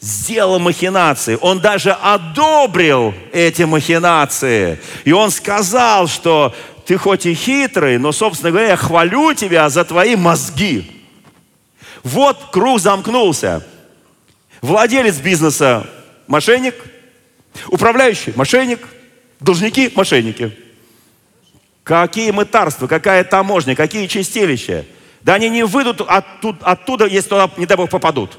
сделал 0.00 0.58
махинации. 0.58 1.36
Он 1.40 1.60
даже 1.60 1.92
одобрил 1.92 3.14
эти 3.32 3.62
махинации. 3.64 4.78
И 5.04 5.12
он 5.12 5.30
сказал, 5.30 6.08
что 6.08 6.54
ты 6.86 6.96
хоть 6.96 7.26
и 7.26 7.34
хитрый, 7.34 7.98
но, 7.98 8.12
собственно 8.12 8.50
говоря, 8.50 8.68
я 8.70 8.76
хвалю 8.76 9.34
тебя 9.34 9.68
за 9.68 9.84
твои 9.84 10.16
мозги. 10.16 11.01
Вот 12.02 12.50
круг 12.50 12.80
замкнулся. 12.80 13.66
Владелец 14.60 15.18
бизнеса– 15.18 15.88
мошенник, 16.26 16.74
управляющий– 17.68 18.32
мошенник, 18.36 18.80
должники– 19.40 19.90
мошенники. 19.94 20.56
Какие 21.82 22.30
мытарства, 22.30 22.86
какая 22.86 23.24
таможня, 23.24 23.74
какие 23.74 24.06
чистилища. 24.06 24.84
Да 25.22 25.34
они 25.34 25.48
не 25.48 25.64
выйдут 25.64 26.00
оттуда, 26.00 26.58
оттуда 26.62 27.06
если 27.06 27.30
туда, 27.30 27.50
не 27.56 27.66
дай 27.66 27.76
Бог, 27.76 27.90
попадут. 27.90 28.38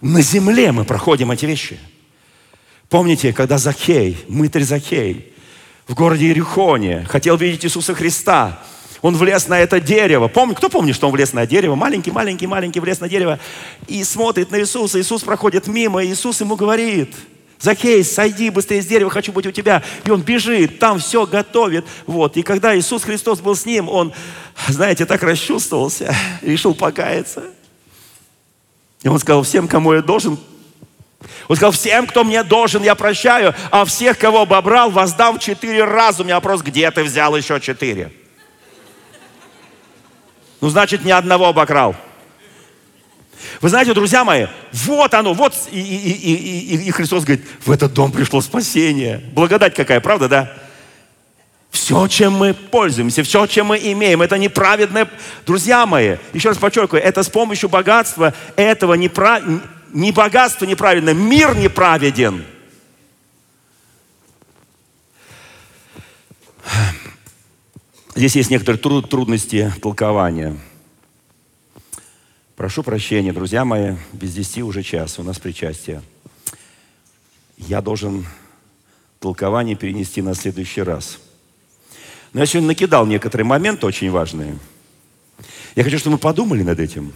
На 0.00 0.22
земле 0.22 0.72
мы 0.72 0.84
проходим 0.84 1.30
эти 1.30 1.46
вещи. 1.46 1.78
Помните, 2.88 3.32
когда 3.32 3.58
Захей, 3.58 4.16
мытарь 4.28 4.62
Захей, 4.62 5.32
в 5.86 5.94
городе 5.94 6.26
Иерихоне 6.26 7.04
хотел 7.08 7.36
видеть 7.36 7.64
Иисуса 7.64 7.94
Христа, 7.94 8.62
он 9.02 9.16
влез 9.16 9.48
на 9.48 9.58
это 9.58 9.80
дерево. 9.80 10.28
Помни, 10.28 10.54
кто 10.54 10.68
помнит, 10.68 10.94
что 10.94 11.06
он 11.06 11.12
влез 11.12 11.32
на 11.32 11.46
дерево? 11.46 11.74
Маленький, 11.74 12.10
маленький, 12.10 12.46
маленький 12.46 12.80
влез 12.80 13.00
на 13.00 13.08
дерево 13.08 13.38
и 13.86 14.04
смотрит 14.04 14.50
на 14.50 14.60
Иисуса. 14.60 15.00
Иисус 15.00 15.22
проходит 15.22 15.66
мимо, 15.66 16.02
и 16.02 16.12
Иисус 16.12 16.40
ему 16.40 16.56
говорит, 16.56 17.14
Закей, 17.60 18.02
сойди 18.04 18.48
быстрее 18.48 18.80
с 18.80 18.86
дерева, 18.86 19.10
хочу 19.10 19.32
быть 19.32 19.46
у 19.46 19.50
тебя. 19.50 19.82
И 20.04 20.10
он 20.10 20.22
бежит, 20.22 20.78
там 20.78 20.98
все 20.98 21.26
готовит. 21.26 21.84
Вот. 22.06 22.38
И 22.38 22.42
когда 22.42 22.76
Иисус 22.78 23.04
Христос 23.04 23.40
был 23.40 23.54
с 23.54 23.66
ним, 23.66 23.90
он, 23.90 24.14
знаете, 24.68 25.04
так 25.04 25.22
расчувствовался, 25.22 26.14
решил 26.40 26.74
покаяться. 26.74 27.44
И 29.02 29.08
он 29.08 29.18
сказал, 29.18 29.42
всем, 29.42 29.68
кому 29.68 29.92
я 29.92 30.00
должен, 30.00 30.38
он 31.48 31.56
сказал, 31.56 31.72
всем, 31.72 32.06
кто 32.06 32.24
мне 32.24 32.42
должен, 32.42 32.82
я 32.82 32.94
прощаю, 32.94 33.54
а 33.70 33.84
всех, 33.84 34.18
кого 34.18 34.42
обобрал, 34.42 34.90
воздам 34.90 35.38
четыре 35.38 35.84
раза. 35.84 36.22
У 36.22 36.24
меня 36.24 36.36
вопрос, 36.36 36.62
где 36.62 36.90
ты 36.90 37.02
взял 37.02 37.36
еще 37.36 37.60
четыре? 37.60 38.10
Ну, 40.60 40.68
значит, 40.68 41.04
ни 41.04 41.10
одного 41.10 41.48
обокрал. 41.48 41.96
Вы 43.60 43.68
знаете, 43.68 43.94
друзья 43.94 44.24
мои, 44.24 44.46
вот 44.72 45.14
оно, 45.14 45.32
вот 45.32 45.54
и, 45.70 45.80
и, 45.80 46.12
и, 46.12 46.76
и, 46.76 46.88
и 46.88 46.90
Христос 46.90 47.24
говорит, 47.24 47.46
в 47.64 47.70
этот 47.70 47.92
дом 47.92 48.12
пришло 48.12 48.40
спасение. 48.40 49.22
Благодать 49.32 49.74
какая, 49.74 50.00
правда, 50.00 50.28
да? 50.28 50.56
Все, 51.70 52.06
чем 52.08 52.34
мы 52.34 52.52
пользуемся, 52.52 53.22
все, 53.22 53.46
чем 53.46 53.66
мы 53.66 53.78
имеем, 53.78 54.22
это 54.22 54.36
неправедное... 54.36 55.08
Друзья 55.46 55.86
мои, 55.86 56.16
еще 56.32 56.48
раз 56.48 56.58
подчеркиваю, 56.58 57.02
это 57.02 57.22
с 57.22 57.28
помощью 57.28 57.68
богатства 57.68 58.34
этого 58.56 58.94
неправ... 58.94 59.42
не 59.92 60.12
богатство 60.12 60.66
неправедно, 60.66 61.14
мир 61.14 61.56
неправеден. 61.56 62.44
Здесь 68.20 68.36
есть 68.36 68.50
некоторые 68.50 68.78
труд, 68.78 69.08
трудности 69.08 69.72
толкования. 69.80 70.54
Прошу 72.54 72.82
прощения, 72.82 73.32
друзья 73.32 73.64
мои, 73.64 73.94
без 74.12 74.34
десяти 74.34 74.62
уже 74.62 74.82
час, 74.82 75.18
у 75.18 75.22
нас 75.22 75.38
причастие. 75.38 76.02
Я 77.56 77.80
должен 77.80 78.26
толкование 79.20 79.74
перенести 79.74 80.20
на 80.20 80.34
следующий 80.34 80.82
раз– 80.82 81.18
но 82.34 82.40
я 82.40 82.46
сегодня 82.46 82.68
накидал 82.68 83.06
некоторые 83.06 83.46
моменты 83.46 83.86
очень 83.86 84.10
важные. 84.10 84.58
Я 85.74 85.82
хочу, 85.82 85.98
чтобы 85.98 86.16
мы 86.16 86.18
подумали 86.18 86.62
над 86.62 86.78
этим. 86.78 87.14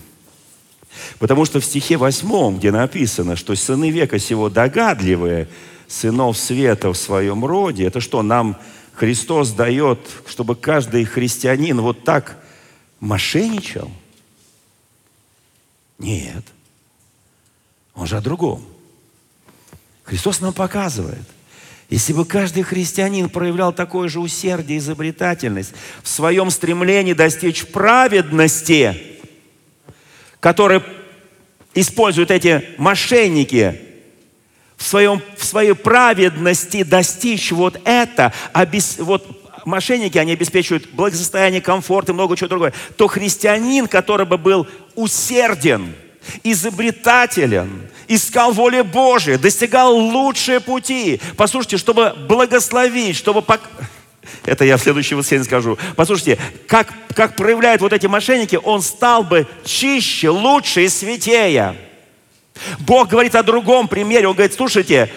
Потому 1.19 1.45
что 1.45 1.61
в 1.61 1.65
стихе 1.67 1.99
восьмом, 1.99 2.57
где 2.57 2.71
написано, 2.73 3.37
что 3.37 3.55
сыны 3.55 3.91
века 3.91 4.19
сего 4.19 4.49
догадливые, 4.49 5.49
сынов 5.87 6.39
света 6.39 6.93
в 6.93 6.97
своем 6.97 7.45
роде, 7.45 7.85
это 7.85 8.01
что, 8.01 8.23
нам 8.23 8.57
Христос 8.95 9.51
дает, 9.51 9.99
чтобы 10.27 10.55
каждый 10.55 11.05
христианин 11.05 11.81
вот 11.81 12.05
так 12.05 12.39
мошенничал? 13.01 13.91
Нет. 15.99 16.45
Он 17.95 18.07
же 18.07 18.17
о 18.17 18.21
другом. 18.21 18.65
Христос 20.05 20.41
нам 20.41 20.53
показывает, 20.53 21.25
если 21.91 22.13
бы 22.13 22.25
каждый 22.25 22.63
христианин 22.63 23.29
проявлял 23.29 23.73
такое 23.73 24.09
же 24.09 24.21
усердие 24.21 24.79
и 24.79 24.81
изобретательность 24.81 25.73
в 26.03 26.09
своем 26.09 26.51
стремлении 26.51 27.15
достичь 27.15 27.67
праведности, 27.67 29.19
который 30.41 30.83
используют 31.75 32.31
эти 32.31 32.69
мошенники, 32.79 33.81
в, 34.85 34.87
своем, 34.87 35.23
в 35.39 35.45
своей 35.47 35.73
праведности 35.73 36.83
достичь 36.83 37.53
вот 37.53 37.81
это, 37.87 38.35
обес, 38.53 38.97
вот 38.99 39.65
мошенники, 39.65 40.19
они 40.19 40.33
обеспечивают 40.33 40.91
благосостояние, 40.91 41.63
комфорт 41.63 42.11
и 42.11 42.13
много 42.13 42.37
чего 42.37 42.49
другого, 42.49 42.73
то 42.99 43.07
христианин, 43.07 43.89
который 43.89 44.27
бы 44.27 44.37
был 44.37 44.67
усерден, 44.95 45.95
изобретателен, 46.43 47.89
искал 48.09 48.53
воли 48.53 48.83
Божией, 48.83 49.39
достигал 49.39 49.97
лучшие 49.97 50.61
пути. 50.61 51.19
Послушайте, 51.39 51.79
чтобы 51.79 52.15
благословить, 52.29 53.17
чтобы... 53.17 53.41
Пок... 53.41 53.63
Это 54.45 54.67
я 54.67 54.77
в 54.77 54.83
следующий 54.83 55.15
воскресенье 55.15 55.47
скажу. 55.47 55.79
Послушайте, 55.97 56.39
как, 56.67 56.93
как 57.15 57.37
проявляют 57.37 57.81
вот 57.81 57.95
эти 57.95 58.07
мошенники, 58.07 58.61
он 58.63 58.83
стал 58.83 59.25
бы 59.25 59.47
чище, 59.65 60.29
лучше 60.29 60.85
и 60.85 60.91
святее. 60.91 61.75
Бог 62.81 63.09
говорит 63.09 63.35
о 63.35 63.43
другом 63.43 63.89
примере. 63.89 64.29
Он 64.29 64.35
говорит, 64.35 64.55
слушайте, 64.55 65.11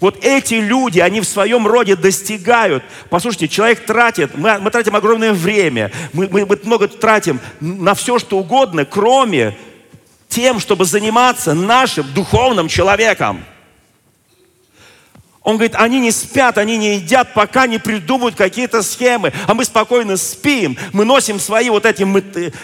вот 0.00 0.24
эти 0.24 0.54
люди, 0.54 1.00
они 1.00 1.20
в 1.20 1.24
своем 1.24 1.66
роде 1.66 1.96
достигают. 1.96 2.84
Послушайте, 3.10 3.48
человек 3.48 3.84
тратит, 3.84 4.36
мы, 4.36 4.58
мы 4.58 4.70
тратим 4.70 4.96
огромное 4.96 5.32
время, 5.32 5.92
мы, 6.12 6.28
мы, 6.28 6.46
мы 6.46 6.58
много 6.64 6.88
тратим 6.88 7.40
на 7.60 7.94
все, 7.94 8.18
что 8.18 8.38
угодно, 8.38 8.84
кроме 8.84 9.56
тем, 10.28 10.60
чтобы 10.60 10.84
заниматься 10.84 11.54
нашим 11.54 12.10
духовным 12.14 12.68
человеком. 12.68 13.44
Он 15.44 15.56
говорит, 15.56 15.74
они 15.74 15.98
не 15.98 16.12
спят, 16.12 16.56
они 16.56 16.76
не 16.76 16.96
едят, 16.96 17.34
пока 17.34 17.66
не 17.66 17.78
придумают 17.78 18.36
какие-то 18.36 18.80
схемы. 18.82 19.32
А 19.48 19.54
мы 19.54 19.64
спокойно 19.64 20.16
спим, 20.16 20.78
мы 20.92 21.04
носим 21.04 21.40
свои 21.40 21.68
вот 21.68 21.84
эти, 21.84 22.04
мы 22.04 22.22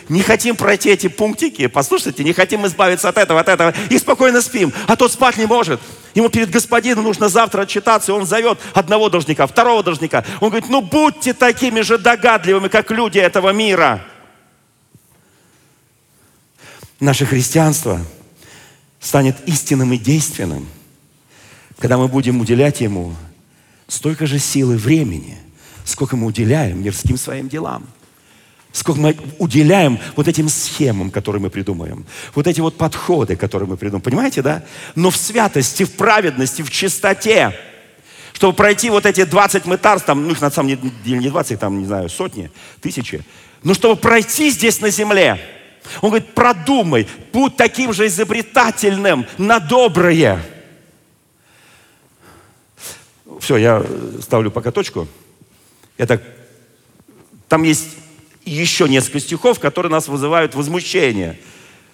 не 0.08 0.22
хотим 0.22 0.54
пройти 0.54 0.90
эти 0.90 1.08
пунктики, 1.08 1.66
послушайте, 1.66 2.22
не 2.22 2.32
хотим 2.32 2.64
избавиться 2.66 3.08
от 3.08 3.18
этого, 3.18 3.40
от 3.40 3.48
этого, 3.48 3.74
и 3.90 3.98
спокойно 3.98 4.40
спим. 4.40 4.72
А 4.86 4.94
тот 4.94 5.10
спать 5.12 5.38
не 5.38 5.46
может. 5.46 5.80
Ему 6.14 6.28
перед 6.28 6.50
господином 6.50 7.02
нужно 7.04 7.28
завтра 7.28 7.62
отчитаться, 7.62 8.12
и 8.12 8.14
он 8.14 8.26
зовет 8.26 8.60
одного 8.74 9.08
должника, 9.08 9.48
второго 9.48 9.82
должника. 9.82 10.24
Он 10.40 10.50
говорит, 10.50 10.70
ну 10.70 10.80
будьте 10.80 11.32
такими 11.32 11.80
же 11.80 11.98
догадливыми, 11.98 12.68
как 12.68 12.92
люди 12.92 13.18
этого 13.18 13.50
мира. 13.52 14.04
Наше 17.00 17.26
христианство 17.26 18.00
станет 19.00 19.36
истинным 19.46 19.92
и 19.92 19.98
действенным– 19.98 20.68
когда 21.78 21.96
мы 21.96 22.08
будем 22.08 22.40
уделять 22.40 22.80
Ему 22.80 23.14
столько 23.86 24.26
же 24.26 24.38
силы 24.38 24.76
времени, 24.76 25.38
сколько 25.84 26.16
мы 26.16 26.26
уделяем 26.26 26.82
мирским 26.82 27.16
своим 27.16 27.48
делам. 27.48 27.86
Сколько 28.70 29.00
мы 29.00 29.16
уделяем 29.38 29.98
вот 30.14 30.28
этим 30.28 30.48
схемам, 30.48 31.10
которые 31.10 31.40
мы 31.40 31.48
придумаем. 31.48 32.04
Вот 32.34 32.46
эти 32.46 32.60
вот 32.60 32.76
подходы, 32.76 33.34
которые 33.34 33.68
мы 33.68 33.78
придумаем. 33.78 34.02
Понимаете, 34.02 34.42
да? 34.42 34.62
Но 34.94 35.10
в 35.10 35.16
святости, 35.16 35.84
в 35.84 35.92
праведности, 35.92 36.60
в 36.60 36.70
чистоте. 36.70 37.54
Чтобы 38.34 38.52
пройти 38.52 38.90
вот 38.90 39.06
эти 39.06 39.24
20 39.24 39.64
мытарств, 39.64 40.06
там, 40.06 40.26
ну 40.26 40.32
их 40.32 40.40
на 40.42 40.50
самом 40.50 40.68
деле 40.68 41.18
не 41.18 41.30
20, 41.30 41.58
там, 41.58 41.80
не 41.80 41.86
знаю, 41.86 42.10
сотни, 42.10 42.50
тысячи. 42.80 43.24
Но 43.62 43.72
чтобы 43.72 43.96
пройти 43.96 44.50
здесь 44.50 44.80
на 44.80 44.90
земле, 44.90 45.40
он 46.02 46.10
говорит, 46.10 46.34
продумай, 46.34 47.08
будь 47.32 47.56
таким 47.56 47.94
же 47.94 48.06
изобретательным 48.06 49.26
на 49.38 49.58
доброе. 49.60 50.44
Все, 53.48 53.56
я 53.56 53.82
ставлю 54.20 54.50
пока 54.50 54.70
точку. 54.70 55.08
Это, 55.96 56.22
там 57.48 57.62
есть 57.62 57.96
еще 58.44 58.86
несколько 58.90 59.20
стихов, 59.20 59.58
которые 59.58 59.90
нас 59.90 60.06
вызывают 60.06 60.54
возмущение. 60.54 61.40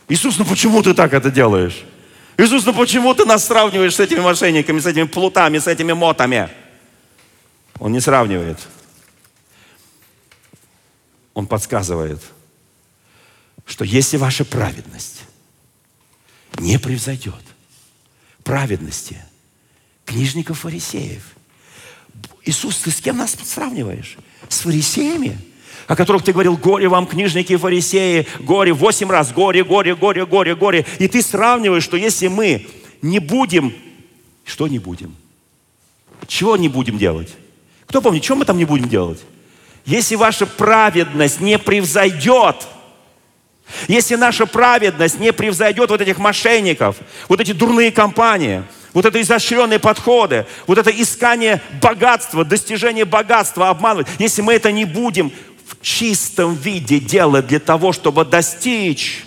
Иисус, 0.09 0.37
ну 0.37 0.45
почему 0.45 0.83
ты 0.83 0.95
так 0.95 1.13
это 1.13 1.31
делаешь? 1.31 1.85
Иисус, 2.39 2.67
ну 2.67 2.75
почему 2.75 3.15
ты 3.15 3.25
нас 3.25 3.45
сравниваешь 3.45 3.95
с 3.95 4.01
этими 4.01 4.19
мошенниками, 4.19 4.81
с 4.81 4.87
этими 4.87 5.05
плутами, 5.05 5.59
с 5.59 5.69
этими 5.69 5.93
мотами? 5.93 6.49
Он 7.79 7.93
не 7.93 8.01
сравнивает. 8.01 8.59
Он 11.35 11.47
подсказывает, 11.47 12.21
что 13.65 13.85
если 13.85 14.17
ваша 14.17 14.45
праведность 14.45 15.23
не 16.59 16.81
превзойдет 16.81 17.45
праведности 18.43 19.25
книжников 20.05 20.59
фарисеев, 20.59 21.23
Иисус, 22.45 22.79
ты 22.79 22.91
с 22.91 23.01
кем 23.01 23.17
нас 23.17 23.37
сравниваешь? 23.45 24.17
С 24.49 24.61
фарисеями? 24.61 25.39
о 25.87 25.97
которых 25.97 26.23
ты 26.23 26.33
говорил, 26.33 26.57
горе 26.57 26.89
вам, 26.89 27.07
книжники 27.07 27.53
и 27.53 27.57
фарисеи, 27.57 28.27
горе, 28.41 28.73
восемь 28.73 29.11
раз, 29.11 29.33
горе, 29.33 29.65
горе, 29.65 29.95
горе, 29.95 30.25
горе, 30.25 30.55
горе. 30.55 30.87
И 30.99 31.09
ты 31.09 31.23
сравниваешь, 31.23 31.85
что 31.85 31.97
если 31.97 32.29
мы 32.29 32.67
не 33.03 33.19
будем, 33.19 33.75
что 34.45 34.67
не 34.67 34.79
будем? 34.79 35.15
Чего 36.27 36.57
не 36.57 36.69
будем 36.69 36.97
делать? 36.97 37.35
Кто 37.87 38.01
помнит, 38.01 38.25
что 38.25 38.35
мы 38.35 38.45
там 38.45 38.57
не 38.57 38.65
будем 38.65 38.89
делать? 38.89 39.21
Если 39.85 40.15
ваша 40.15 40.47
праведность 40.47 41.41
не 41.41 41.59
превзойдет, 41.59 42.67
если 43.89 44.15
наша 44.15 44.47
праведность 44.47 45.21
не 45.21 45.33
превзойдет 45.33 45.91
вот 45.91 46.01
этих 46.01 46.19
мошенников, 46.19 46.97
вот 47.29 47.41
эти 47.41 47.53
дурные 47.53 47.93
компании– 47.93 48.63
вот 48.95 49.05
это 49.05 49.21
изощренные 49.21 49.79
подходы, 49.79 50.47
вот 50.67 50.79
это 50.79 50.91
искание 50.91 51.61
богатства, 51.83 52.45
достижение 52.45 53.05
богатства, 53.05 53.69
обманывать. 53.69 54.07
Если 54.19 54.41
мы 54.41 54.55
это 54.55 54.73
не 54.73 54.87
будем 54.87 55.33
в 55.67 55.81
чистом 55.83 56.55
виде 56.55 57.01
делать 57.01 57.49
для 57.49 57.61
того, 57.61 57.93
чтобы 57.93 58.25
достичь 58.25 59.27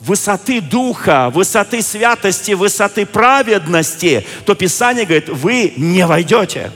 высоты 0.00 0.60
духа, 0.60 1.30
высоты 1.32 1.82
святости, 1.82 2.52
высоты 2.52 3.06
праведности, 3.06 4.24
то 4.44 4.54
Писание 4.54 5.04
говорит, 5.04 5.28
вы 5.28 5.72
не 5.76 6.06
войдете. 6.06 6.70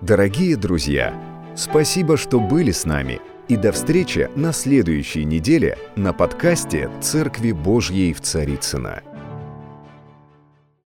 Дорогие 0.00 0.56
друзья, 0.56 1.14
спасибо, 1.56 2.16
что 2.16 2.38
были 2.38 2.70
с 2.70 2.84
нами. 2.84 3.20
И 3.48 3.56
до 3.56 3.72
встречи 3.72 4.30
на 4.36 4.52
следующей 4.52 5.24
неделе 5.24 5.78
на 5.96 6.12
подкасте 6.12 6.90
«Церкви 7.02 7.52
Божьей 7.52 8.14
в 8.14 8.20
Царицына. 8.20 9.02